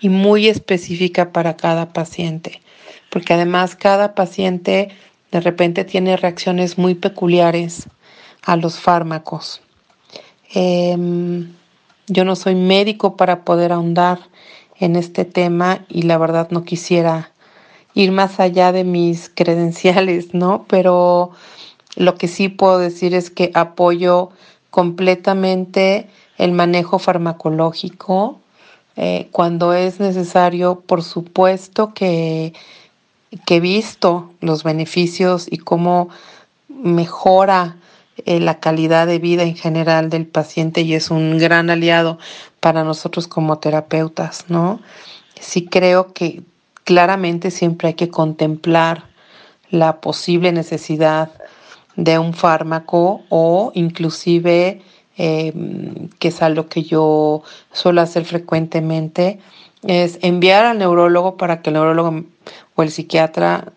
[0.00, 2.60] y muy específica para cada paciente,
[3.08, 4.88] porque además cada paciente
[5.30, 7.86] de repente tiene reacciones muy peculiares
[8.42, 9.60] a los fármacos.
[10.52, 11.52] Em,
[12.08, 14.18] yo no soy médico para poder ahondar
[14.80, 17.32] en este tema y la verdad no quisiera
[17.94, 20.64] ir más allá de mis credenciales, ¿no?
[20.68, 21.32] Pero
[21.96, 24.30] lo que sí puedo decir es que apoyo
[24.70, 28.38] completamente el manejo farmacológico
[28.96, 32.52] eh, cuando es necesario, por supuesto que,
[33.46, 36.08] que he visto los beneficios y cómo
[36.68, 37.76] mejora
[38.26, 42.18] eh, la calidad de vida en general del paciente y es un gran aliado
[42.60, 44.80] para nosotros como terapeutas, ¿no?
[45.40, 46.42] Sí creo que
[46.84, 49.04] claramente siempre hay que contemplar
[49.70, 51.30] la posible necesidad
[51.96, 54.82] de un fármaco o inclusive,
[55.16, 57.42] em, que es algo que yo
[57.72, 59.38] suelo hacer frecuentemente,
[59.82, 62.24] es enviar al neurólogo para que el neurólogo
[62.74, 63.72] o el psiquiatra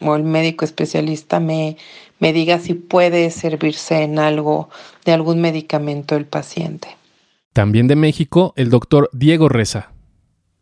[0.00, 1.76] o el médico especialista me,
[2.18, 4.68] me diga si puede servirse en algo
[5.04, 6.96] de algún medicamento el paciente.
[7.52, 9.90] También de México, el doctor Diego Reza.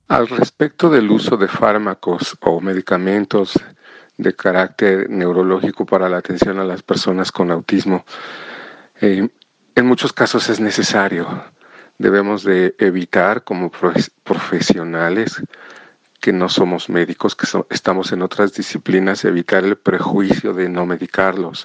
[0.08, 3.58] Al respecto del uso de fármacos o medicamentos
[4.16, 8.04] de carácter neurológico para la atención a las personas con autismo,
[9.00, 9.28] eh,
[9.74, 11.26] en muchos casos es necesario.
[11.98, 13.70] Debemos de evitar como
[14.22, 15.42] profesionales
[16.24, 21.64] que no somos médicos, que estamos en otras disciplinas, evitar el prejuicio de no medicarlos.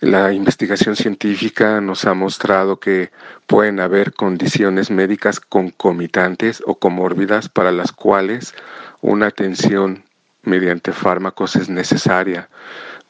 [0.00, 3.10] La investigación científica nos ha mostrado que
[3.46, 8.54] pueden haber condiciones médicas concomitantes o comórbidas para las cuales
[9.02, 10.04] una atención
[10.42, 12.48] mediante fármacos es necesaria.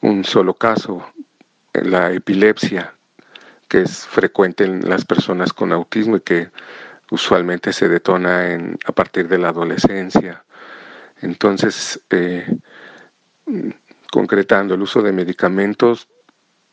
[0.01, 1.13] Un solo caso,
[1.71, 2.93] la epilepsia,
[3.69, 6.49] que es frecuente en las personas con autismo y que
[7.11, 10.43] usualmente se detona en, a partir de la adolescencia.
[11.21, 12.45] Entonces, eh,
[14.11, 16.07] concretando el uso de medicamentos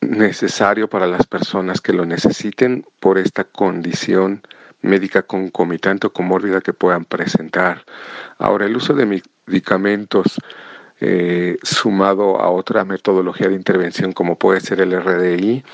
[0.00, 4.42] necesario para las personas que lo necesiten por esta condición
[4.80, 7.84] médica concomitante o comórbida que puedan presentar.
[8.38, 10.38] Ahora, el uso de medicamentos
[11.00, 15.64] eh, sumado a otra metodología de intervención como puede ser el RDI,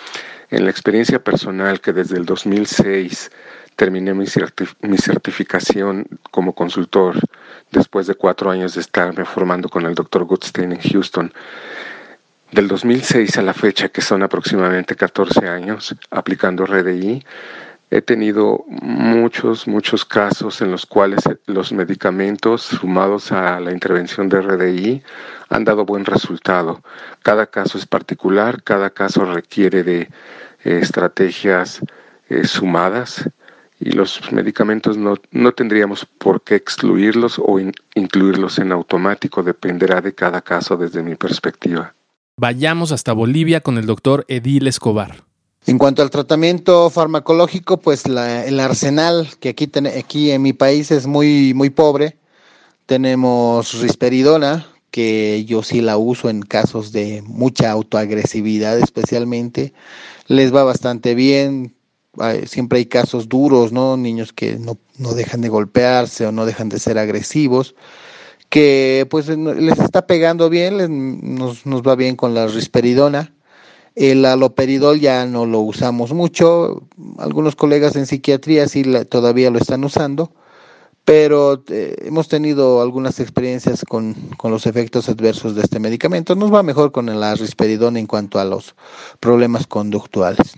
[0.50, 3.30] en la experiencia personal que desde el 2006
[3.78, 7.14] terminé mi, certificación como consultor
[7.70, 11.32] después de cuatro años de estarme formando con el doctor Goodstein en Houston.
[12.50, 17.24] Del 2006 a la fecha, que son aproximadamente 14 años aplicando RDI,
[17.92, 24.40] he tenido muchos, muchos casos en los cuales los medicamentos sumados a la intervención de
[24.40, 25.02] RDI
[25.50, 26.82] han dado buen resultado.
[27.22, 31.80] Cada caso es particular, cada caso requiere de eh, estrategias
[32.28, 33.30] eh, sumadas
[33.80, 37.58] y los medicamentos no, no, tendríamos por qué excluirlos o
[37.94, 41.94] incluirlos en automático, dependerá de cada caso desde mi perspectiva.
[42.36, 45.24] Vayamos hasta Bolivia con el doctor Edil Escobar.
[45.66, 51.06] En cuanto al tratamiento farmacológico, pues el arsenal que aquí, aquí en mi país es
[51.06, 52.16] muy, muy pobre.
[52.86, 59.72] Tenemos risperidona, que yo sí la uso en casos de mucha autoagresividad especialmente.
[60.26, 61.74] Les va bastante bien.
[62.46, 63.96] Siempre hay casos duros, ¿no?
[63.96, 67.74] Niños que no, no dejan de golpearse o no dejan de ser agresivos
[68.48, 73.34] que pues les está pegando bien, nos, nos va bien con la risperidona.
[73.94, 76.82] El aloperidol ya no lo usamos mucho,
[77.18, 80.32] algunos colegas en psiquiatría sí todavía lo están usando,
[81.04, 86.36] pero eh, hemos tenido algunas experiencias con, con, los efectos adversos de este medicamento.
[86.36, 88.76] Nos va mejor con la risperidona en cuanto a los
[89.18, 90.54] problemas conductuales.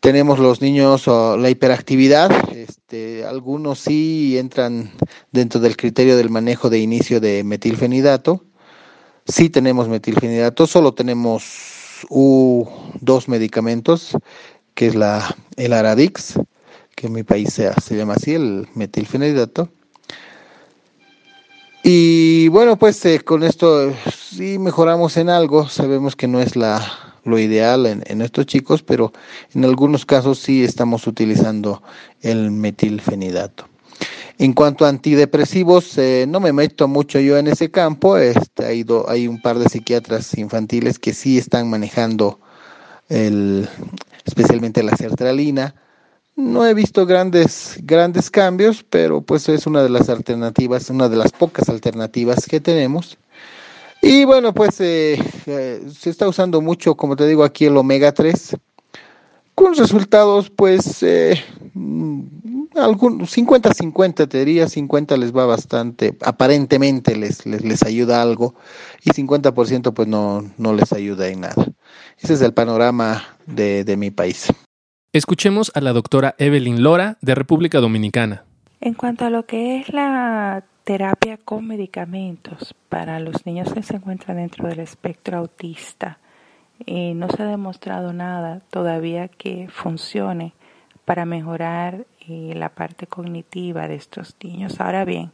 [0.00, 4.92] Tenemos los niños la hiperactividad, este, algunos sí entran
[5.32, 8.44] dentro del criterio del manejo de inicio de metilfenidato.
[9.26, 11.44] Sí tenemos metilfenidato, solo tenemos
[13.00, 14.16] dos medicamentos,
[14.74, 16.38] que es la, el Aradix,
[16.94, 19.68] que en mi país se, se llama así, el metilfenidato.
[21.82, 27.07] Y bueno, pues eh, con esto sí mejoramos en algo, sabemos que no es la
[27.24, 29.12] lo ideal en, estos chicos, pero
[29.54, 31.82] en algunos casos sí estamos utilizando
[32.22, 33.68] el metilfenidato.
[34.38, 38.16] En cuanto a antidepresivos, eh, no me meto mucho yo en ese campo.
[38.16, 42.38] Este, hay, hay un par de psiquiatras infantiles que sí están manejando
[43.08, 43.68] el,
[44.24, 45.74] especialmente la sertralina.
[46.36, 51.16] No he visto grandes, grandes cambios, pero pues es una de las alternativas, una de
[51.16, 53.18] las pocas alternativas que tenemos.
[54.00, 58.12] Y bueno, pues eh, eh, se está usando mucho, como te digo, aquí el omega
[58.12, 58.56] 3,
[59.54, 61.42] con resultados pues eh,
[62.76, 68.54] algún 50-50, te diría, 50 les va bastante, aparentemente les, les, ayuda algo
[69.04, 71.66] y 50% pues no, no les ayuda en nada.
[72.18, 74.46] Ese es el panorama de, de mi país.
[75.12, 78.44] Escuchemos a la doctora Evelyn Lora de República Dominicana.
[78.80, 83.96] En cuanto a lo que es la terapia con medicamentos para los niños que se
[83.96, 86.18] encuentran dentro del espectro autista.
[86.86, 90.54] Eh, no se ha demostrado nada todavía que funcione
[91.04, 94.80] para mejorar eh, la parte cognitiva de estos niños.
[94.80, 95.32] Ahora bien,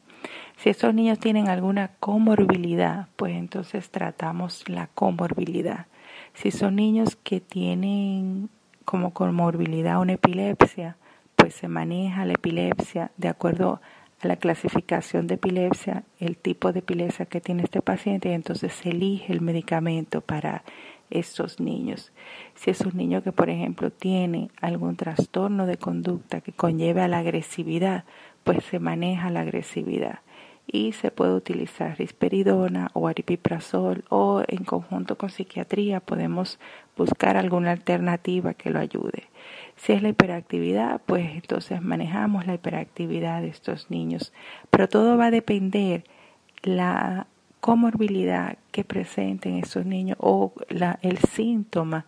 [0.57, 5.87] si estos niños tienen alguna comorbilidad, pues entonces tratamos la comorbilidad.
[6.33, 8.51] Si son niños que tienen
[8.85, 10.97] como comorbilidad una epilepsia,
[11.37, 13.81] pues se maneja la epilepsia de acuerdo a
[14.23, 18.91] la clasificación de epilepsia, el tipo de epilepsia que tiene este paciente y entonces se
[18.91, 20.65] elige el medicamento para
[21.11, 22.12] estos niños.
[22.55, 27.09] Si es un niño que, por ejemplo, tiene algún trastorno de conducta que conlleve a
[27.09, 28.05] la agresividad,
[28.43, 30.20] pues se maneja la agresividad
[30.66, 36.59] y se puede utilizar risperidona o aripiprazol o en conjunto con psiquiatría podemos
[36.97, 39.24] buscar alguna alternativa que lo ayude.
[39.85, 44.32] Si es la hiperactividad, pues entonces manejamos la hiperactividad de estos niños.
[44.70, 46.05] Pero todo va a depender
[46.62, 47.27] la
[47.61, 50.55] comorbilidad que presenten estos niños o
[51.02, 52.06] el síntoma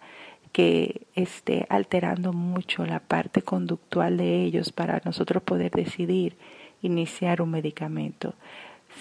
[0.53, 6.39] que esté alterando mucho la parte conductual de ellos para nosotros poder decidir
[6.81, 8.33] iniciar un medicamento.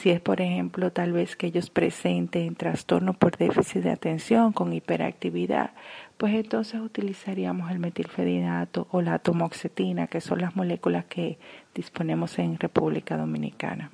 [0.02, 4.74] Si es, por ejemplo, tal vez que ellos presenten trastorno por déficit de atención con
[4.74, 5.72] hiperactividad,
[6.18, 11.38] pues entonces utilizaríamos el metilfenidato o la tomoxetina, que son las moléculas que
[11.74, 13.92] disponemos en República Dominicana.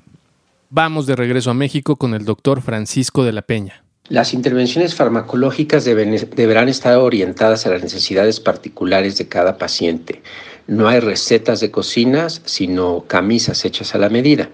[0.69, 3.84] Vamos de regreso a México con el doctor Francisco de la Peña.
[4.07, 10.22] Las intervenciones farmacológicas deberán estar orientadas a las necesidades particulares de cada paciente.
[10.68, 14.49] No hay recetas de cocinas, sino camisas hechas a la medida.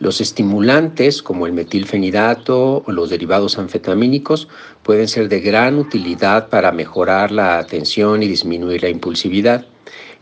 [0.00, 4.48] Los estimulantes, como el metilfenidato o los derivados anfetamínicos,
[4.82, 9.66] pueden ser de gran utilidad para mejorar la atención y disminuir la impulsividad.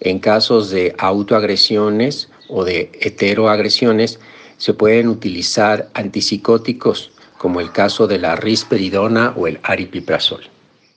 [0.01, 4.21] En casos de autoagresiones o de heteroagresiones,
[4.59, 10.43] se pueden utilizar antipsicóticos, como el caso de la risperidona o el aripiprazol.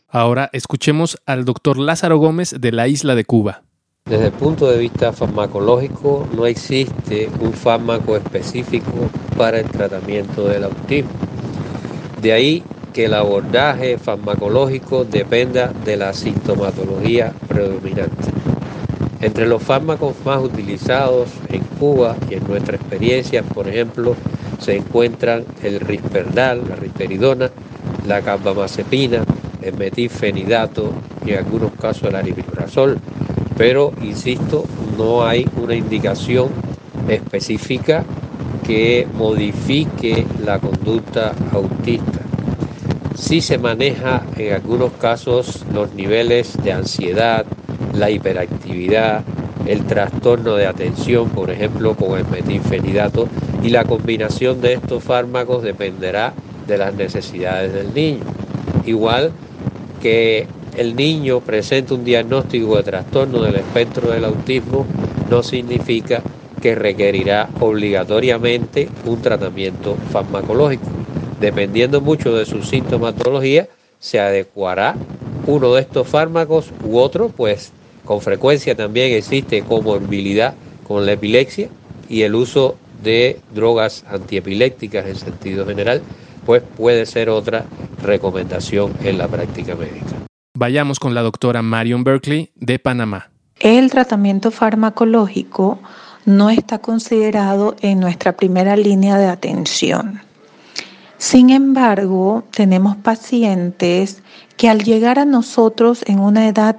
[0.10, 3.65] Ahora escuchemos al doctor Lázaro Gómez de la isla de Cuba.
[4.08, 8.92] Desde el punto de vista farmacológico no existe un fármaco específico
[9.36, 11.10] para el tratamiento del autismo.
[12.22, 12.64] De ahí
[12.94, 18.28] que el abordaje farmacológico dependa de la sintomatología predominante.
[19.22, 24.16] Entre los fármacos más utilizados en Cuba y en nuestra experiencia, por ejemplo,
[24.60, 27.50] se encuentran el risperdal, la risperidona,
[28.06, 29.26] la carbamazepina,
[29.64, 30.94] el metilfenidato
[31.26, 33.00] y en algunos casos el aripiprazol,
[33.58, 34.66] pero insisto,
[34.98, 36.50] no hay una indicación
[37.08, 38.04] específica
[38.66, 42.20] que modifique la conducta autista.
[43.16, 47.46] Sí se maneja en algunos casos los niveles de ansiedad,
[47.94, 49.24] la hiperactividad,
[49.66, 53.28] el trastorno de atención, por ejemplo, con el metilfenidato,
[53.64, 56.34] y la combinación de estos fármacos dependerá
[56.68, 58.24] de las necesidades del niño.
[58.86, 59.32] Igual
[60.02, 64.86] que el niño presente un diagnóstico de trastorno del espectro del autismo
[65.30, 66.22] no significa
[66.62, 70.86] que requerirá obligatoriamente un tratamiento farmacológico.
[71.40, 73.68] Dependiendo mucho de su sintomatología,
[74.00, 74.96] se adecuará
[75.48, 77.72] uno de estos fármacos u otro, pues
[78.04, 80.56] con frecuencia también existe comorbilidad
[80.88, 81.70] con la epilepsia
[82.10, 86.02] y el uso de drogas antiepilépticas en sentido general,
[86.46, 87.66] pues puede ser otra
[88.02, 90.26] recomendación en la práctica médica.
[90.58, 93.30] Vayamos con la doctora Marion Berkeley de Panamá.
[93.60, 95.80] El tratamiento farmacológico
[96.24, 100.22] no está considerado en nuestra primera línea de atención.
[101.18, 104.24] Sin embargo, tenemos pacientes
[104.56, 106.78] que al llegar a nosotros en una edad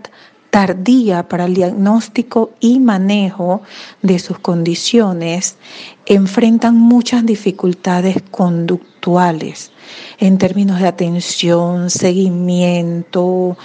[0.49, 3.61] tardía para el diagnóstico y manejo
[4.01, 5.59] de sus condiciones,
[6.07, 9.71] enfrentan muchas dificultades conductuales
[10.19, 13.57] en términos de atención, seguimiento,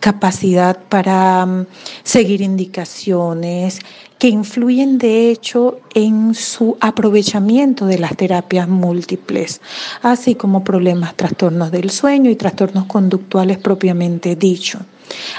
[0.00, 1.66] capacidad para mm,
[2.02, 3.80] seguir indicaciones,
[4.18, 9.60] que influyen de hecho en su aprovechamiento de las terapias múltiples,
[10.02, 14.80] así como problemas, trastornos del sueño y trastornos conductuales propiamente dicho.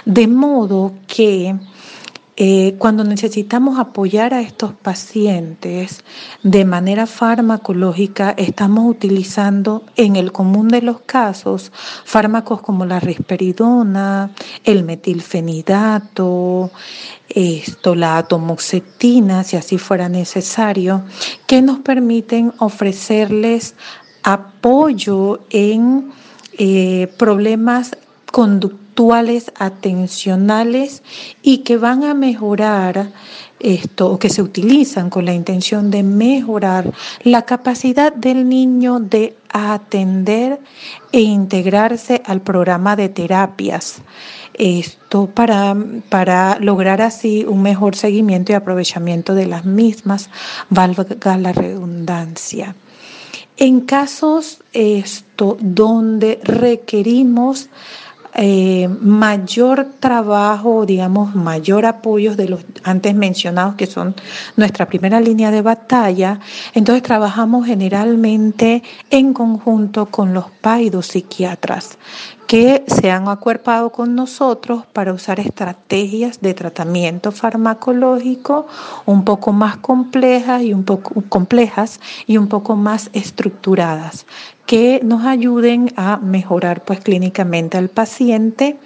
[0.06, 1.56] De modo que
[2.40, 6.04] eh, cuando necesitamos apoyar a estos pacientes
[6.44, 11.72] de manera farmacológica, estamos utilizando en el común de los casos
[12.06, 14.30] fármacos como la risperidona,
[14.64, 16.70] el metilfenidato,
[17.28, 21.06] esto, la atomoxetina, si así fuera necesario,
[21.48, 23.74] que nos permiten ofrecerles
[24.22, 26.12] apoyo en
[26.60, 27.98] eh, problemas
[28.32, 28.87] conductuales
[29.60, 31.04] atencionales
[31.44, 33.12] y que van a mejorar
[33.60, 36.92] esto o que se utilizan con la intención de mejorar
[37.24, 40.60] la capacidad del niño de atender
[41.12, 44.02] e integrarse al programa de terapias.
[44.56, 45.76] Esto para,
[46.10, 50.30] para lograr así un mejor seguimiento y aprovechamiento de las mismas,
[50.70, 52.76] valga la redundancia.
[53.60, 57.70] En casos esto donde requerimos
[58.38, 64.16] eh, mayor trabajo, digamos, mayor apoyo de los antes mencionados que son
[64.56, 66.40] nuestra primera línea de batalla.
[66.76, 70.46] Entonces trabajamos generalmente en conjunto con los
[71.02, 71.98] psiquiatras
[72.46, 78.68] que se han acuerpado con nosotros para usar estrategias de tratamiento farmacológico
[79.06, 84.26] un poco más complejas y un poco complejas y un poco más estructuradas
[84.68, 88.78] que nos ayuden a mejorar pues clínicamente al paciente,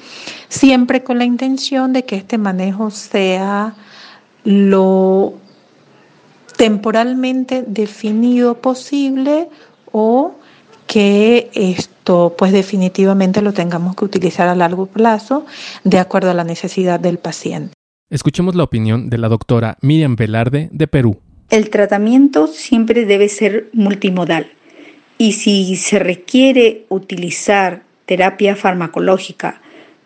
[0.47, 3.73] siempre con la intención de que este manejo sea
[4.45, 5.33] lo
[6.55, 9.49] temporalmente definido posible
[9.91, 10.35] o
[10.85, 15.47] que esto pues definitivamente lo tengamos que utilizar a largo plazo
[15.83, 17.73] de acuerdo a la necesidad del paciente.
[18.11, 21.17] Escuchemos la opinión de la doctora Miriam Velarde de Perú.
[21.49, 24.51] El tratamiento siempre debe ser multimodal
[25.21, 29.61] y si se requiere utilizar terapia farmacológica,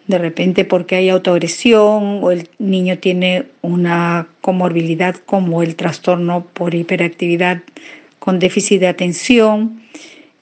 [0.08, 6.76] de repente porque hay autoagresión o el niño tiene una comorbilidad como el trastorno por
[6.76, 7.62] hiperactividad
[8.20, 9.82] con déficit de atención,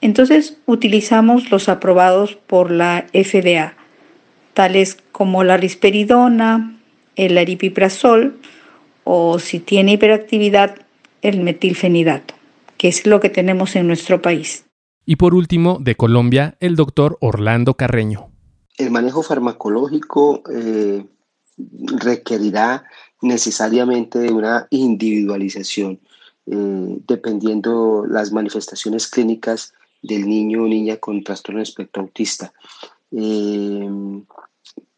[0.00, 3.74] entonces utilizamos los aprobados por la FDA,
[4.54, 6.76] tales como la risperidona,
[7.14, 8.40] el aripiprazol
[9.04, 10.74] o si tiene hiperactividad,
[11.22, 12.33] el metilfenidato,
[12.84, 14.66] que es lo que tenemos en nuestro país.
[15.06, 18.30] Y por último, de Colombia, el doctor Orlando Carreño.
[18.76, 21.02] El manejo farmacológico eh,
[21.56, 22.84] requerirá
[23.22, 25.98] necesariamente de una individualización,
[26.44, 32.52] eh, dependiendo las manifestaciones clínicas del niño o niña con trastorno de espectro autista.
[33.12, 33.88] Eh,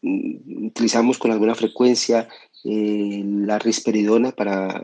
[0.01, 2.27] utilizamos con alguna frecuencia
[2.65, 4.83] la risperidona para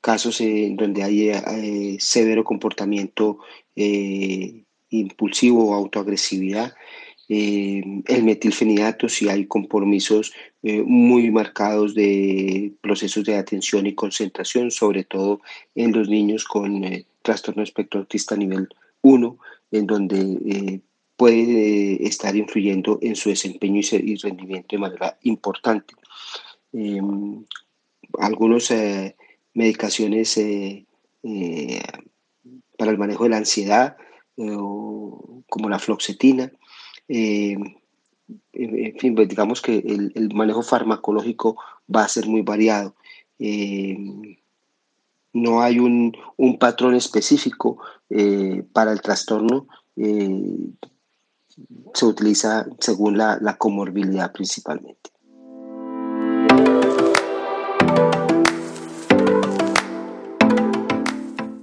[0.00, 3.38] casos en donde hay severo comportamiento
[4.90, 6.74] impulsivo o autoagresividad,
[7.30, 14.70] eh, el metilfenidato si hay compromisos eh, muy marcados de procesos de atención y concentración,
[14.70, 15.42] sobre todo
[15.74, 18.68] en los niños con eh, trastorno espectro autista nivel
[19.02, 19.38] 1,
[19.72, 20.80] en donde
[21.16, 25.94] puede estar influyendo en su desempeño y, rendimiento de manera importante.
[29.58, 30.40] Em, algunas medicaciones
[32.76, 33.96] para el manejo de la ansiedad,
[34.36, 36.52] como la floxetina,
[37.08, 37.56] eh,
[38.52, 41.56] en fin, pues digamos que el, manejo farmacológico
[41.94, 42.94] va a ser muy variado.
[43.38, 43.96] Eh,
[45.32, 46.12] no hay un,
[46.58, 47.78] patrón específico
[48.10, 49.66] eh, para el trastorno.
[51.94, 55.10] se utiliza según la comorbilidad principalmente.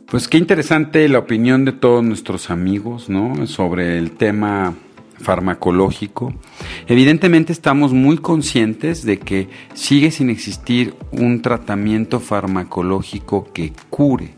[0.07, 3.47] Pues qué interesante la opinión de todos nuestros amigos, ¿no?
[3.47, 4.75] Sobre el tema
[5.19, 6.33] farmacológico.
[6.87, 14.35] Evidentemente estamos muy conscientes de que sigue sin existir un tratamiento farmacológico que cure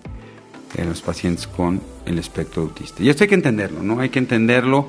[0.78, 3.04] a los pacientes con el espectro autista.
[3.04, 4.00] Y esto hay que entenderlo, ¿no?
[4.00, 4.88] Hay que entenderlo.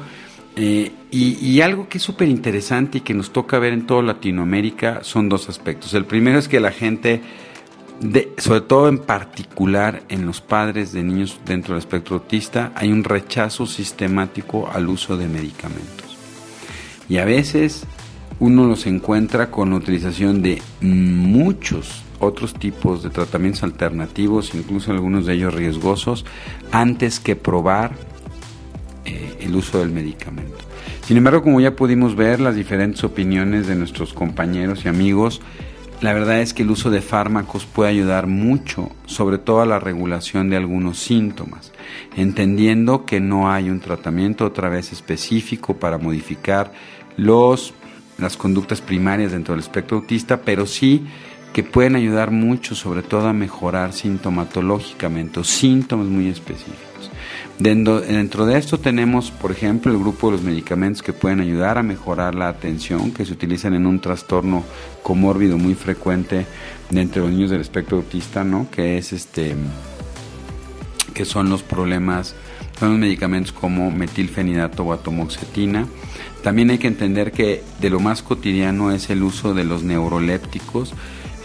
[0.57, 5.01] Eh, y, algo que es súper interesante y que nos toca ver en toda Latinoamérica
[5.03, 5.95] son dos aspectos.
[5.95, 7.23] El primero es que la gente,
[8.39, 13.05] sobre todo en particular en los padres de niños dentro del espectro autista, hay un
[13.05, 16.17] rechazo sistemático al uso de medicamentos.
[17.09, 17.85] Y a veces
[18.41, 25.27] uno los encuentra con la utilización de muchos otros tipos de tratamientos alternativos, incluso algunos
[25.27, 26.25] de ellos riesgosos,
[26.73, 27.93] antes que probar
[29.05, 30.57] eh, el uso del medicamento.
[31.07, 35.41] Sin embargo, como ya pudimos ver las diferentes opiniones de nuestros compañeros y amigos,
[36.01, 39.81] la verdad es que el uso de fármacos puede ayudar mucho, sobre todo a la
[39.81, 41.73] regulación de algunos síntomas,
[42.17, 46.73] entendiendo que no hay un tratamiento otra vez específico para modificar
[47.17, 47.75] los,
[48.17, 51.05] las conductas primarias dentro del espectro autista, pero sí
[51.53, 56.88] que pueden ayudar mucho, sobre todo a mejorar sintomatológicamente, síntomas muy específicos.
[57.59, 61.83] Dentro, de esto tenemos, por ejemplo, el grupo de los medicamentos que pueden ayudar a
[61.83, 64.65] mejorar la atención, que se utilizan en un trastorno
[65.03, 66.47] comórbido muy frecuente
[66.89, 68.71] dentro de los niños del espectro autista, ¿no?
[68.71, 69.57] Que es este,
[71.15, 72.37] que son los problemas,
[72.79, 75.89] son los medicamentos como metilfenidato o atomoxetina.
[76.45, 80.95] También hay que entender que de lo más cotidiano es el uso de los neurolépticos,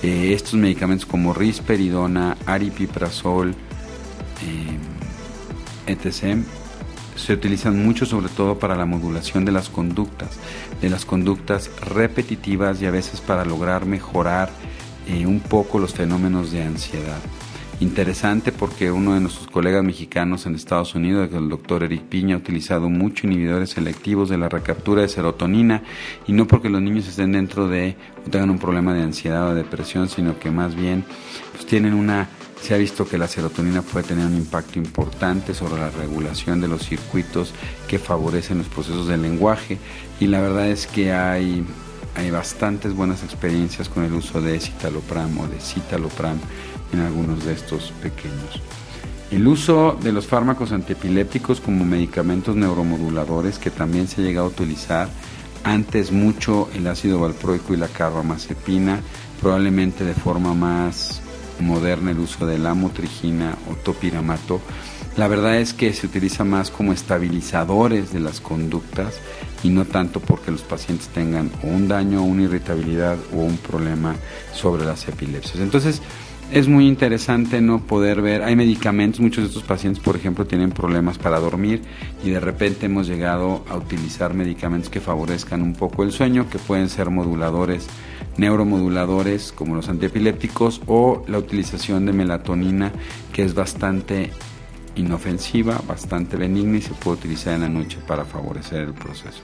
[0.03, 4.92] eh, estos medicamentos como risperidona, aripiprazol, eh,
[5.87, 6.37] etc.,
[7.15, 10.39] se utilizan mucho sobre todo para la modulación de las conductas,
[10.81, 14.49] de las conductas repetitivas y a veces para lograr mejorar
[15.07, 17.19] eh, un poco los fenómenos de ansiedad.
[17.79, 22.37] Interesante porque uno de nuestros colegas mexicanos en Estados Unidos, el doctor Eric Piña, ha
[22.37, 25.83] utilizado mucho inhibidores selectivos de la recaptura de serotonina
[26.25, 27.97] y no porque los niños estén dentro de
[28.31, 31.03] tengan un problema de ansiedad o depresión, sino que más bien
[31.51, 32.29] pues, tienen una
[32.63, 36.69] se ha visto que la serotonina puede tener un impacto importante sobre la regulación de
[36.69, 37.53] los circuitos
[37.89, 39.77] que favorecen los procesos del lenguaje
[40.21, 41.65] y la verdad es que hay,
[42.15, 46.37] hay bastantes buenas experiencias con el uso de citalopram o de citalopram
[46.93, 48.61] en algunos de estos pequeños.
[49.29, 54.49] El uso de los fármacos antiepilépticos como medicamentos neuromoduladores que también se ha llegado a
[54.51, 55.09] utilizar
[55.65, 59.01] antes mucho el ácido valproico y la carbamazepina,
[59.41, 61.22] probablemente de forma más
[61.59, 64.61] moderna el uso de la motrigina o topiramato,
[65.17, 69.19] la verdad es que se utiliza más como estabilizadores de las conductas
[69.63, 74.15] y no tanto porque los pacientes tengan un daño, una irritabilidad o un problema
[74.53, 75.59] sobre las epilepsias.
[75.59, 76.01] Entonces,
[76.51, 80.71] es muy interesante no poder ver, hay medicamentos, muchos de estos pacientes, por ejemplo, tienen
[80.71, 81.81] problemas para dormir
[82.23, 86.59] y de repente hemos llegado a utilizar medicamentos que favorezcan un poco el sueño, que
[86.59, 87.87] pueden ser moduladores
[88.37, 92.91] neuromoduladores como los antiepilépticos o la utilización de melatonina
[93.31, 94.31] que es bastante
[94.95, 99.41] inofensiva, bastante benigna y se puede utilizar en la noche para favorecer el proceso.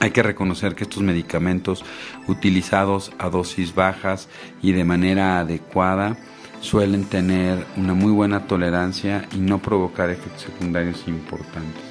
[0.00, 1.84] Hay que reconocer que estos medicamentos
[2.28, 4.28] utilizados a dosis bajas
[4.62, 6.16] y de manera adecuada
[6.60, 11.87] suelen tener una muy buena tolerancia y no provocar efectos secundarios importantes.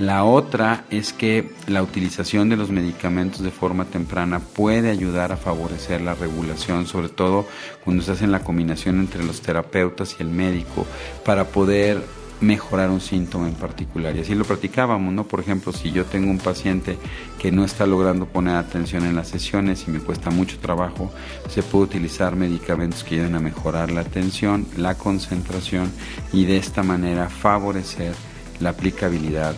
[0.00, 5.36] La otra es que la utilización de los medicamentos de forma temprana puede ayudar a
[5.36, 7.46] favorecer la regulación, sobre todo
[7.84, 10.86] cuando se hace la combinación entre los terapeutas y el médico,
[11.22, 12.02] para poder
[12.40, 14.16] mejorar un síntoma en particular.
[14.16, 15.24] Y así lo practicábamos, ¿no?
[15.24, 16.96] Por ejemplo, si yo tengo un paciente
[17.38, 21.12] que no está logrando poner atención en las sesiones y me cuesta mucho trabajo,
[21.50, 25.92] se puede utilizar medicamentos que ayuden a mejorar la atención, la concentración
[26.32, 28.14] y de esta manera favorecer
[28.60, 29.54] la aplicabilidad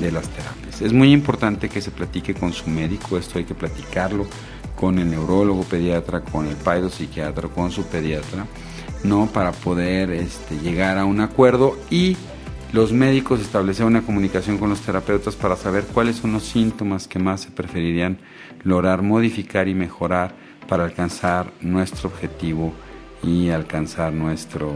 [0.00, 0.82] de las terapias.
[0.82, 4.26] Es muy importante que se platique con su médico, esto hay que platicarlo
[4.74, 8.46] con el neurólogo pediatra, con el psiquiatra, con su pediatra
[9.04, 9.26] ¿no?
[9.26, 12.16] Para poder este, llegar a un acuerdo y
[12.72, 17.18] los médicos establecer una comunicación con los terapeutas para saber cuáles son los síntomas que
[17.18, 18.18] más se preferirían
[18.64, 20.34] lograr modificar y mejorar
[20.68, 22.72] para alcanzar nuestro objetivo
[23.22, 24.72] y alcanzar nuestro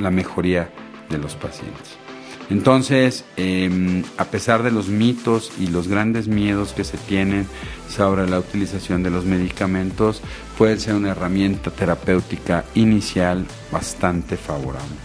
[0.00, 0.70] la mejoría
[1.10, 2.01] de los pacientes.
[2.50, 7.46] Entonces, em, a pesar de los mitos y los grandes miedos que se tienen
[7.88, 10.22] sobre la utilización de los medicamentos,
[10.58, 14.96] puede ser una herramienta terapéutica inicial bastante favorable.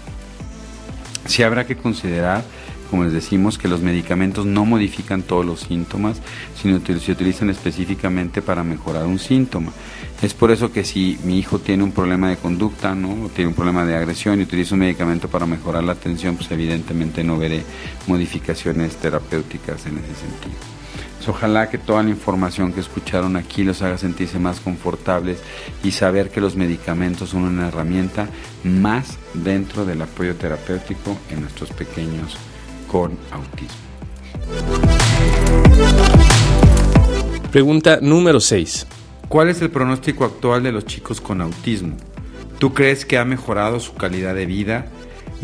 [1.26, 2.44] Sí habrá que considerar
[2.90, 6.18] como les decimos, que los medicamentos no modifican todos los síntomas,
[6.62, 9.72] sino que se utilizan específicamente para mejorar un síntoma.
[10.22, 13.30] Es por eso que si mi hijo tiene un problema de conducta, ¿no?
[13.36, 17.24] tiene un problema de agresión y utiliza un medicamento para mejorar la atención, pues evidentemente
[17.24, 17.64] no veré
[18.08, 20.56] modificaciones terapéuticas en ese sentido.
[21.18, 25.38] Pues ojalá que toda la información que escucharon aquí los haga sentirse más confortables
[25.84, 28.28] y saber que los medicamentos son una herramienta
[28.64, 32.38] más dentro del apoyo terapéutico en nuestros pequeños
[32.88, 33.78] con autismo.
[37.52, 38.88] Pregunta número 6.
[39.30, 41.98] ¿Cuál es el pronóstico actual de los chicos con autismo?
[42.60, 44.86] ¿Tú crees que ha mejorado su calidad de vida?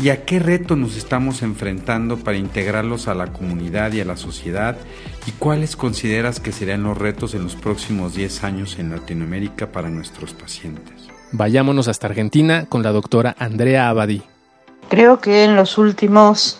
[0.00, 4.16] ¿Y a qué reto nos estamos enfrentando para integrarlos a la comunidad y a la
[4.16, 4.78] sociedad?
[5.26, 9.90] ¿Y cuáles consideras que serían los retos en los próximos 10 años en Latinoamérica para
[9.90, 10.94] nuestros pacientes?
[11.32, 14.22] Vayámonos hasta Argentina con la doctora Andrea Abadí.
[14.88, 16.58] Creo que en los últimos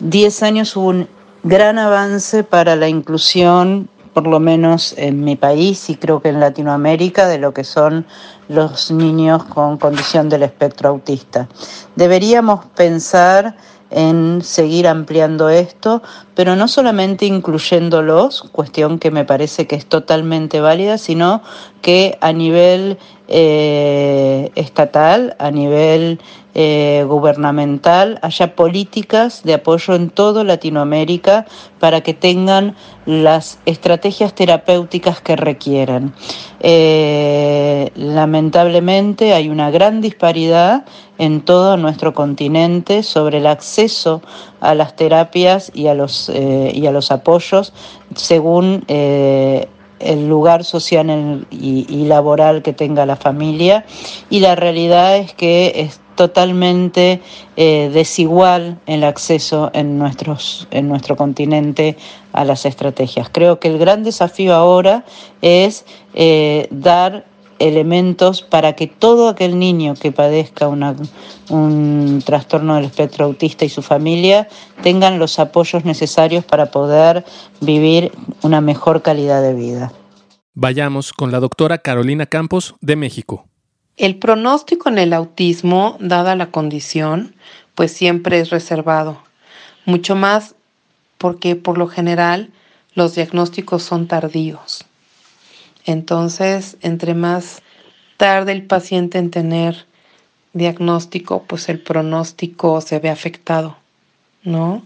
[0.00, 1.08] 10 años hubo un
[1.44, 3.88] gran avance para la inclusión,
[4.18, 8.04] por lo menos en mi país y creo que en Latinoamérica, de lo que son
[8.48, 11.46] los niños con condición del espectro autista.
[11.94, 13.54] Deberíamos pensar
[13.90, 16.02] en seguir ampliando esto,
[16.34, 21.40] pero no solamente incluyéndolos, cuestión que me parece que es totalmente válida, sino
[21.80, 22.98] que a nivel
[23.28, 26.18] eh, estatal, a nivel
[26.54, 31.44] eh, gubernamental, haya políticas de apoyo en toda Latinoamérica
[31.78, 32.74] para que tengan
[33.04, 36.14] las estrategias terapéuticas que requieran.
[36.60, 40.86] Eh, lamentablemente hay una gran disparidad
[41.18, 44.22] en todo nuestro continente sobre el acceso
[44.60, 47.72] a las terapias y a los, y a los apoyos
[48.14, 48.84] según
[50.00, 53.84] el lugar social y, laboral que tenga la familia
[54.30, 57.20] y la realidad es que es totalmente
[57.56, 61.96] eh, desigual el acceso en, nuestros, en nuestro continente
[62.32, 63.28] a las estrategias.
[63.30, 65.04] Creo que el gran desafío ahora
[65.42, 65.84] es
[66.14, 67.24] eh, dar
[67.58, 73.82] elementos para que todo aquel niño que padezca un trastorno del espectro autista y su
[73.82, 74.48] familia
[74.82, 77.24] tengan los apoyos necesarios para poder
[77.60, 78.12] vivir
[78.42, 79.92] una mejor calidad de vida.
[80.54, 83.46] Vayamos con la doctora Carolina Campos de México.
[83.96, 87.34] El pronóstico en el autismo, dada la condición,
[87.74, 89.22] pues siempre es reservado.
[89.84, 90.54] Mucho más
[91.16, 92.50] porque por lo general
[92.94, 94.87] los diagnósticos son tardíos.
[95.88, 97.62] Entonces, entre más
[98.18, 99.86] tarde el paciente en tener
[100.52, 103.78] diagnóstico, pues el pronóstico se ve afectado,
[104.42, 104.82] ¿no?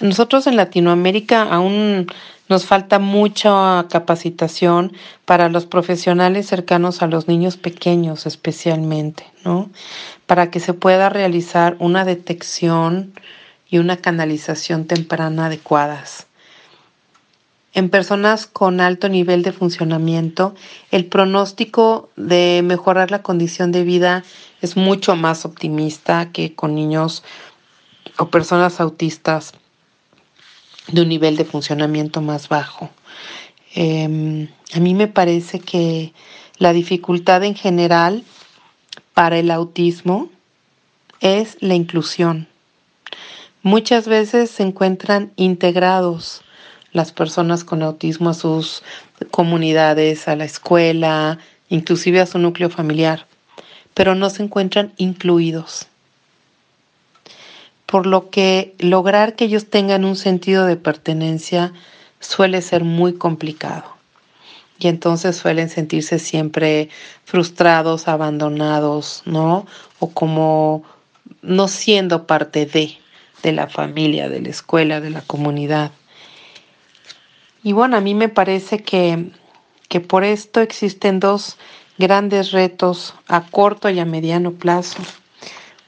[0.00, 2.08] Nosotros en Latinoamérica aún
[2.48, 4.94] nos falta mucha capacitación
[5.24, 9.70] para los profesionales cercanos a los niños pequeños especialmente, ¿no?
[10.26, 13.12] Para que se pueda realizar una detección
[13.70, 16.27] y una canalización temprana adecuadas.
[17.78, 20.52] En personas con alto nivel de funcionamiento,
[20.90, 24.24] el pronóstico de mejorar la condición de vida
[24.60, 27.22] es mucho más optimista que con niños
[28.16, 29.52] o personas autistas
[30.88, 32.90] de un nivel de funcionamiento más bajo.
[33.76, 36.12] Em, a mí me parece que
[36.56, 38.24] la dificultad en general
[39.14, 40.30] para el autismo
[41.20, 42.48] es la inclusión.
[43.62, 46.42] Muchas veces se encuentran integrados
[46.92, 48.82] las personas con autismo a sus
[49.30, 51.38] comunidades, a la escuela,
[51.68, 53.26] inclusive a su núcleo familiar,
[53.94, 55.86] pero no se encuentran incluidos.
[57.86, 61.72] Por lo que lograr que ellos tengan un sentido de pertenencia
[62.20, 63.96] suele ser muy complicado.
[64.78, 66.88] Y entonces suelen sentirse siempre
[67.24, 69.66] frustrados, abandonados, ¿no?
[69.98, 70.84] O como
[71.42, 72.96] no siendo parte de,
[73.42, 75.90] de la familia, de la escuela, de la comunidad.
[77.68, 79.30] Y bueno, a mí me parece que,
[79.90, 81.58] que por esto existen dos
[81.98, 85.02] grandes retos a corto y a mediano plazo.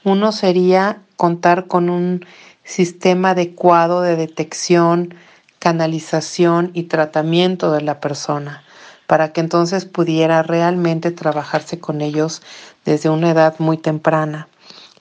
[0.03, 2.23] Uno sería contar con un
[2.63, 5.15] sistema adecuado de detección,
[5.57, 8.61] canalización y tratamiento de la persona,
[9.07, 12.43] para que entonces pudiera realmente trabajarse con ellos
[12.85, 14.49] desde una edad muy temprana.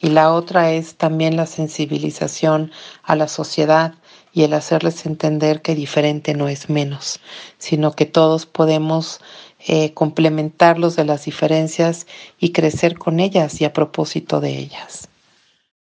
[0.00, 3.92] Y la otra es también la sensibilización a la sociedad
[4.32, 7.20] y el hacerles entender que diferente no es menos,
[7.58, 9.20] sino que todos podemos
[9.66, 12.06] eh, complementarlos de las diferencias
[12.38, 15.08] y crecer con ellas y a propósito de ellas.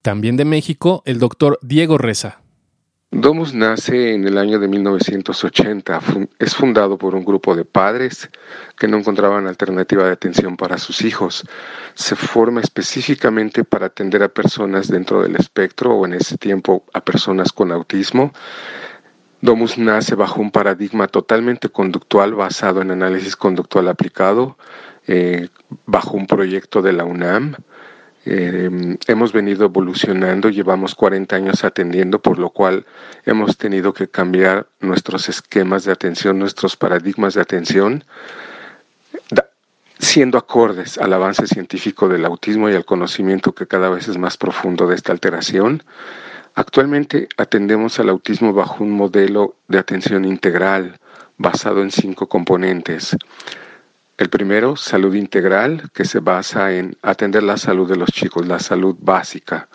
[0.01, 2.42] También de México, el doctor Diego Reza.
[3.15, 5.99] Domus nace en el año de 1980.
[6.39, 8.27] Es fundado por un grupo de padres
[8.75, 11.45] que no encontraban alternativa de atención para sus hijos.
[11.93, 17.01] Se forma específicamente para atender a personas dentro del espectro o en ese tiempo a
[17.01, 18.33] personas con autismo.
[19.41, 24.57] Domus nace bajo un paradigma totalmente conductual basado en análisis conductual aplicado,
[25.05, 25.49] eh,
[25.85, 27.57] bajo un proyecto de la UNAM.
[28.25, 32.85] Eh, hemos venido evolucionando, llevamos 40 años atendiendo, por lo cual
[33.25, 38.03] hemos tenido que cambiar nuestros esquemas de atención, nuestros paradigmas de atención,
[39.99, 44.37] siendo acordes al avance científico del autismo y al conocimiento que cada vez es más
[44.37, 45.83] profundo de esta alteración.
[46.55, 50.99] Actualmente atendemos al autismo bajo un modelo de atención integral
[51.37, 53.17] basado en cinco componentes.
[54.15, 58.59] El primero, salud integral, que se basa en atender la salud de los chicos, la
[58.59, 59.67] salud básica.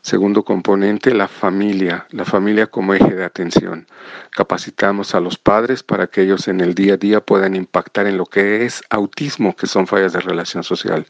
[0.00, 3.86] Segundo componente, la familia, la familia como eje de atención.
[4.30, 8.16] Capacitamos a los padres para que ellos en el día a día puedan impactar en
[8.16, 11.06] lo que es autismo, que son fallas de relación social.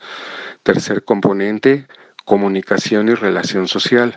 [0.64, 1.86] Tercer componente,
[2.24, 4.14] comunicación y relación social.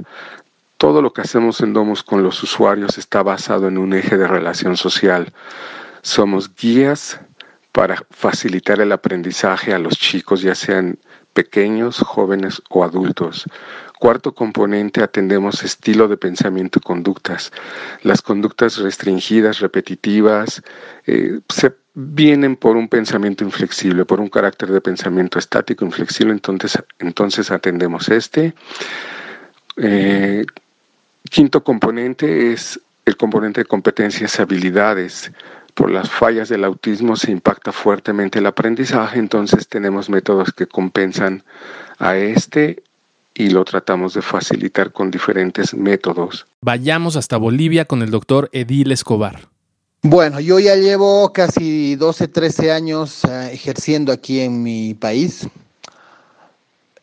[0.77, 4.27] Todo lo que hacemos en Domus con los usuarios está basado en un eje de
[4.27, 5.31] relación social.
[6.01, 7.19] Somos guías
[7.77, 10.97] para facilitar el aprendizaje a los chicos, ya sean
[11.33, 13.45] pequeños, jóvenes o adultos.
[13.99, 17.51] Cuarto componente, atendemos estilo de pensamiento y conductas.
[18.01, 20.63] Las conductas restringidas, repetitivas,
[21.05, 26.79] eh, se vienen por un pensamiento inflexible, por un carácter de pensamiento estático, inflexible, entonces,
[26.97, 28.55] entonces atendemos este.
[29.75, 30.43] Eh,
[31.29, 35.31] quinto componente es el componente de competencias y habilidades
[35.77, 41.43] por las fallas del autismo se impacta fuertemente el aprendizaje, entonces tenemos métodos que compensan
[41.99, 42.81] a este
[43.35, 46.47] y lo tratamos de facilitar con diferentes métodos.
[46.61, 49.49] Vayamos hasta Bolivia con el doctor Edil Escobar.
[50.01, 55.47] Bueno, yo ya llevo casi 12, 13 años uh, ejerciendo aquí en mi país.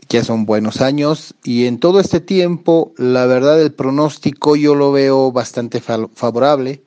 [0.09, 4.91] Ya son buenos años y en todo este tiempo, la verdad, el pronóstico yo lo
[4.91, 6.83] veo bastante favorable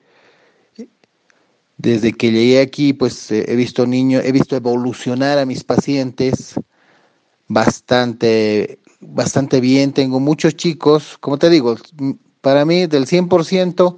[1.77, 6.55] desde que llegué aquí, pues eh, he visto niños, he visto evolucionar a mis pacientes
[7.47, 9.93] bastante, bastante bien.
[9.93, 11.75] Tengo muchos chicos, como te digo,
[12.41, 13.97] para mí del 100%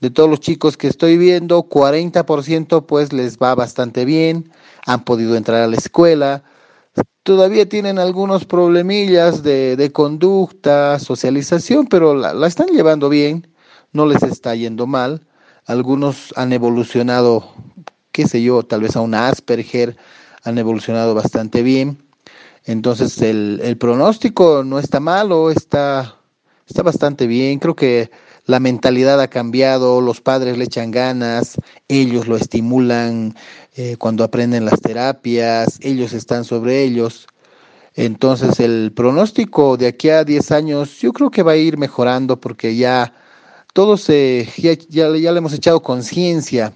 [0.00, 4.50] de todos los chicos que estoy viendo, 40% pues les va bastante bien,
[4.84, 6.44] han podido entrar a la escuela,
[7.22, 13.46] todavía tienen algunos problemillas de, de conducta, socialización, pero la están llevando bien,
[13.92, 15.26] no les está yendo mal
[15.66, 17.52] algunos han evolucionado,
[18.12, 19.96] qué sé yo, tal vez a un Asperger,
[20.42, 21.98] han evolucionado bastante bien.
[22.64, 26.16] Entonces el, el pronóstico no está malo, está,
[26.66, 27.58] está bastante bien.
[27.58, 28.10] Creo que
[28.46, 31.56] la mentalidad ha cambiado, los padres le echan ganas,
[31.88, 33.34] ellos lo estimulan
[33.76, 37.26] eh, cuando aprenden las terapias, ellos están sobre ellos.
[37.94, 42.38] Entonces el pronóstico de aquí a 10 años yo creo que va a ir mejorando
[42.38, 43.14] porque ya
[43.74, 46.72] todos eh, ya, ya, le hemos echado conciencia.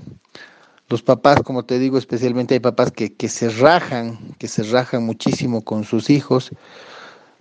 [0.89, 5.05] Los papás, como te digo, especialmente hay papás que, que se rajan, que se rajan
[5.05, 6.51] muchísimo con sus hijos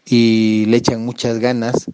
[0.05, 1.89] y le echan muchas ganas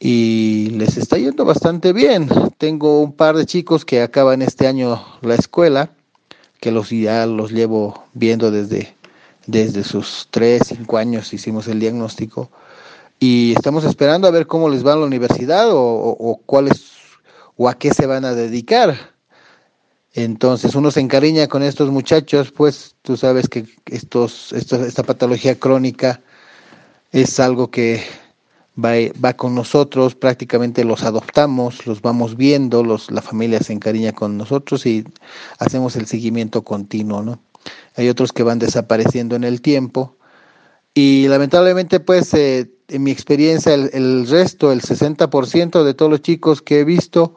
[0.00, 2.30] y les está yendo bastante bien.
[2.56, 5.90] Tengo un par de chicos que acaban este año la escuela,
[6.60, 8.94] que los ya los llevo viendo desde,
[9.46, 12.50] desde sus 3, 5 años, hicimos el diagnóstico
[13.20, 16.92] y estamos esperando a ver cómo les va a la universidad o, cuáles
[17.56, 18.96] o a qué se van a dedicar.
[20.12, 26.20] Entonces uno se encariña con estos muchachos, pues tú sabes que estos, esta patología crónica
[27.12, 28.02] es algo que
[28.82, 28.92] va,
[29.22, 34.36] va, con nosotros, prácticamente los adoptamos, los vamos viendo, los, la familia se encariña con
[34.36, 35.04] nosotros y
[35.58, 37.40] hacemos el seguimiento continuo, ¿no?
[37.96, 40.16] Hay otros que van desapareciendo en el tiempo
[40.94, 46.62] y lamentablemente pues eh, en mi experiencia, el, resto, el 60% de todos los chicos
[46.62, 47.34] que he visto,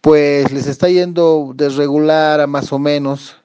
[0.00, 3.36] pues les está yendo de regular a más o menos,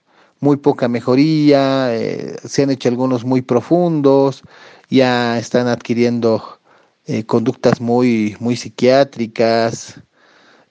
[0.41, 4.41] muy poca mejoría, eh, se han hecho algunos muy profundos,
[4.89, 6.59] ya están adquiriendo
[7.05, 10.01] eh, conductas muy, muy psiquiátricas,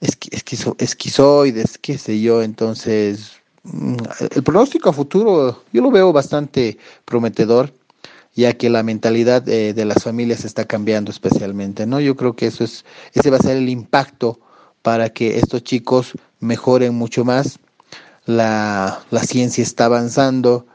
[0.00, 3.32] esquizo, esquizoides, qué sé yo, entonces
[3.64, 3.96] mm,
[4.34, 6.76] el pronóstico a futuro yo lo veo bastante
[7.06, 7.72] prometedor
[8.38, 11.98] ya que la mentalidad de, de las familias está cambiando especialmente, ¿no?
[11.98, 14.38] Yo creo que eso es, ese va a ser el impacto
[14.82, 17.58] para que estos chicos mejoren mucho más.
[18.26, 20.66] La, la ciencia está avanzando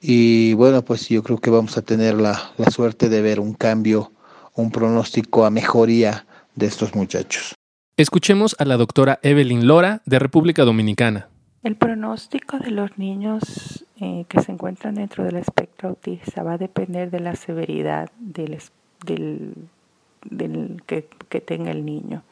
[0.00, 3.54] y bueno, pues yo creo que vamos a tener la, la suerte de ver un
[3.54, 4.10] cambio,
[4.56, 6.26] un pronóstico a mejoría
[6.56, 7.54] de estos muchachos.
[7.96, 11.28] Escuchemos a la doctora Evelyn Lora de República Dominicana.
[11.64, 16.58] El pronóstico de los niños eh, que se encuentran dentro del espectro autista va a
[16.58, 18.58] depender de la severidad del,
[19.06, 22.22] del, que, que, tenga el niño.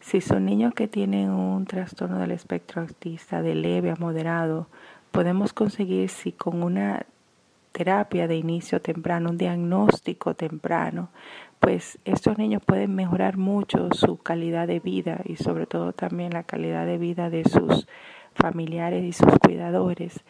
[0.00, 4.66] Si son niños que tienen un trastorno del espectro autista de leve a moderado,
[5.12, 7.06] podemos conseguir si con una
[7.72, 11.08] terapia de inicio temprano, un diagnóstico temprano,
[11.58, 16.42] pues estos niños pueden mejorar mucho su calidad de vida y sobre todo también la
[16.42, 17.88] calidad de vida de sus
[18.34, 20.24] familiares y sus cuidadores.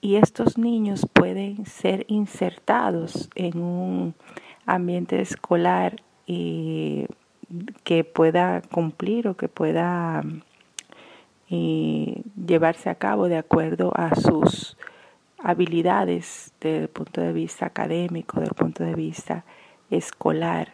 [0.00, 4.14] Y estos niños pueden ser insertados en un
[4.66, 7.06] ambiente escolar y
[7.84, 10.22] que pueda cumplir o que pueda
[11.48, 14.76] y llevarse a cabo de acuerdo a sus
[15.38, 19.44] habilidades desde el punto de vista académico, desde el punto de vista
[19.90, 20.72] escolar.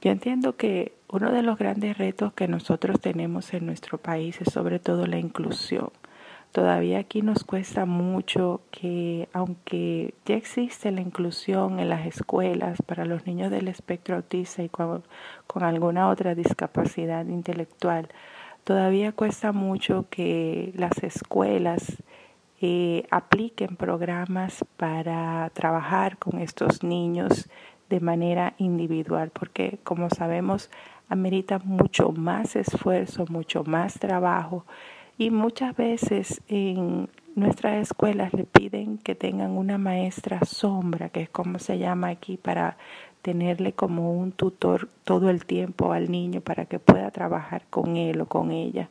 [0.00, 4.52] Yo entiendo que uno de los grandes retos que nosotros tenemos en nuestro país es
[4.52, 5.90] sobre todo la inclusión.
[6.56, 13.04] Todavía aquí nos cuesta mucho que, aunque ya existe la inclusión en las escuelas para
[13.04, 15.02] los niños del espectro autista y con,
[15.60, 18.08] alguna otra discapacidad intelectual,
[18.64, 22.02] todavía cuesta mucho que las escuelas
[22.62, 27.50] eh, apliquen programas para trabajar con estos niños
[27.90, 30.70] de manera individual, porque como sabemos,
[31.10, 34.64] amerita mucho más esfuerzo, mucho más trabajo
[35.18, 41.28] y muchas veces en nuestras escuelas le piden que tengan una maestra sombra, que es
[41.28, 42.76] como se llama aquí, para
[43.22, 48.20] tenerle como un tutor todo el tiempo al niño para que pueda trabajar con él
[48.20, 48.88] o con ella.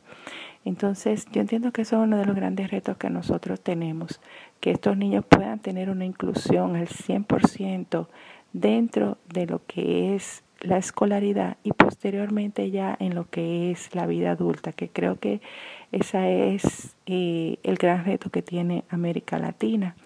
[0.64, 4.20] Entonces, yo entiendo que eso es uno de los grandes retos que nosotros tenemos,
[4.60, 8.08] que estos niños puedan tener una inclusión al 100%
[8.52, 14.06] dentro de lo que es la escolaridad y posteriormente ya en lo que es la
[14.06, 15.40] vida adulta, que creo que
[15.92, 19.96] ese es eh, el gran reto que tiene América Latina,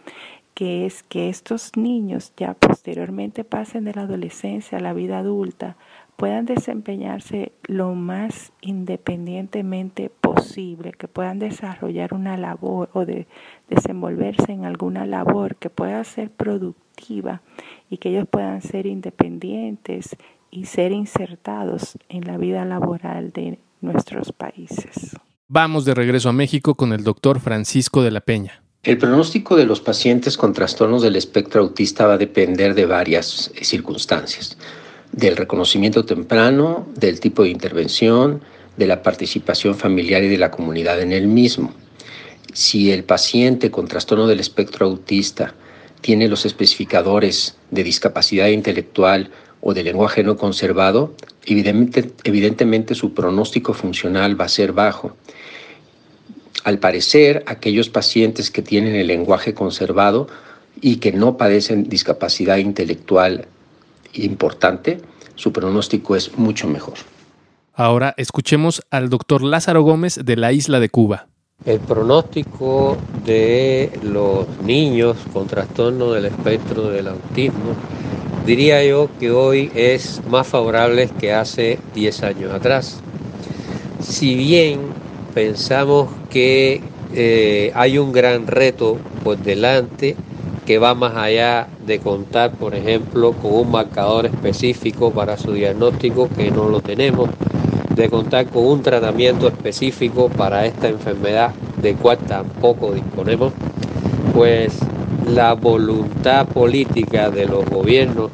[0.55, 5.77] que es que estos niños ya posteriormente pasen de la adolescencia a la vida adulta,
[6.21, 13.27] puedan desempeñarse lo más independientemente posible, que puedan desarrollar una labor o de
[13.71, 17.41] desenvolverse en alguna labor que pueda ser productiva
[17.89, 20.15] y que ellos puedan ser independientes
[20.51, 25.17] y ser insertados en la vida laboral de nuestros países.
[25.53, 28.63] Vamos de regreso a México con el doctor Francisco de la Peña.
[28.85, 33.51] El pronóstico de los pacientes con trastornos del espectro autista va a depender de varias
[33.57, 34.57] eh, circunstancias,
[35.11, 38.43] del reconocimiento temprano, del tipo de intervención,
[38.77, 41.75] de la participación familiar y de la comunidad en el mismo.
[42.53, 45.55] Si el paciente con trastorno del espectro autista
[46.01, 49.33] tiene los especificadores de discapacidad intelectual
[49.63, 51.13] o de lenguaje no conservado,
[51.45, 55.17] evidentemente, evidentemente su pronóstico funcional va a ser bajo.
[56.65, 60.29] Al parecer, aquellos pacientes que tienen el lenguaje conservado
[60.81, 63.47] y que no padecen discapacidad intelectual
[64.15, 65.01] importante,
[65.35, 66.95] su pronóstico es mucho mejor.
[67.75, 71.29] Ahora escuchemos al doctor Lázaro Gómez de la isla de Cuba.
[71.65, 77.75] El pronóstico de los niños con trastorno del espectro del autismo
[78.47, 83.01] diría yo que hoy es más favorable que hace 10 años atrás.
[84.01, 84.81] Si bien
[85.35, 86.81] pensamos que
[87.15, 90.17] eh, hay un gran reto por delante
[90.67, 96.29] que va más allá de contar, por ejemplo, con un marcador específico para su diagnóstico
[96.29, 97.29] que no lo tenemos,
[97.95, 101.53] de contar con un tratamiento específico para esta enfermedad
[101.83, 103.53] de cual tampoco disponemos,
[104.33, 104.79] pues
[105.27, 108.31] la voluntad política de los gobiernos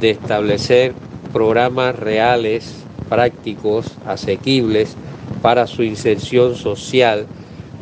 [0.00, 0.94] de establecer
[1.32, 2.76] programas reales,
[3.08, 4.96] prácticos, asequibles
[5.44, 7.26] para su inserción social,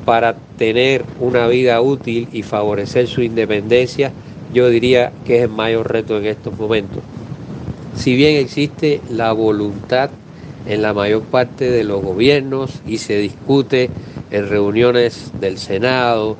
[0.04, 4.10] para tener una vida útil y favorecer su independencia,
[4.52, 7.04] yo diría que es el mayor reto en estos momentos.
[7.94, 10.10] si bien existe la voluntad
[10.66, 13.90] en la mayor parte de los gobiernos y se discute
[14.32, 16.36] en reuniones del Senado,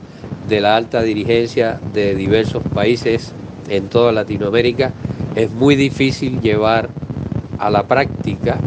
[0.49, 3.31] de la alta dirigencia de diversos países
[3.69, 4.93] en toda Latinoamérica,
[5.37, 6.89] es muy difícil llevar
[7.61, 8.59] a la práctica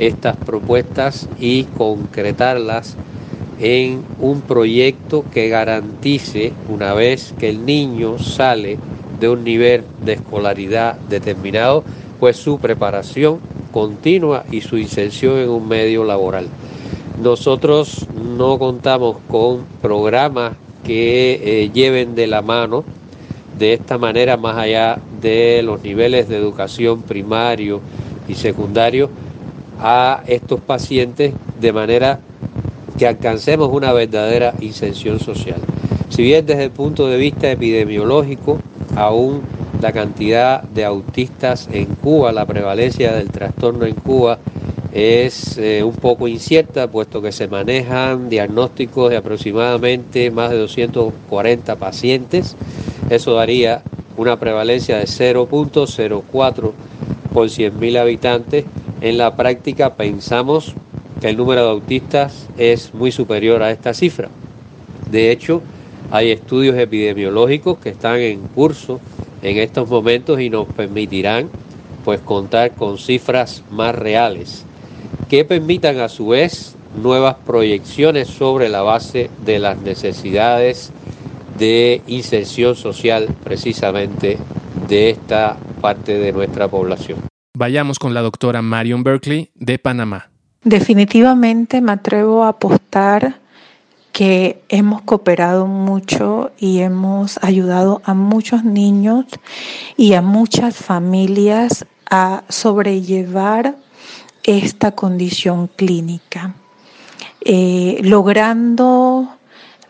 [0.00, 2.96] estas propuestas y concretarlas
[3.60, 8.78] en un proyecto que garantice, una vez que el niño sale
[9.20, 11.84] de un nivel de escolaridad determinado,
[12.18, 13.38] pues su preparación
[13.70, 16.48] continua y su inserción en un medio laboral.
[17.22, 18.06] Nosotros
[18.38, 22.84] no contamos con programas que eh, lleven de la mano
[23.58, 27.82] de esta manera más allá de los niveles de educación primario
[28.26, 29.10] y secundario
[29.80, 32.20] a estos pacientes de manera
[32.98, 35.60] que alcancemos una verdadera inserción social.
[36.10, 38.58] Si bien desde el punto de vista epidemiológico,
[38.96, 39.42] aún
[39.80, 44.38] la cantidad de autistas en Cuba, la prevalencia del trastorno en Cuba
[44.92, 51.76] es eh, un poco incierta, puesto que se manejan diagnósticos de aproximadamente más de 240
[51.76, 52.56] pacientes.
[53.08, 53.82] Eso daría
[54.16, 56.72] una prevalencia de 0.04
[57.32, 58.64] por 100.000 habitantes.
[59.00, 60.74] En la práctica pensamos
[61.20, 64.28] que el número de autistas es muy superior a esta cifra.
[65.10, 65.62] De hecho,
[66.10, 69.00] hay estudios epidemiológicos que están en curso
[69.42, 71.48] en estos momentos y nos permitirán
[72.04, 74.64] pues contar con cifras más reales
[75.30, 80.90] que permitan a su vez nuevas proyecciones sobre la base de las necesidades
[81.58, 84.38] de inserción social precisamente
[84.88, 87.29] de esta parte de nuestra población.
[87.54, 90.30] Vayamos con la doctora Marion Berkeley de Panamá.
[90.62, 93.40] Definitivamente me atrevo a apostar
[94.12, 99.24] que hemos cooperado mucho y hemos ayudado a muchos niños
[99.96, 103.76] y a muchas familias a sobrellevar
[104.42, 106.54] esta condición clínica,
[107.40, 109.39] eh, logrando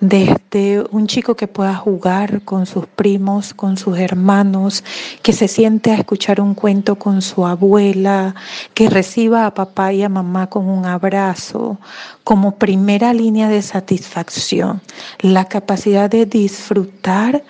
[0.01, 4.83] desde un chico que pueda jugar con sus primos, con sus hermanos,
[5.23, 8.35] que se siente a escuchar un cuento con su abuela,
[8.73, 11.79] que reciba a papá y a mamá con un abrazo,
[12.25, 14.81] como primera línea de satisfacción,
[15.21, 17.45] la capacidad de disfrutar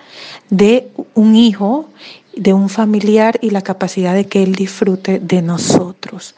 [0.49, 1.89] de un hijo,
[2.35, 6.35] de un familiar y la capacidad de que él disfrute de nosotros.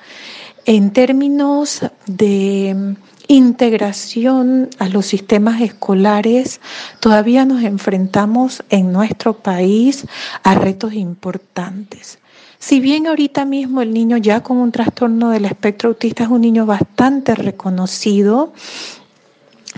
[0.65, 2.95] En términos de
[3.33, 6.61] integración a los sistemas escolares,
[6.99, 10.05] todavía nos enfrentamos en nuestro país
[10.43, 12.19] a retos importantes.
[12.59, 16.41] Si bien ahorita mismo el niño ya con un trastorno del espectro autista es un
[16.41, 18.53] niño bastante reconocido,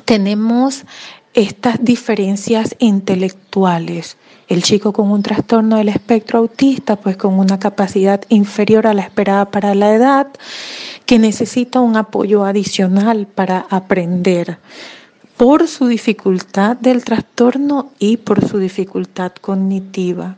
[0.03, 0.83] tenemos
[1.33, 4.17] estas diferencias intelectuales.
[4.47, 9.01] El chico con un trastorno del espectro autista, pues con una capacidad inferior a la
[9.01, 10.27] esperada para la edad,
[11.05, 14.59] que necesita un apoyo adicional para aprender
[15.37, 20.37] por su dificultad del trastorno y por su dificultad cognitiva.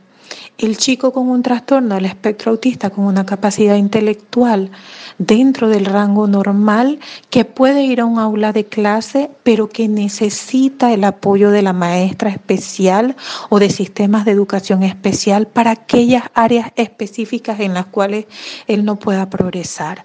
[0.58, 4.70] El chico con un trastorno del espectro autista con una capacidad intelectual
[5.18, 6.98] dentro del rango normal
[7.30, 11.72] que puede ir a un aula de clase pero que necesita el apoyo de la
[11.72, 13.16] maestra especial
[13.50, 18.26] o de sistemas de educación especial para aquellas áreas específicas en las cuales
[18.66, 20.04] él no pueda progresar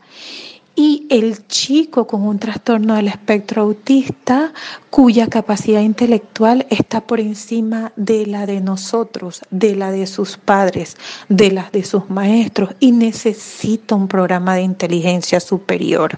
[0.76, 4.54] y el chico con un trastorno del espectro autista
[4.90, 10.98] cuya capacidad intelectual está por encima de la de nosotros, de la de sus padres,
[11.30, 16.18] de las de sus maestros y necesita un programa de inteligencia superior.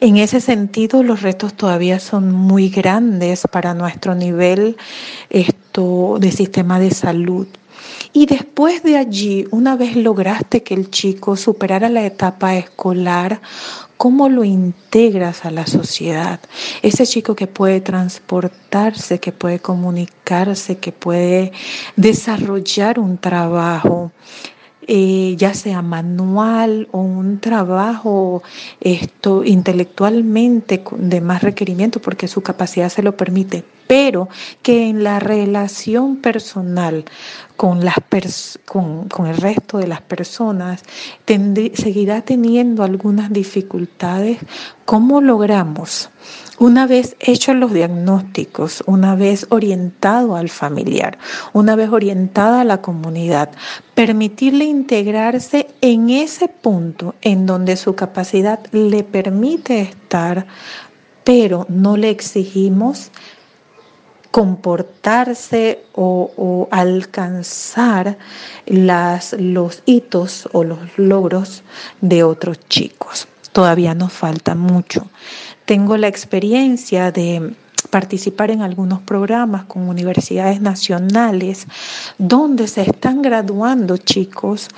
[0.00, 4.76] En ese sentido, los retos todavía son muy grandes para nuestro nivel
[5.30, 7.46] esto, de sistema de salud.
[8.12, 13.40] Y después de allí, una vez lograste que el chico superara la etapa escolar,
[13.96, 16.40] ¿cómo lo integras a la sociedad?
[16.82, 21.52] Ese chico que puede transportarse, que puede comunicarse, que puede
[21.96, 24.12] desarrollar un trabajo,
[24.86, 28.42] eh, ya sea manual o un trabajo
[28.80, 34.28] esto intelectualmente de más requerimiento porque su capacidad se lo permite, pero
[34.62, 37.04] que en la relación personal
[37.56, 37.96] con, las
[38.66, 40.82] con, con, el resto de las personas
[41.26, 44.38] seguirá teniendo algunas dificultades,
[44.84, 46.10] ¿cómo logramos?
[46.58, 51.18] Una vez hechos los diagnósticos, una vez orientado al familiar,
[51.52, 53.50] una vez orientada a la comunidad,
[53.94, 60.46] permitirle integrarse en ese punto en donde su capacidad le permite estar,
[61.24, 63.10] pero no le exigimos
[64.30, 68.18] comportarse o, alcanzar
[68.66, 71.62] los hitos o los logros
[72.00, 73.28] de otros chicos.
[73.52, 75.06] Todavía nos falta mucho.
[75.64, 77.54] Tengo la experiencia de
[77.88, 81.66] participar en algunos programas con universidades nacionales
[82.18, 84.68] donde se están graduando chicos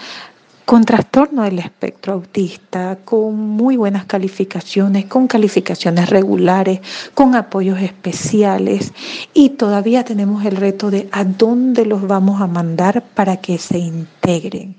[0.65, 6.81] con trastorno del espectro autista, con muy buenas calificaciones, con calificaciones regulares,
[7.15, 8.93] con apoyos especiales
[9.33, 13.79] y todavía tenemos el reto de a dónde los vamos a mandar para que se
[13.79, 14.77] integren.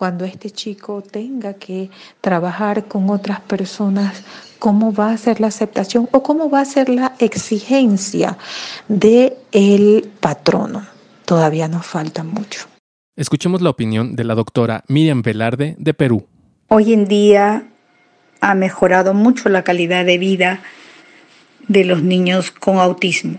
[0.00, 1.90] Cuando este chico tenga que
[2.22, 4.24] trabajar con otras personas,
[4.58, 8.38] ¿cómo va a ser la aceptación o cómo va a ser la exigencia
[8.88, 10.86] del el patrono?
[11.26, 12.66] Todavía nos falta mucho.
[13.14, 16.26] Escuchemos la opinión de la doctora Miriam Velarde de Perú.
[16.68, 17.68] Hoy en día
[18.40, 20.62] ha mejorado mucho la calidad de vida
[21.68, 23.38] de los niños con autismo.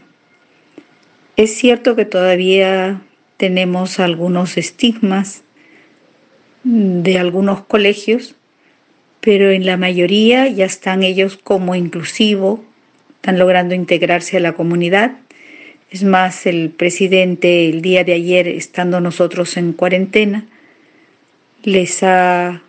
[1.37, 3.01] Es cierto que todavía
[3.37, 5.41] tenemos algunos estigmas
[6.63, 8.35] de algunos colegios,
[9.19, 12.63] pero en la mayoría ya están ellos como inclusivo,
[13.15, 15.17] están logrando integrarse a la comunidad
[15.91, 20.45] es más, el presidente el día de ayer, estando nosotros en cuarentena,
[21.63, 22.61] les ha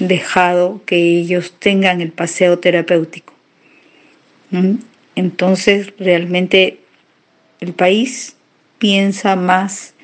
[0.00, 3.32] dejado que ellos tengan el paseo terapéutico.
[5.14, 6.80] Entonces, realmente
[7.60, 8.34] el país
[8.80, 9.94] piensa más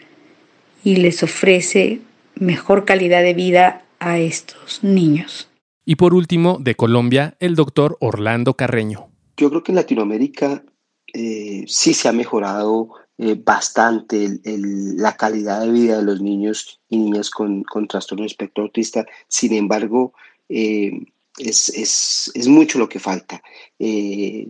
[0.85, 1.99] y les ofrece
[2.37, 5.49] mejor calidad de vida a estos niños.
[5.85, 9.09] Y por último, de Colombia, el doctor Orlando Carreño.
[9.37, 10.65] Yo creo que en Latinoamérica
[11.13, 12.89] eh, sí se ha mejorado
[13.19, 18.65] eh, bastante la calidad de vida de los niños y niñas con, con trastorno espectro
[18.65, 19.05] autista.
[19.29, 20.15] Sin embargo,
[20.49, 20.93] eh,
[21.39, 23.43] es, mucho lo que falta.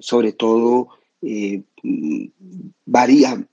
[0.01, 0.89] sobre todo,
[2.85, 3.47] varía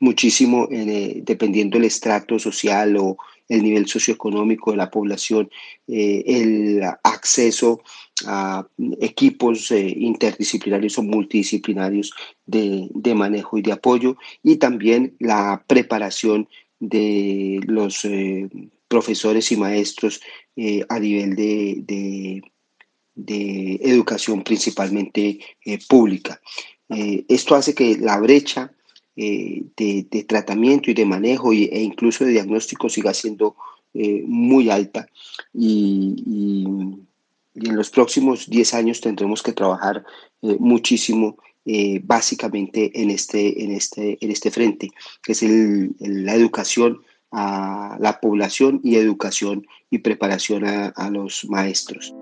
[0.00, 3.18] muchísimo dependiendo del estrato social o
[3.48, 5.50] el nivel socioeconómico de la población,
[5.86, 7.82] el acceso
[8.26, 8.66] a
[9.00, 12.12] equipos eh, interdisciplinarios o multidisciplinarios
[12.46, 16.48] de, manejo y de apoyo y también la preparación
[16.80, 18.48] de los eh,
[18.88, 20.20] profesores y maestros
[20.56, 22.42] eh, a nivel de,
[23.14, 25.40] de educación principalmente
[25.88, 26.40] pública.
[26.88, 28.72] esto hace que la brecha
[29.18, 33.56] de, tratamiento y de manejo e incluso de diagnóstico siga siendo
[33.94, 35.08] muy alta
[35.52, 37.02] y
[37.60, 40.04] y en los próximos 10 años tendremos que trabajar
[40.42, 44.90] eh, muchísimo eh, básicamente en este, en, este, en este frente,
[45.22, 47.00] que es la educación
[47.30, 52.14] a la población y educación y preparación a, a los maestros.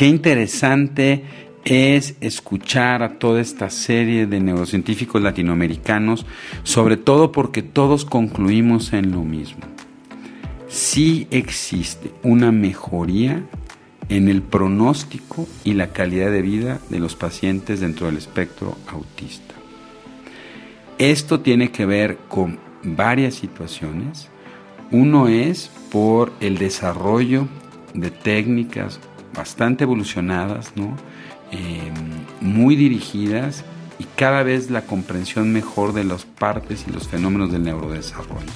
[0.00, 1.24] Qué interesante
[1.62, 6.24] es escuchar a toda esta serie de neurocientíficos latinoamericanos,
[6.62, 9.60] sobre todo porque todos concluimos en lo mismo.
[10.68, 13.44] Sí existe una mejoría
[14.08, 19.54] en el pronóstico y la calidad de vida de los pacientes dentro del espectro autista.
[20.96, 24.30] Esto tiene que ver con varias situaciones.
[24.92, 27.48] Uno es por el desarrollo
[27.92, 28.98] de técnicas
[29.34, 30.96] bastante evolucionadas, ¿no?
[31.50, 31.94] Em,
[32.40, 33.64] muy dirigidas
[33.98, 38.52] y cada vez la comprensión mejor de las partes y los fenómenos del neurodesarrollo.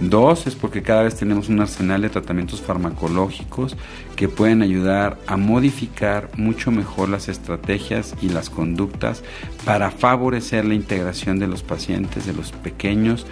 [0.00, 3.76] Dos es porque cada vez tenemos un arsenal de tratamientos farmacológicos
[4.14, 9.24] que pueden ayudar a modificar mucho mejor las estrategias y las conductas
[9.64, 13.26] para favorecer la integración de los pacientes, de los pequeños,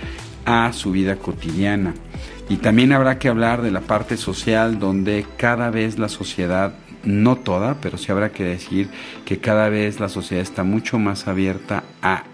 [0.45, 1.95] a su vida cotidiana.
[2.49, 6.75] Y también habrá que hablar de la parte social donde cada vez la sociedad
[7.05, 8.89] no toda, pero sí habrá que decir
[9.25, 12.25] que cada vez la sociedad está mucho más abierta a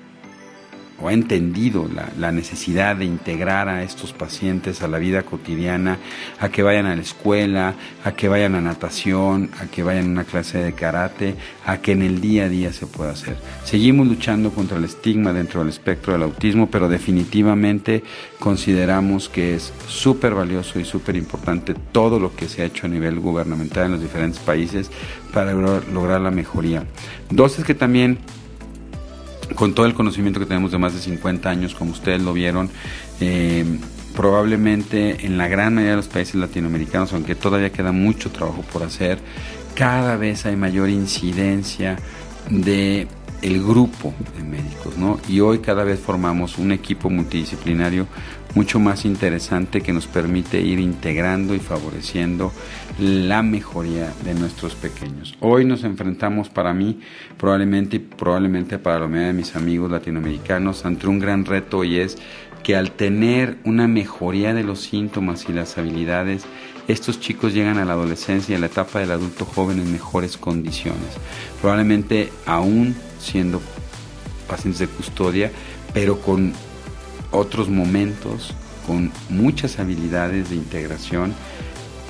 [1.08, 5.98] ha entendido la, necesidad de integrar a estos pacientes a la vida cotidiana,
[6.40, 7.74] a que vayan a la escuela,
[8.04, 11.34] a que vayan a natación, a que vayan a una clase de karate,
[11.66, 13.36] a que en el día a día se pueda hacer.
[13.64, 18.02] Seguimos luchando contra el estigma dentro del espectro del autismo, pero definitivamente
[18.38, 22.90] consideramos que es súper valioso y súper importante todo lo que se ha hecho a
[22.90, 24.90] nivel gubernamental en los diferentes países
[25.32, 26.84] para lograr la mejoría.
[27.30, 28.18] Dos es que también
[29.54, 32.70] con todo el conocimiento que tenemos de más de 50 años, como ustedes lo vieron,
[33.20, 33.64] eh,
[34.14, 38.82] probablemente en la gran mayoría de los países latinoamericanos, aunque todavía queda mucho trabajo por
[38.82, 39.18] hacer,
[39.74, 41.96] cada vez hay mayor incidencia
[42.50, 43.06] de
[43.42, 45.18] el grupo de médicos, ¿no?
[45.28, 48.06] Y hoy cada vez formamos un equipo multidisciplinario
[48.54, 52.52] mucho más interesante que nos permite ir integrando y favoreciendo
[52.98, 55.36] la mejoría de nuestros pequeños.
[55.40, 57.00] Hoy nos enfrentamos para mí,
[57.38, 61.98] probablemente y probablemente para la mayoría de mis amigos latinoamericanos, ante un gran reto y
[61.98, 62.18] es
[62.62, 66.44] que al tener una mejoría de los síntomas y las habilidades,
[66.88, 70.36] estos chicos llegan a la adolescencia y a la etapa del adulto joven en mejores
[70.36, 71.16] condiciones.
[71.60, 73.60] Probablemente aún siendo
[74.48, 75.50] pacientes de custodia,
[75.94, 76.52] pero con
[77.30, 78.54] otros momentos,
[78.86, 81.34] con muchas habilidades de integración.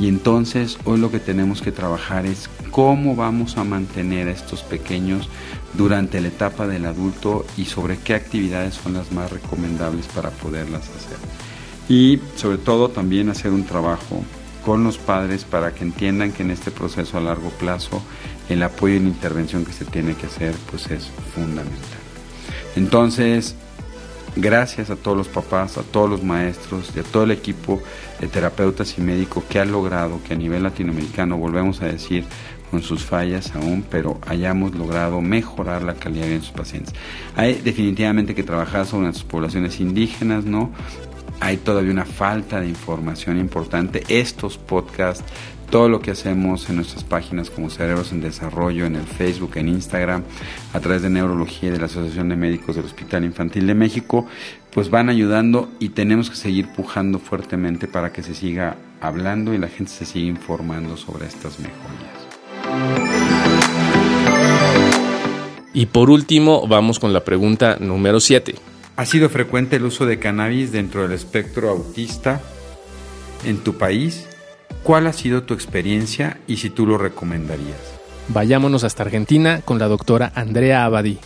[0.02, 4.64] Y entonces hoy lo que tenemos que trabajar es cómo vamos a mantener a estos
[4.64, 5.28] pequeños
[5.74, 10.88] durante la etapa del adulto y sobre qué actividades son las más recomendables para poderlas
[10.88, 11.18] hacer.
[11.88, 14.24] Y sobre todo también hacer un trabajo
[14.66, 18.02] con los padres para que entiendan que en este proceso a largo plazo
[18.48, 22.00] el apoyo y la intervención que se tiene que hacer pues es fundamental.
[22.74, 23.54] Entonces,
[24.36, 27.82] gracias a todos los papás, a todos los maestros y a todo el equipo
[28.20, 32.24] de terapeutas y médicos que ha logrado que a nivel latinoamericano, volvemos a decir,
[32.70, 36.94] con sus fallas aún, pero hayamos logrado mejorar la calidad de sus pacientes.
[37.36, 40.72] Hay definitivamente que trabajar sobre nuestras poblaciones indígenas, ¿no?
[41.40, 44.04] Hay todavía una falta de información importante.
[44.08, 45.22] Estos podcasts
[45.72, 49.68] todo lo que hacemos en nuestras páginas como Cerebros en Desarrollo, en el Facebook, en
[49.68, 50.22] Instagram,
[50.74, 54.26] a través de Neurología y de la Asociación de Médicos del Hospital Infantil de México,
[54.70, 59.58] pues van ayudando y tenemos que seguir pujando fuertemente para que se siga hablando y
[59.58, 62.12] la gente se siga informando sobre estas mejorías.
[65.72, 68.56] Y por último, vamos con la pregunta número 7.
[68.96, 72.42] ¿Ha sido frecuente el uso de cannabis dentro del espectro autista
[73.46, 74.28] en tu país?
[74.82, 77.78] ¿Cuál ha sido tu experiencia y si tú lo recomendarías?
[78.28, 81.18] Vayámonos hasta Argentina con la doctora Andrea Abadí.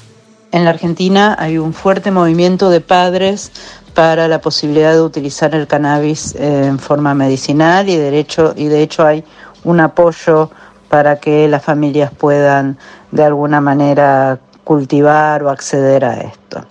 [0.53, 3.51] En la Argentina hay un fuerte movimiento de padres
[3.95, 8.83] para la posibilidad de utilizar el cannabis en forma medicinal y de hecho, y de
[8.83, 9.25] hecho hay
[9.65, 10.51] un apoyo
[10.89, 12.79] para que las familias puedan
[13.11, 16.65] de alguna manera cultivar o acceder a esto.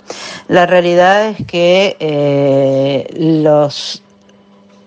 [0.48, 4.03] La realidad es que eh, los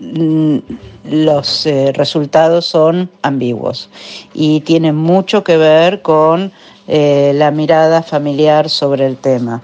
[0.01, 3.91] los eh, resultados son ambiguos
[4.33, 6.53] y tienen mucho que ver con
[6.87, 9.63] eh, la mirada familiar sobre el tema.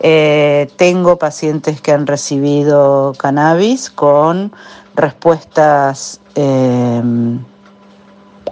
[0.00, 4.52] Eh, tengo pacientes que han recibido cannabis con
[4.94, 6.20] respuestas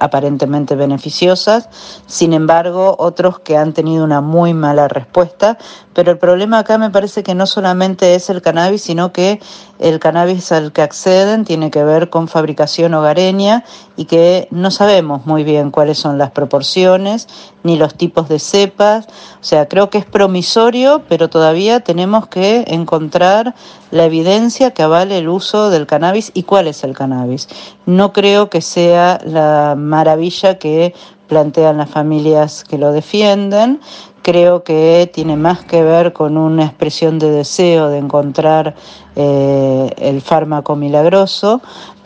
[0.01, 1.69] aparentemente beneficiosas,
[2.07, 5.59] sin embargo otros que han tenido una muy mala respuesta,
[5.95, 9.41] pero el problema acá me parece que no solamente es el cannabis, sino que
[9.79, 13.65] el cannabis al que acceden tiene que ver con fabricación hogareña
[13.97, 17.29] y que no sabemos muy bien cuáles son las proporciones
[17.63, 19.07] ni los tipos de cepas.
[19.41, 23.55] O sea, creo que es promisorio, pero todavía tenemos que encontrar
[23.91, 27.49] la evidencia que avale el uso del cannabis y cuál es el cannabis.
[27.87, 30.95] No creo que sea la maravilla que
[31.29, 33.81] plantean las familias que lo defienden.
[34.25, 38.75] Creo que tiene más que ver con una expresión de deseo de encontrar
[39.17, 41.61] eh, el fármaco milagroso,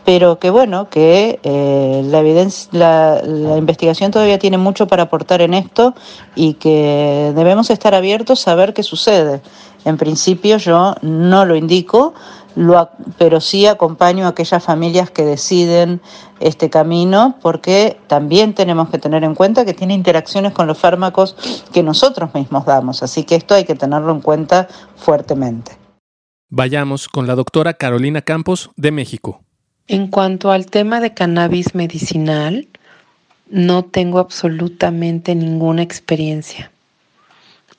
[0.04, 5.42] pero que bueno, que eh, la evidencia, la, la, investigación todavía tiene mucho para aportar
[5.42, 5.94] en esto
[6.34, 9.40] y que debemos estar abiertos a ver qué sucede.
[9.84, 12.14] En principio yo no lo indico,
[12.58, 16.00] lo, pero sí acompaño a aquellas familias que deciden
[16.40, 21.36] este camino porque también tenemos que tener en cuenta que tiene interacciones con los fármacos
[21.72, 24.66] que nosotros mismos damos, así que esto hay que tenerlo en cuenta
[24.96, 25.78] fuertemente.
[26.50, 29.40] Vayamos con la doctora Carolina Campos de México.
[29.86, 32.66] En cuanto al tema de cannabis medicinal,
[33.48, 36.72] no tengo absolutamente ninguna experiencia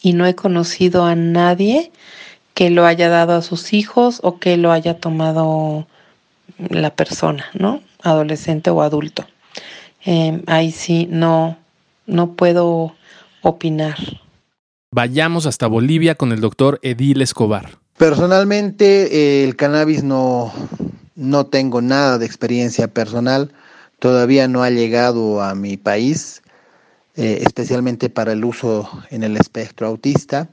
[0.01, 1.91] y no he conocido a nadie
[2.59, 5.88] que lo haya dado a sus hijos o que lo haya tomado
[6.57, 7.81] la persona, ¿no?
[8.03, 9.25] Adolescente o adulto.
[10.05, 11.57] Eh, ahí sí no,
[12.05, 12.93] no puedo
[13.43, 13.95] opinar.
[14.91, 17.77] Vayamos hasta Bolivia con el doctor Edil Escobar.
[17.97, 20.51] Personalmente, eh, el cannabis no,
[21.15, 23.53] no tengo nada de experiencia personal.
[23.99, 26.43] Todavía no ha llegado a mi país,
[27.15, 30.49] eh, especialmente para el uso en el espectro autista.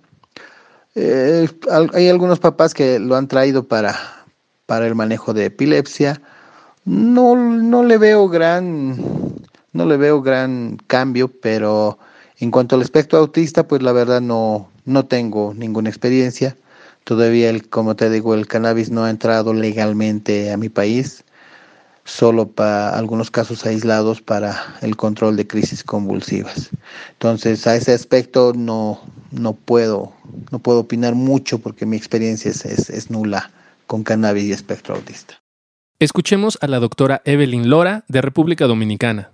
[0.99, 1.47] Eh,
[1.93, 3.95] hay algunos papás que lo han traído para,
[4.65, 6.23] para el manejo de epilepsia.
[6.87, 8.97] No, no le veo gran,
[9.75, 11.99] no le veo gran cambio, pero
[12.39, 16.57] en cuanto al espectro autista, pues la verdad no, no tengo ninguna experiencia.
[17.05, 21.25] Todavía, el, como te digo, el cannabis no ha entrado legalmente a mi país.
[22.07, 26.71] Solo para algunos casos aislados para el control de crisis convulsivas.
[27.13, 29.01] Entonces, a ese aspecto no,
[29.33, 30.13] no, puedo,
[30.51, 33.51] no puedo opinar mucho porque mi experiencia es, es nula
[33.87, 35.35] con cannabis y espectro autista.
[35.99, 39.31] Escuchemos a la doctora Evelyn Lora de República Dominicana.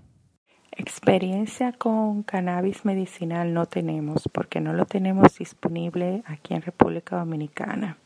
[0.75, 7.99] Experiencia con cannabis medicinal no tenemos porque no lo tenemos disponible aquí en República Dominicana.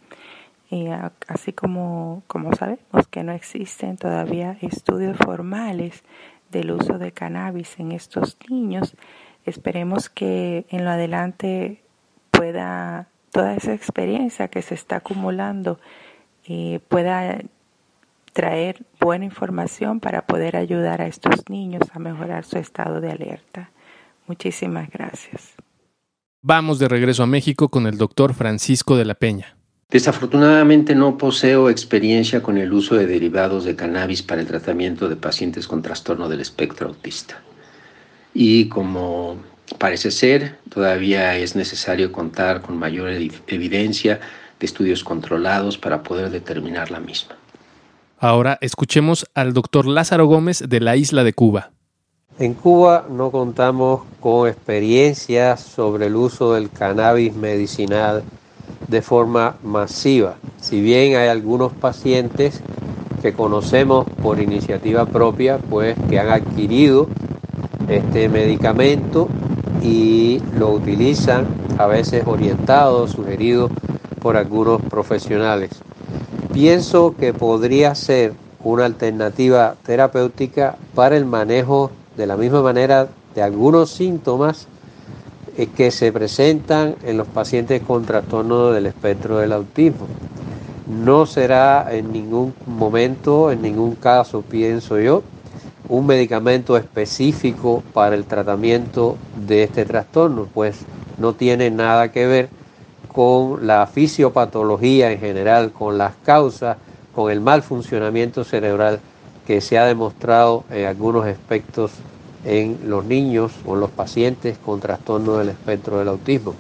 [0.71, 0.89] Y
[1.29, 6.03] así como, como sabemos que no existen todavía estudios formales
[6.51, 8.95] del uso de cannabis en estos niños,
[9.45, 11.83] esperemos que en lo adelante
[12.31, 15.79] pueda toda esa experiencia que se está acumulando
[16.49, 17.41] eh, pueda
[18.33, 23.71] traer buena información para poder ayudar a estos niños a mejorar su estado de alerta.
[24.27, 25.55] Muchísimas gracias.
[26.43, 29.56] Vamos de regreso a México con el doctor Francisco de la Peña.
[29.89, 35.15] Desafortunadamente no poseo experiencia con el uso de derivados de cannabis para el tratamiento de
[35.15, 37.41] pacientes con trastorno del espectro autista.
[38.35, 39.37] Y como
[39.79, 43.11] parece ser, todavía es necesario contar con mayor
[43.47, 44.21] evidencia
[44.59, 47.37] de estudios controlados para poder determinar la misma.
[48.19, 51.71] Ahora escuchemos al doctor Lázaro Gómez de la isla de Cuba.
[52.41, 58.25] En Cuba no contamos con experiencia sobre el uso del cannabis medicinal
[58.89, 60.37] de forma masiva.
[60.61, 62.61] Si bien hay algunos pacientes
[63.23, 67.09] que conocemos por iniciativa propia, pues que han adquirido
[67.89, 69.29] este medicamento
[69.83, 71.47] y lo utilizan
[71.79, 73.71] a veces orientado, sugerido
[74.21, 75.71] por algunos profesionales.
[76.53, 78.33] Pienso que podría ser
[78.65, 84.67] una alternativa terapéutica para el manejo de la misma manera de algunos síntomas
[85.75, 90.07] que se presentan en los pacientes con trastorno del espectro del autismo.
[90.87, 95.23] No será en ningún momento, en ningún caso, pienso yo,
[95.89, 100.81] un medicamento específico para el tratamiento de este trastorno, pues
[101.19, 102.49] no tiene nada que ver
[103.13, 106.77] con la fisiopatología en general, con las causas,
[107.15, 109.01] con el mal funcionamiento cerebral
[109.47, 111.93] que se ha demostrado en algunos aspectos
[112.47, 116.55] en los niños o los pacientes con trastorno del espectro del autismo.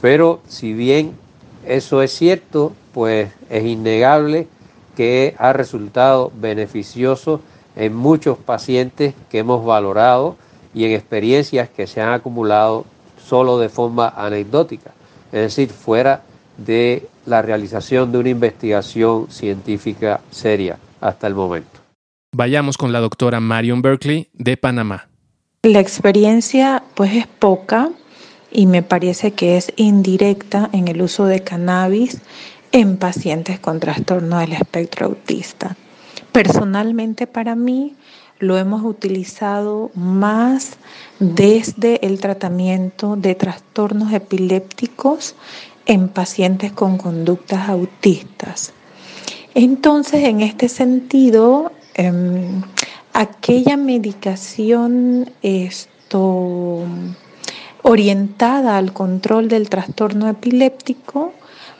[0.00, 1.12] Pero si bien
[1.66, 4.48] eso es cierto, pues es innegable
[4.96, 7.40] que ha resultado beneficioso
[7.76, 10.36] en muchos pacientes que hemos valorado
[10.74, 12.84] y en experiencias que se han acumulado
[13.24, 14.92] solo de forma anecdótica,
[15.30, 16.22] es decir, fuera
[16.56, 21.78] de la realización de una investigación científica seria hasta el momento.
[22.34, 25.07] Vayamos con la doctora Marion Berkeley de Panamá.
[25.64, 27.90] La experiencia pues es poca
[28.52, 32.18] y me parece que es indirecta en el uso de cannabis
[32.70, 35.76] en pacientes con trastorno del espectro autista.
[36.30, 37.96] Personalmente para mí
[38.38, 40.76] lo hemos utilizado más
[41.18, 45.34] desde el tratamiento de trastornos epilépticos
[45.86, 48.72] en pacientes con conductas autistas.
[49.54, 52.62] Entonces, en este sentido, em,
[53.18, 56.84] aquella medicación esto,
[57.82, 61.32] orientada al control del trastorno epiléptico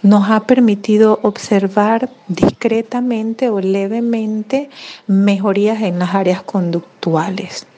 [0.03, 4.69] nos ha permitido observar discretamente o levemente
[5.07, 7.69] mejorías en las áreas conductuales,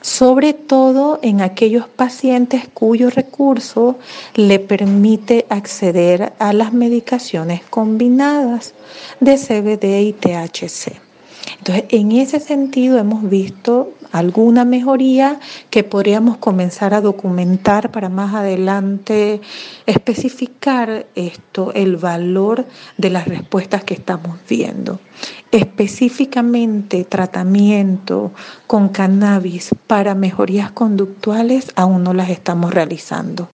[0.00, 3.98] sobre todo en aquellos pacientes cuyo recurso
[4.34, 8.72] le permite acceder a las medicaciones combinadas
[9.20, 11.09] de CBD y THC.
[11.58, 18.34] Entonces, en ese sentido hemos visto alguna mejoría que podríamos comenzar a documentar para más
[18.34, 19.40] adelante
[19.86, 25.00] especificar esto, el valor de las respuestas que estamos viendo.
[25.52, 28.32] Específicamente tratamiento
[28.66, 33.50] con cannabis para mejorías conductuales aún no las estamos realizando.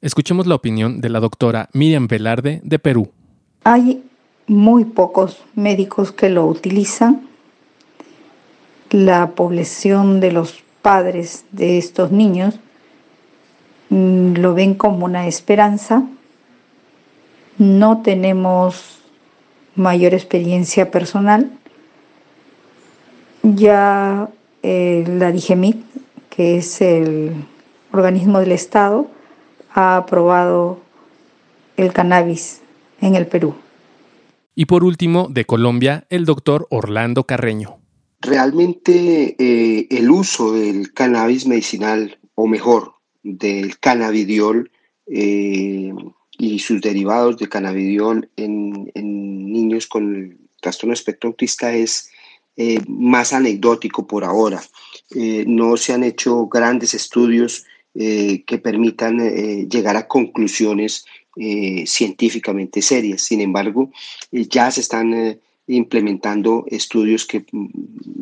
[0.00, 3.10] Escuchemos la opinión de la doctora Miriam Velarde de Perú.
[3.64, 4.04] Hay
[4.46, 7.28] muy pocos médicos que lo utilizan.
[8.90, 12.58] La población de los padres de estos niños
[13.90, 16.04] mm, lo ven como una esperanza.
[17.58, 19.00] No tenemos
[19.74, 21.50] mayor experiencia personal.
[23.42, 24.28] Ya
[24.62, 25.84] eh, la DIGEMIT,
[26.30, 27.32] que es el
[27.92, 29.08] organismo del Estado,
[29.72, 30.78] ha aprobado
[31.76, 32.62] el cannabis
[33.00, 33.54] en el Perú.
[34.58, 37.76] Y por último, de Colombia, el doctor Orlando Carreño.
[38.22, 44.70] Realmente eh, el uso del cannabis medicinal, o mejor, del cannabidiol
[45.08, 45.92] eh,
[46.38, 52.10] y sus derivados de cannabidiol en, niños con trastorno espectro autista es
[52.56, 54.62] eh, más anecdótico por ahora.
[55.10, 59.18] No se han hecho grandes estudios que permitan
[59.68, 61.06] llegar a conclusiones
[61.86, 63.22] científicamente serias.
[63.22, 63.90] Sin embargo,
[64.32, 67.68] ya se están implementando estudios que mm,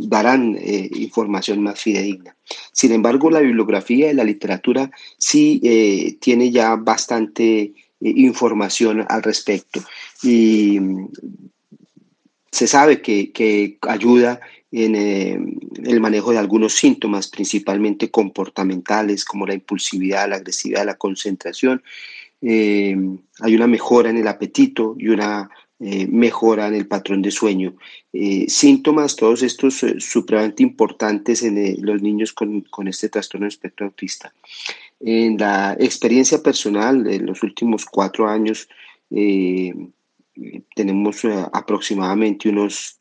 [0.09, 0.59] darán
[0.97, 2.35] información más fidedigna.
[2.73, 9.81] Sin embargo, la bibliografía y la literatura sí tiene ya bastante información al respecto.
[10.23, 11.09] Y mm,
[12.51, 15.39] se sabe que, ayuda en eh,
[15.85, 21.83] el manejo de algunos síntomas, principalmente comportamentales, como la impulsividad, la agresividad, la concentración.
[22.47, 22.97] Eh,
[23.41, 25.49] hay una mejora en el apetito y una
[25.81, 27.75] eh, mejora en el patrón de sueño.
[28.47, 34.33] síntomas, todos estos supremamente importantes en los niños con, con, este trastorno de espectro autista.
[35.01, 38.69] En la experiencia personal de los últimos cuatro años,
[40.75, 42.99] tenemos eh, aproximadamente unos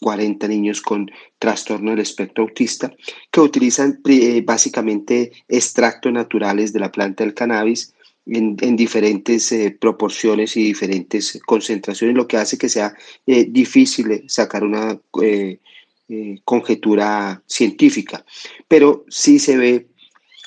[0.00, 2.92] 40 niños con trastorno del espectro autista
[3.30, 7.94] que utilizan eh, básicamente extractos naturales de la planta del cannabis
[8.26, 12.94] en, diferentes eh, proporciones y diferentes concentraciones, lo que hace que sea
[13.26, 14.98] difícil sacar una
[16.44, 18.24] conjetura científica.
[18.68, 19.86] Pero sí se ve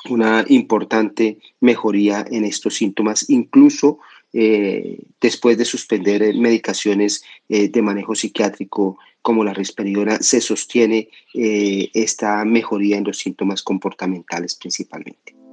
[0.09, 3.99] una importante mejoría en estos síntomas, incluso
[4.33, 11.09] eh, después de suspender eh, medicaciones eh, de manejo psiquiátrico como la risperidona, se sostiene
[11.33, 15.44] esta mejoría en los síntomas comportamentales principalmente.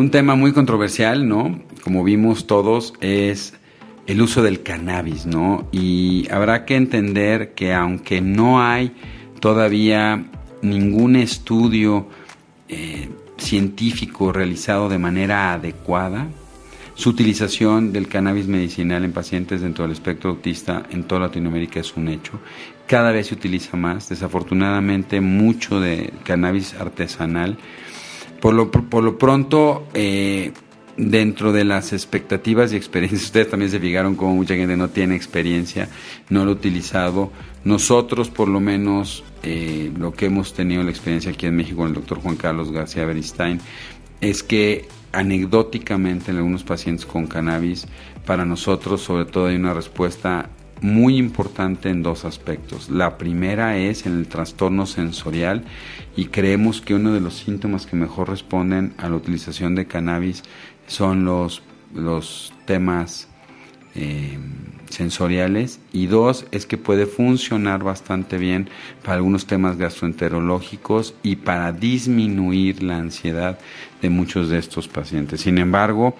[0.00, 1.60] Un tema muy controversial, ¿no?
[1.84, 3.52] Como vimos todos, es
[4.06, 5.68] el uso del cannabis, ¿no?
[5.72, 8.94] Y habrá que entender que aunque no hay
[9.40, 10.24] todavía
[10.62, 12.08] ningún estudio
[12.70, 16.28] eh, científico realizado de manera adecuada,
[16.94, 21.94] su utilización del cannabis medicinal en pacientes dentro del espectro autista en toda Latinoamérica es
[21.94, 22.40] un hecho.
[22.86, 24.08] Cada vez se utiliza más.
[24.08, 27.58] Desafortunadamente, mucho de cannabis artesanal.
[28.40, 30.52] Por lo, por lo pronto, eh,
[30.96, 35.16] dentro de las expectativas y experiencias, ustedes también se fijaron como mucha gente no tiene
[35.16, 35.88] experiencia,
[36.28, 37.30] no lo ha utilizado.
[37.64, 41.88] Nosotros, por lo menos, eh, lo que hemos tenido la experiencia aquí en México con
[41.88, 43.60] el doctor Juan Carlos García Beristain,
[44.20, 47.86] es que anecdóticamente en algunos pacientes con cannabis,
[48.26, 52.88] para nosotros sobre todo hay una respuesta muy importante en dos aspectos.
[52.90, 55.64] La primera es en el trastorno sensorial
[56.16, 60.42] y creemos que uno de los síntomas que mejor responden a la utilización de cannabis
[60.86, 61.62] son los,
[61.94, 63.28] los temas
[63.94, 64.38] eh,
[64.88, 68.68] sensoriales y dos es que puede funcionar bastante bien
[69.02, 73.58] para algunos temas gastroenterológicos y para disminuir la ansiedad
[74.02, 75.40] de muchos de estos pacientes.
[75.42, 76.16] Sin embargo,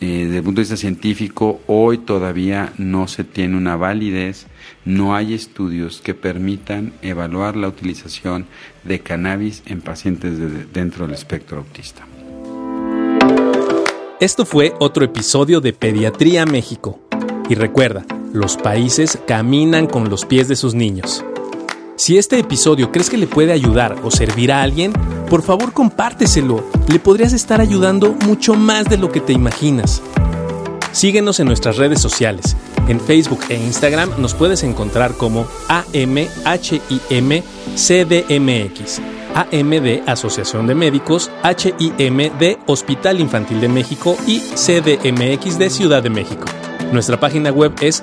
[0.00, 4.46] eh, desde el punto de vista científico, hoy todavía no se tiene una validez,
[4.86, 8.46] no hay estudios que permitan evaluar la utilización
[8.82, 12.06] de cannabis en pacientes dentro del espectro autista.
[14.20, 17.00] Esto fue otro episodio de Pediatría México.
[17.48, 21.24] Y recuerda, los países caminan con los pies de sus niños.
[22.00, 24.94] Si este episodio crees que le puede ayudar o servir a alguien,
[25.28, 26.64] por favor compárteselo.
[26.88, 30.00] Le podrías estar ayudando mucho más de lo que te imaginas.
[30.92, 32.56] Síguenos en nuestras redes sociales.
[32.88, 36.30] En Facebook e Instagram nos puedes encontrar como AMHIMCDMX
[39.34, 46.46] AMD Asociación de Médicos, HIMD Hospital Infantil de México y CDMX de Ciudad de México.
[46.94, 48.02] Nuestra página web es